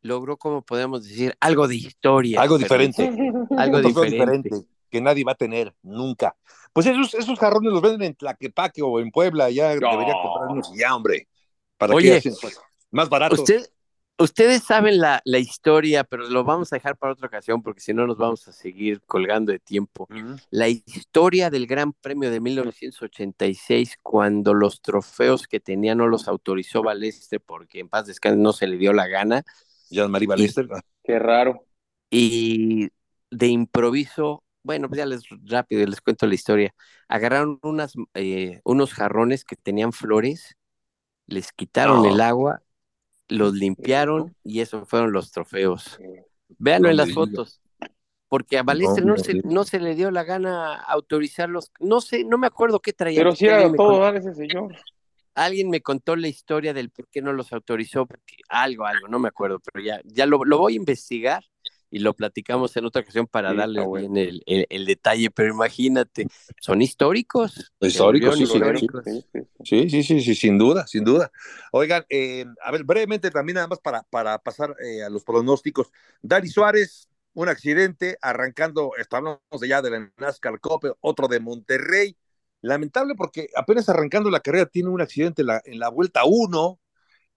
logró, 0.00 0.38
como 0.38 0.62
podemos 0.62 1.06
decir, 1.06 1.34
algo 1.38 1.68
de 1.68 1.76
historia. 1.76 2.40
Algo 2.40 2.56
diferente. 2.56 3.12
algo 3.58 3.82
diferente. 3.82 4.50
que 4.88 5.00
nadie 5.02 5.24
va 5.24 5.32
a 5.32 5.34
tener 5.34 5.74
nunca. 5.82 6.34
Pues 6.72 6.86
esos, 6.86 7.12
esos 7.14 7.38
jarrones 7.38 7.72
los 7.72 7.82
venden 7.82 8.02
en 8.04 8.14
Tlaquepaque 8.14 8.80
o 8.82 9.00
en 9.00 9.10
Puebla, 9.10 9.50
ya 9.50 9.68
debería 9.68 10.14
comprarnos 10.48 10.78
ya, 10.78 10.94
hombre. 10.94 11.28
¿Para 11.76 11.94
Oye, 11.94 12.20
pues, 12.22 12.60
más 12.90 13.08
barato. 13.08 13.42
ustedes 14.18 14.62
saben 14.64 14.98
la, 14.98 15.22
la, 15.24 15.38
historia, 15.38 16.02
pero 16.02 16.28
lo 16.28 16.42
vamos 16.42 16.72
a 16.72 16.76
dejar 16.76 16.96
para 16.96 17.12
otra 17.12 17.28
ocasión 17.28 17.62
porque 17.62 17.80
si 17.80 17.94
no 17.94 18.06
nos 18.06 18.16
vamos 18.16 18.48
a 18.48 18.52
seguir 18.52 19.00
colgando 19.06 19.52
de 19.52 19.60
tiempo. 19.60 20.08
La 20.50 20.68
historia 20.68 21.50
del 21.50 21.66
Gran 21.66 21.92
Premio 21.92 22.30
de 22.30 22.40
1986, 22.40 23.98
cuando 24.02 24.54
los 24.54 24.80
trofeos 24.80 25.46
que 25.46 25.60
tenía 25.60 25.94
no 25.94 26.08
los 26.08 26.26
autorizó 26.26 26.82
Balestre 26.82 27.38
porque 27.38 27.80
en 27.80 27.88
paz 27.88 28.06
descanse 28.06 28.38
no 28.38 28.52
se 28.52 28.66
le 28.66 28.76
dio 28.76 28.92
la 28.92 29.06
gana. 29.06 29.44
Jean-Marie 29.90 30.28
Balestre. 30.28 30.68
Qué 31.04 31.18
raro. 31.18 31.64
Y 32.10 32.88
de 33.30 33.46
improviso 33.46 34.42
bueno, 34.62 34.88
pues 34.88 34.98
ya 34.98 35.06
les 35.06 35.22
rápido 35.44 35.86
les 35.86 36.00
cuento 36.00 36.26
la 36.26 36.34
historia. 36.34 36.74
Agarraron 37.08 37.58
unas, 37.62 37.94
eh, 38.14 38.60
unos 38.64 38.92
jarrones 38.92 39.44
que 39.44 39.56
tenían 39.56 39.92
flores, 39.92 40.56
les 41.26 41.52
quitaron 41.52 42.04
el 42.06 42.20
agua, 42.20 42.62
los 43.28 43.54
limpiaron 43.54 44.34
y 44.44 44.60
esos 44.60 44.88
fueron 44.88 45.12
los 45.12 45.30
trofeos. 45.30 45.98
Véanlo 46.58 46.90
en 46.90 46.96
las 46.96 47.12
fotos. 47.12 47.60
Porque 48.28 48.58
a 48.58 48.62
Balestre 48.62 49.04
no, 49.04 49.16
se, 49.16 49.34
no 49.44 49.64
se 49.64 49.80
le 49.80 49.94
dio 49.94 50.10
la 50.10 50.22
gana 50.22 50.74
autorizarlos. 50.74 51.72
No 51.80 52.02
sé, 52.02 52.24
no 52.24 52.36
me 52.36 52.46
acuerdo 52.46 52.80
qué 52.80 52.92
traía. 52.92 53.20
Pero 53.20 53.34
sí 53.34 53.46
era 53.46 53.72
todo 53.72 54.00
dar 54.00 54.16
ese 54.16 54.34
señor. 54.34 54.76
Alguien 55.34 55.70
me 55.70 55.80
contó 55.80 56.14
la 56.16 56.28
historia 56.28 56.74
del 56.74 56.90
por 56.90 57.08
qué 57.08 57.22
no 57.22 57.32
los 57.32 57.52
autorizó, 57.52 58.06
porque 58.06 58.36
algo, 58.48 58.84
algo, 58.84 59.06
no 59.08 59.18
me 59.18 59.28
acuerdo, 59.28 59.60
pero 59.60 59.82
ya, 59.82 60.00
ya 60.04 60.26
lo, 60.26 60.44
lo 60.44 60.58
voy 60.58 60.72
a 60.74 60.76
investigar 60.76 61.44
y 61.90 62.00
lo 62.00 62.14
platicamos 62.14 62.76
en 62.76 62.84
otra 62.84 63.02
ocasión 63.02 63.26
para 63.26 63.54
darle 63.54 63.86
bien 63.86 64.16
el, 64.16 64.42
el, 64.46 64.86
detalle, 64.86 65.30
pero 65.30 65.52
imagínate, 65.52 66.26
son 66.60 66.82
históricos. 66.82 67.72
Históricos, 67.80 68.36
sí, 68.36 68.46
Sí, 69.64 69.90
sí, 69.90 70.02
sí, 70.02 70.20
sí, 70.20 70.34
sin 70.34 70.58
duda, 70.58 70.86
sin 70.86 71.04
duda. 71.04 71.30
Oigan, 71.72 72.04
eh, 72.08 72.44
a 72.62 72.70
ver, 72.70 72.84
brevemente 72.84 73.30
también 73.30 73.56
nada 73.56 73.68
más 73.68 73.80
para, 73.80 74.02
para 74.04 74.38
pasar 74.38 74.74
eh, 74.84 75.02
a 75.02 75.10
los 75.10 75.24
pronósticos. 75.24 75.90
Dani 76.22 76.48
Suárez, 76.48 77.08
un 77.34 77.48
accidente, 77.48 78.18
arrancando, 78.20 78.92
estamos 78.98 79.38
ya 79.66 79.82
de 79.82 79.90
la 79.90 80.12
NASCAR 80.16 80.60
Cup, 80.60 80.96
otro 81.00 81.28
de 81.28 81.40
Monterrey. 81.40 82.16
Lamentable 82.60 83.14
porque 83.14 83.48
apenas 83.54 83.88
arrancando 83.88 84.30
la 84.30 84.40
carrera 84.40 84.66
tiene 84.66 84.88
un 84.88 85.00
accidente 85.00 85.42
en 85.42 85.46
la, 85.46 85.62
en 85.64 85.78
la 85.78 85.90
vuelta 85.90 86.22
1, 86.24 86.80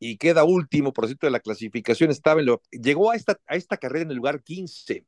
y 0.04 0.18
queda 0.18 0.44
último, 0.44 0.94
por 0.94 1.06
cierto, 1.06 1.28
de 1.28 1.32
la 1.32 1.40
clasificación, 1.40 2.10
estaba 2.10 2.40
en 2.40 2.48
lo, 2.48 2.64
llegó 2.72 3.12
a 3.12 3.16
esta, 3.16 3.40
a 3.46 3.56
esta 3.56 3.78
carrera 3.78 4.06
en 4.06 4.10
el 4.10 4.18
lugar 4.18 4.42
15 4.42 5.06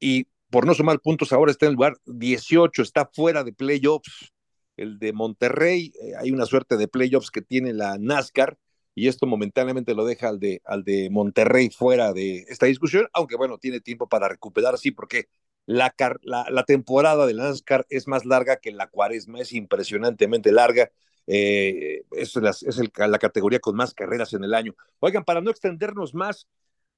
y 0.00 0.26
por 0.50 0.66
no 0.66 0.74
sumar 0.74 0.98
puntos 0.98 1.32
ahora 1.32 1.52
está 1.52 1.66
en 1.66 1.70
el 1.70 1.76
lugar 1.76 1.98
18, 2.04 2.82
está 2.82 3.08
fuera 3.12 3.44
de 3.44 3.52
playoffs. 3.52 4.32
El 4.76 4.98
de 4.98 5.12
Monterrey, 5.12 5.92
eh, 6.02 6.14
hay 6.18 6.32
una 6.32 6.46
suerte 6.46 6.76
de 6.76 6.88
playoffs 6.88 7.30
que 7.30 7.42
tiene 7.42 7.72
la 7.72 7.96
NASCAR 7.96 8.58
y 8.92 9.06
esto 9.06 9.24
momentáneamente 9.26 9.94
lo 9.94 10.04
deja 10.04 10.30
al 10.30 10.40
de, 10.40 10.62
al 10.64 10.82
de 10.82 11.10
Monterrey 11.10 11.70
fuera 11.70 12.12
de 12.12 12.44
esta 12.48 12.66
discusión, 12.66 13.06
aunque 13.12 13.36
bueno, 13.36 13.58
tiene 13.58 13.80
tiempo 13.80 14.08
para 14.08 14.28
recuperar, 14.28 14.78
sí, 14.78 14.90
porque 14.90 15.28
la, 15.64 15.94
la, 16.22 16.44
la 16.50 16.64
temporada 16.64 17.24
de 17.24 17.34
la 17.34 17.44
NASCAR 17.44 17.86
es 17.88 18.08
más 18.08 18.24
larga 18.24 18.56
que 18.56 18.72
la 18.72 18.88
cuaresma, 18.88 19.38
es 19.38 19.52
impresionantemente 19.52 20.50
larga 20.50 20.90
eh, 21.30 22.04
es, 22.12 22.34
la, 22.36 22.50
es 22.50 22.80
la 22.96 23.18
categoría 23.18 23.60
con 23.60 23.76
más 23.76 23.92
carreras 23.92 24.32
en 24.32 24.44
el 24.44 24.54
año. 24.54 24.74
Oigan, 24.98 25.24
para 25.24 25.42
no 25.42 25.50
extendernos 25.50 26.14
más, 26.14 26.48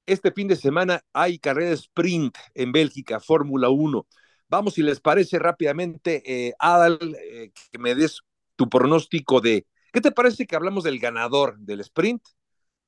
este 0.05 0.31
fin 0.31 0.47
de 0.47 0.55
semana 0.55 1.03
hay 1.11 1.37
carrera 1.37 1.71
sprint 1.71 2.37
en 2.53 2.71
Bélgica, 2.71 3.19
Fórmula 3.19 3.69
1. 3.69 4.07
Vamos, 4.47 4.75
si 4.75 4.83
les 4.83 5.01
parece 5.01 5.37
rápidamente, 5.37 6.23
eh, 6.25 6.53
Adal, 6.59 6.97
eh, 7.21 7.51
que 7.71 7.77
me 7.77 7.93
des 7.93 8.21
tu 8.55 8.69
pronóstico 8.69 9.41
de, 9.41 9.67
¿qué 9.91 9.99
te 9.99 10.11
parece 10.11 10.47
que 10.47 10.55
hablamos 10.55 10.85
del 10.85 10.99
ganador 10.99 11.57
del 11.59 11.81
sprint 11.81 12.23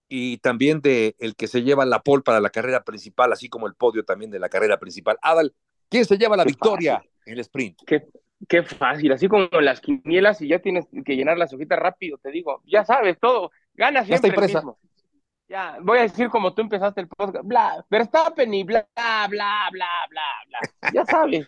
y 0.08 0.38
también 0.38 0.80
de 0.80 1.16
el 1.20 1.36
que 1.36 1.48
se 1.48 1.62
lleva 1.64 1.86
la 1.86 2.02
pole 2.02 2.24
para 2.24 2.40
la 2.40 2.52
carrera 2.52 2.86
principal, 2.86 3.34
así 3.34 3.50
como 3.50 3.68
el 3.68 3.76
podio 3.76 4.06
también 4.06 4.32
de 4.32 4.40
la 4.40 4.48
carrera 4.48 4.80
principal? 4.80 5.18
Adal, 5.22 5.54
¿quién 5.90 6.06
se 6.06 6.18
lleva 6.18 6.38
la 6.38 6.46
victoria 6.46 7.04
en 7.26 7.34
el 7.34 7.40
sprint? 7.42 7.80
¿Qué, 7.86 8.08
Qué 8.48 8.64
fácil, 8.64 9.12
así 9.12 9.28
como 9.28 9.48
las 9.62 9.80
quinielas 9.80 10.42
y 10.42 10.48
ya 10.48 10.60
tienes 10.60 10.88
que 11.06 11.16
llenar 11.16 11.38
las 11.38 11.54
hojitas 11.54 11.80
rápido, 11.80 12.18
te 12.18 12.32
digo, 12.32 12.62
ya 12.66 12.84
sabes 12.84 13.18
todo, 13.20 13.52
gana 13.74 14.04
siempre 14.04 14.32
ya 14.32 14.36
el 14.36 14.42
mismo. 14.42 14.80
Ya, 15.48 15.78
voy 15.82 16.00
a 16.00 16.04
decir 16.04 16.30
como 16.30 16.54
tú 16.54 16.62
empezaste 16.62 17.02
el 17.02 17.08
podcast, 17.08 17.46
bla, 17.46 17.86
Verstappen 17.90 18.54
y 18.54 18.64
bla, 18.64 18.88
bla, 18.96 19.28
bla, 19.30 19.70
bla, 19.70 19.90
bla, 20.10 20.60
Ya 20.94 21.06
sabes, 21.06 21.48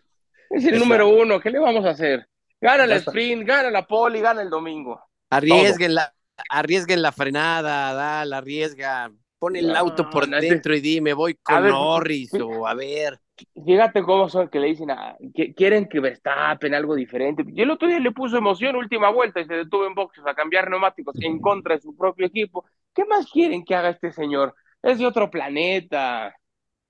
es 0.50 0.66
el 0.66 0.80
número 0.80 1.10
uno, 1.10 1.40
¿qué 1.40 1.50
le 1.50 1.60
vamos 1.60 1.86
a 1.86 1.92
hacer? 1.92 2.28
Gana 2.62 2.86
el 2.86 2.92
sprint, 2.94 3.48
gana 3.48 3.70
la 3.70 3.86
poli, 3.86 4.22
gana 4.22 4.42
el 4.42 4.50
domingo. 4.50 5.02
Arriesguen 5.30 5.96
la, 5.96 6.14
arriesguen 6.50 7.02
la 7.02 7.12
frenada, 7.12 7.94
dale, 7.94 8.36
arriesga, 8.36 9.12
pon 9.40 9.56
el 9.56 9.76
auto 9.76 10.10
por 10.10 10.28
dentro 10.28 10.76
y 10.76 10.82
dime, 10.82 11.14
voy 11.14 11.36
con 11.36 11.68
Norris 11.68 12.34
o 12.36 12.68
a 12.68 12.74
ver. 12.74 13.20
Fíjate 13.66 14.04
cómo 14.04 14.30
son 14.30 14.50
que 14.50 14.60
le 14.60 14.68
dicen, 14.68 14.90
que 15.34 15.54
quieren 15.54 15.88
que 15.88 16.00
Verstappen 16.00 16.74
algo 16.74 16.96
diferente. 16.96 17.44
Y 17.48 17.62
el 17.62 17.72
otro 17.72 17.88
día 17.88 18.00
le 18.00 18.12
puso 18.12 18.38
emoción, 18.38 18.76
última 18.76 19.10
vuelta, 19.10 19.42
y 19.42 19.46
se 19.46 19.54
detuvo 19.54 19.86
en 19.86 19.96
boxes 19.96 20.24
a 20.26 20.34
cambiar 20.34 20.70
neumáticos 20.70 21.16
en 21.22 21.40
contra 21.40 21.76
de 21.76 21.82
su 21.82 21.96
propio 21.96 22.26
equipo. 22.26 22.66
¿Qué 22.94 23.06
más 23.06 23.30
quieren 23.30 23.66
que 23.66 23.76
haga 23.76 23.90
este 23.90 24.12
señor? 24.12 24.56
Es 24.82 25.00
de 25.00 25.06
otro 25.06 25.30
planeta. 25.30 26.36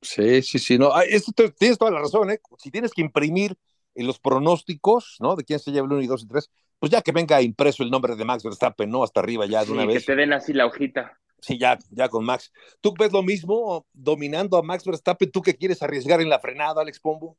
Sí, 0.01 0.41
sí, 0.41 0.59
sí, 0.59 0.77
no, 0.77 0.91
esto 1.01 1.31
tienes 1.57 1.77
toda 1.77 1.91
la 1.91 1.99
razón, 1.99 2.29
¿eh? 2.29 2.39
Si 2.57 2.69
tienes 2.69 2.91
que 2.91 3.01
imprimir 3.01 3.55
los 3.95 4.19
pronósticos, 4.19 5.17
¿no? 5.19 5.35
De 5.35 5.43
quién 5.43 5.57
se 5.57 5.71
lleva 5.71 5.87
el 5.87 5.93
1 5.93 6.01
y 6.01 6.07
2 6.07 6.23
y 6.23 6.27
3, 6.27 6.51
pues 6.77 6.91
ya 6.91 7.01
que 7.01 7.11
venga 7.11 7.41
impreso 7.41 7.81
el 7.81 7.89
nombre 7.89 8.15
de 8.15 8.25
Max 8.25 8.43
Verstappen, 8.43 8.89
¿no? 8.89 9.03
Hasta 9.03 9.21
arriba 9.21 9.45
ya 9.45 9.63
de 9.63 9.71
una 9.71 9.85
vez. 9.85 10.05
Que 10.05 10.13
te 10.13 10.15
den 10.15 10.33
así 10.33 10.53
la 10.53 10.65
hojita. 10.65 11.17
Sí, 11.41 11.57
ya, 11.59 11.77
ya 11.91 12.09
con 12.09 12.25
Max. 12.25 12.51
¿Tú 12.81 12.93
ves 12.97 13.11
lo 13.11 13.21
mismo 13.23 13.85
dominando 13.93 14.57
a 14.57 14.63
Max 14.63 14.83
Verstappen? 14.85 15.31
¿Tú 15.31 15.41
qué 15.41 15.55
quieres 15.55 15.81
arriesgar 15.83 16.21
en 16.21 16.29
la 16.29 16.39
frenada, 16.39 16.81
Alex 16.81 16.99
Pombo? 16.99 17.37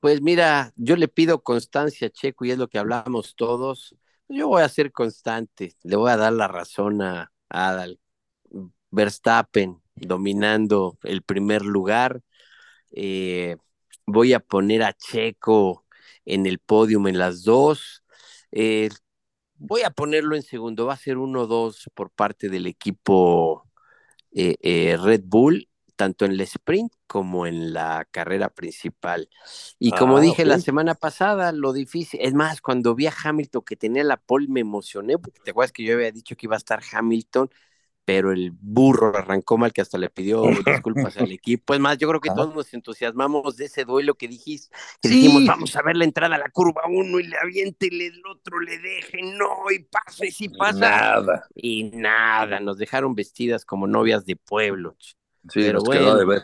Pues 0.00 0.20
mira, 0.22 0.72
yo 0.76 0.96
le 0.96 1.08
pido 1.08 1.42
constancia, 1.42 2.10
Checo, 2.10 2.44
y 2.44 2.50
es 2.52 2.58
lo 2.58 2.68
que 2.68 2.78
hablamos 2.78 3.34
todos. 3.34 3.96
Yo 4.28 4.48
voy 4.48 4.62
a 4.62 4.68
ser 4.68 4.92
constante, 4.92 5.74
le 5.82 5.96
voy 5.96 6.10
a 6.10 6.16
dar 6.16 6.32
la 6.32 6.48
razón 6.48 7.02
a, 7.02 7.32
a 7.50 7.86
Verstappen 8.90 9.80
dominando 9.94 10.98
el 11.02 11.22
primer 11.22 11.62
lugar. 11.64 12.22
Eh, 12.92 13.56
voy 14.06 14.34
a 14.34 14.40
poner 14.40 14.82
a 14.82 14.92
Checo 14.94 15.86
en 16.24 16.46
el 16.46 16.58
podium 16.60 17.08
en 17.08 17.18
las 17.18 17.44
dos. 17.44 18.04
Eh, 18.52 18.90
voy 19.58 19.82
a 19.82 19.90
ponerlo 19.90 20.36
en 20.36 20.42
segundo, 20.42 20.86
va 20.86 20.94
a 20.94 20.98
ser 20.98 21.18
uno 21.18 21.46
dos 21.46 21.90
por 21.94 22.10
parte 22.10 22.48
del 22.48 22.66
equipo 22.66 23.66
eh, 24.32 24.56
eh, 24.60 24.96
Red 25.00 25.22
Bull, 25.24 25.68
tanto 25.96 26.24
en 26.24 26.32
el 26.32 26.40
sprint 26.42 26.92
como 27.06 27.46
en 27.46 27.72
la 27.72 28.06
carrera 28.10 28.50
principal. 28.50 29.28
Y 29.78 29.92
como 29.92 30.18
ah, 30.18 30.20
dije 30.20 30.44
la 30.44 30.58
semana 30.58 30.94
pasada, 30.94 31.52
lo 31.52 31.72
difícil, 31.72 32.20
es 32.22 32.34
más, 32.34 32.60
cuando 32.60 32.94
vi 32.94 33.06
a 33.06 33.14
Hamilton 33.24 33.62
que 33.62 33.76
tenía 33.76 34.04
la 34.04 34.18
pole 34.18 34.46
me 34.48 34.60
emocioné, 34.60 35.18
porque 35.18 35.40
te 35.42 35.50
acuerdas 35.50 35.72
que 35.72 35.84
yo 35.84 35.94
había 35.94 36.12
dicho 36.12 36.36
que 36.36 36.46
iba 36.46 36.56
a 36.56 36.58
estar 36.58 36.80
Hamilton 36.92 37.50
pero 38.06 38.30
el 38.30 38.52
burro 38.52 39.16
arrancó 39.16 39.58
mal 39.58 39.72
que 39.72 39.80
hasta 39.80 39.98
le 39.98 40.08
pidió 40.08 40.44
disculpas 40.64 41.16
al 41.16 41.30
equipo. 41.32 41.74
Es 41.74 41.80
más, 41.80 41.98
yo 41.98 42.08
creo 42.08 42.20
que 42.20 42.30
todos 42.30 42.54
nos 42.54 42.72
entusiasmamos 42.72 43.56
de 43.56 43.64
ese 43.64 43.84
duelo 43.84 44.14
que 44.14 44.28
dijiste, 44.28 44.74
que 45.02 45.08
dijimos, 45.08 45.44
vamos 45.44 45.74
a 45.74 45.82
ver 45.82 45.96
la 45.96 46.04
entrada 46.04 46.36
a 46.36 46.38
la 46.38 46.48
curva 46.48 46.82
uno 46.88 47.18
y 47.18 47.24
le 47.24 47.36
aviente 47.36 47.88
y 47.90 48.06
el 48.06 48.22
otro 48.24 48.60
le 48.60 48.78
deje, 48.78 49.22
no, 49.22 49.68
y 49.74 49.80
pasa 49.80 50.24
y 50.24 50.30
sí 50.30 50.48
pasa. 50.48 50.78
Nada. 50.78 51.48
Y 51.52 51.90
nada, 51.94 52.60
nos 52.60 52.78
dejaron 52.78 53.16
vestidas 53.16 53.64
como 53.64 53.88
novias 53.88 54.24
de 54.24 54.36
pueblo. 54.36 54.96
Sí, 55.48 55.62
pero 55.62 55.80
bueno, 55.80 56.04
quedó 56.04 56.16
de 56.16 56.24
ver. 56.26 56.42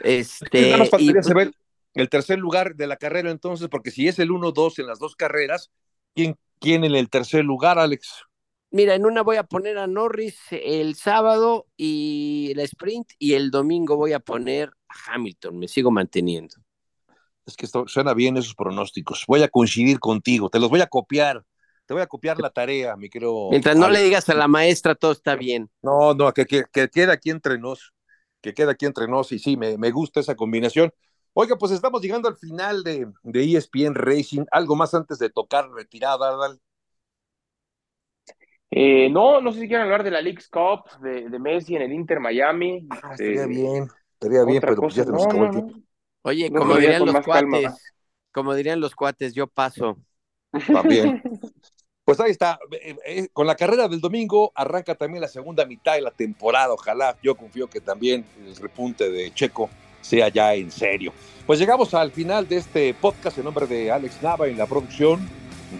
Este, 0.00 0.72
nada 0.72 0.78
más 0.78 1.00
y, 1.00 1.12
saber 1.22 1.52
el 1.94 2.08
tercer 2.08 2.40
lugar 2.40 2.74
de 2.74 2.88
la 2.88 2.96
carrera 2.96 3.30
entonces, 3.30 3.68
porque 3.68 3.92
si 3.92 4.08
es 4.08 4.18
el 4.18 4.30
1-2 4.30 4.80
en 4.80 4.88
las 4.88 4.98
dos 4.98 5.14
carreras, 5.14 5.70
¿quién, 6.12 6.36
¿quién 6.58 6.82
en 6.82 6.96
el 6.96 7.08
tercer 7.08 7.44
lugar, 7.44 7.78
Alex? 7.78 8.27
Mira, 8.70 8.94
en 8.94 9.06
una 9.06 9.22
voy 9.22 9.36
a 9.36 9.44
poner 9.44 9.78
a 9.78 9.86
Norris 9.86 10.38
el 10.50 10.94
sábado 10.94 11.66
y 11.76 12.52
la 12.54 12.64
sprint 12.64 13.12
y 13.18 13.32
el 13.34 13.50
domingo 13.50 13.96
voy 13.96 14.12
a 14.12 14.20
poner 14.20 14.70
a 14.88 15.14
Hamilton, 15.14 15.58
me 15.58 15.68
sigo 15.68 15.90
manteniendo. 15.90 16.56
Es 17.46 17.56
que 17.56 17.64
esto, 17.64 17.88
suena 17.88 18.12
bien 18.12 18.36
esos 18.36 18.54
pronósticos. 18.54 19.24
Voy 19.26 19.42
a 19.42 19.48
coincidir 19.48 19.98
contigo, 19.98 20.50
te 20.50 20.58
los 20.58 20.68
voy 20.68 20.82
a 20.82 20.86
copiar. 20.86 21.44
Te 21.86 21.94
voy 21.94 22.02
a 22.02 22.06
copiar 22.06 22.38
la 22.38 22.50
tarea, 22.50 22.94
mi 22.96 23.08
querido. 23.08 23.48
Mientras 23.50 23.74
no 23.74 23.88
le 23.88 24.02
digas 24.02 24.28
a 24.28 24.34
la 24.34 24.46
maestra, 24.46 24.94
todo 24.94 25.12
está 25.12 25.36
bien. 25.36 25.70
No, 25.80 26.12
no, 26.12 26.34
que, 26.34 26.44
que, 26.44 26.64
que 26.70 26.90
quede 26.90 27.10
aquí 27.10 27.30
entre 27.30 27.58
nos. 27.58 27.94
Que 28.42 28.52
quede 28.52 28.72
aquí 28.72 28.84
entre 28.84 29.08
nos. 29.08 29.32
Y 29.32 29.38
sí, 29.38 29.56
me, 29.56 29.78
me 29.78 29.90
gusta 29.90 30.20
esa 30.20 30.34
combinación. 30.34 30.92
Oiga, 31.32 31.56
pues 31.56 31.72
estamos 31.72 32.02
llegando 32.02 32.28
al 32.28 32.36
final 32.36 32.84
de, 32.84 33.10
de 33.22 33.56
ESPN 33.56 33.94
Racing. 33.94 34.44
Algo 34.50 34.76
más 34.76 34.92
antes 34.92 35.18
de 35.18 35.30
tocar 35.30 35.70
retirada, 35.70 36.36
Dal. 36.36 36.60
Eh, 38.70 39.08
no, 39.10 39.40
no 39.40 39.52
sé 39.52 39.60
si 39.60 39.68
quieren 39.68 39.84
hablar 39.84 40.04
de 40.04 40.10
la 40.10 40.20
League's 40.20 40.48
Cup, 40.48 41.00
de, 41.00 41.28
de 41.28 41.38
Messi 41.38 41.76
en 41.76 41.82
el 41.82 41.92
Inter 41.92 42.20
Miami. 42.20 42.86
Ah, 42.90 43.12
estaría 43.12 43.46
bien, 43.46 43.88
estaría 44.12 44.44
bien, 44.44 44.60
pero 44.60 44.76
pues 44.76 44.94
ya 44.94 45.04
se 45.04 45.10
nos 45.12 45.26
acabó 45.26 45.44
el 45.44 45.50
tiempo. 45.50 45.74
Oye, 46.22 46.50
como 46.50 46.76
dirían 46.76 47.06
los 47.06 47.24
cuates, 47.24 47.94
como 48.32 48.54
dirían 48.54 48.80
los 48.80 48.94
cuates, 48.94 49.34
yo 49.34 49.46
paso. 49.46 49.98
También. 50.72 51.22
Pues 52.04 52.20
ahí 52.20 52.30
está, 52.30 52.58
eh, 52.72 52.96
eh, 53.04 53.28
con 53.34 53.46
la 53.46 53.54
carrera 53.54 53.86
del 53.86 54.00
domingo 54.00 54.50
arranca 54.54 54.94
también 54.94 55.20
la 55.20 55.28
segunda 55.28 55.66
mitad 55.66 55.92
de 55.92 56.00
la 56.00 56.10
temporada, 56.10 56.72
ojalá, 56.72 57.14
yo 57.22 57.34
confío 57.34 57.68
que 57.68 57.82
también 57.82 58.24
el 58.46 58.56
repunte 58.56 59.10
de 59.10 59.30
Checo 59.34 59.68
sea 60.00 60.28
ya 60.28 60.54
en 60.54 60.70
serio. 60.70 61.12
Pues 61.46 61.58
llegamos 61.58 61.92
al 61.92 62.10
final 62.10 62.48
de 62.48 62.56
este 62.56 62.94
podcast 62.94 63.36
en 63.36 63.44
nombre 63.44 63.66
de 63.66 63.92
Alex 63.92 64.22
Nava 64.22 64.48
en 64.48 64.56
la 64.56 64.64
producción, 64.64 65.20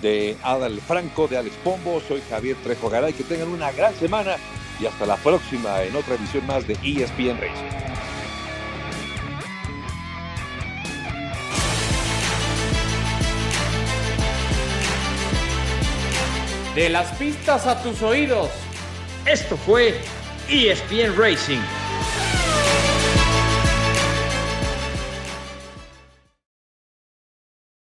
de 0.00 0.36
Adal 0.42 0.80
Franco, 0.80 1.28
de 1.28 1.38
Alex 1.38 1.56
Pombo. 1.64 2.00
Soy 2.06 2.22
Javier 2.28 2.56
Trejo 2.62 2.88
Garay. 2.88 3.12
Que 3.12 3.24
tengan 3.24 3.48
una 3.48 3.72
gran 3.72 3.94
semana 3.94 4.36
y 4.80 4.86
hasta 4.86 5.06
la 5.06 5.16
próxima 5.16 5.82
en 5.82 5.96
otra 5.96 6.14
edición 6.14 6.46
más 6.46 6.66
de 6.66 6.74
ESPN 6.74 7.38
Racing. 7.40 7.88
De 16.74 16.88
las 16.88 17.10
pistas 17.16 17.66
a 17.66 17.82
tus 17.82 18.02
oídos. 18.02 18.50
Esto 19.26 19.56
fue 19.56 20.00
ESPN 20.48 21.16
Racing 21.16 21.87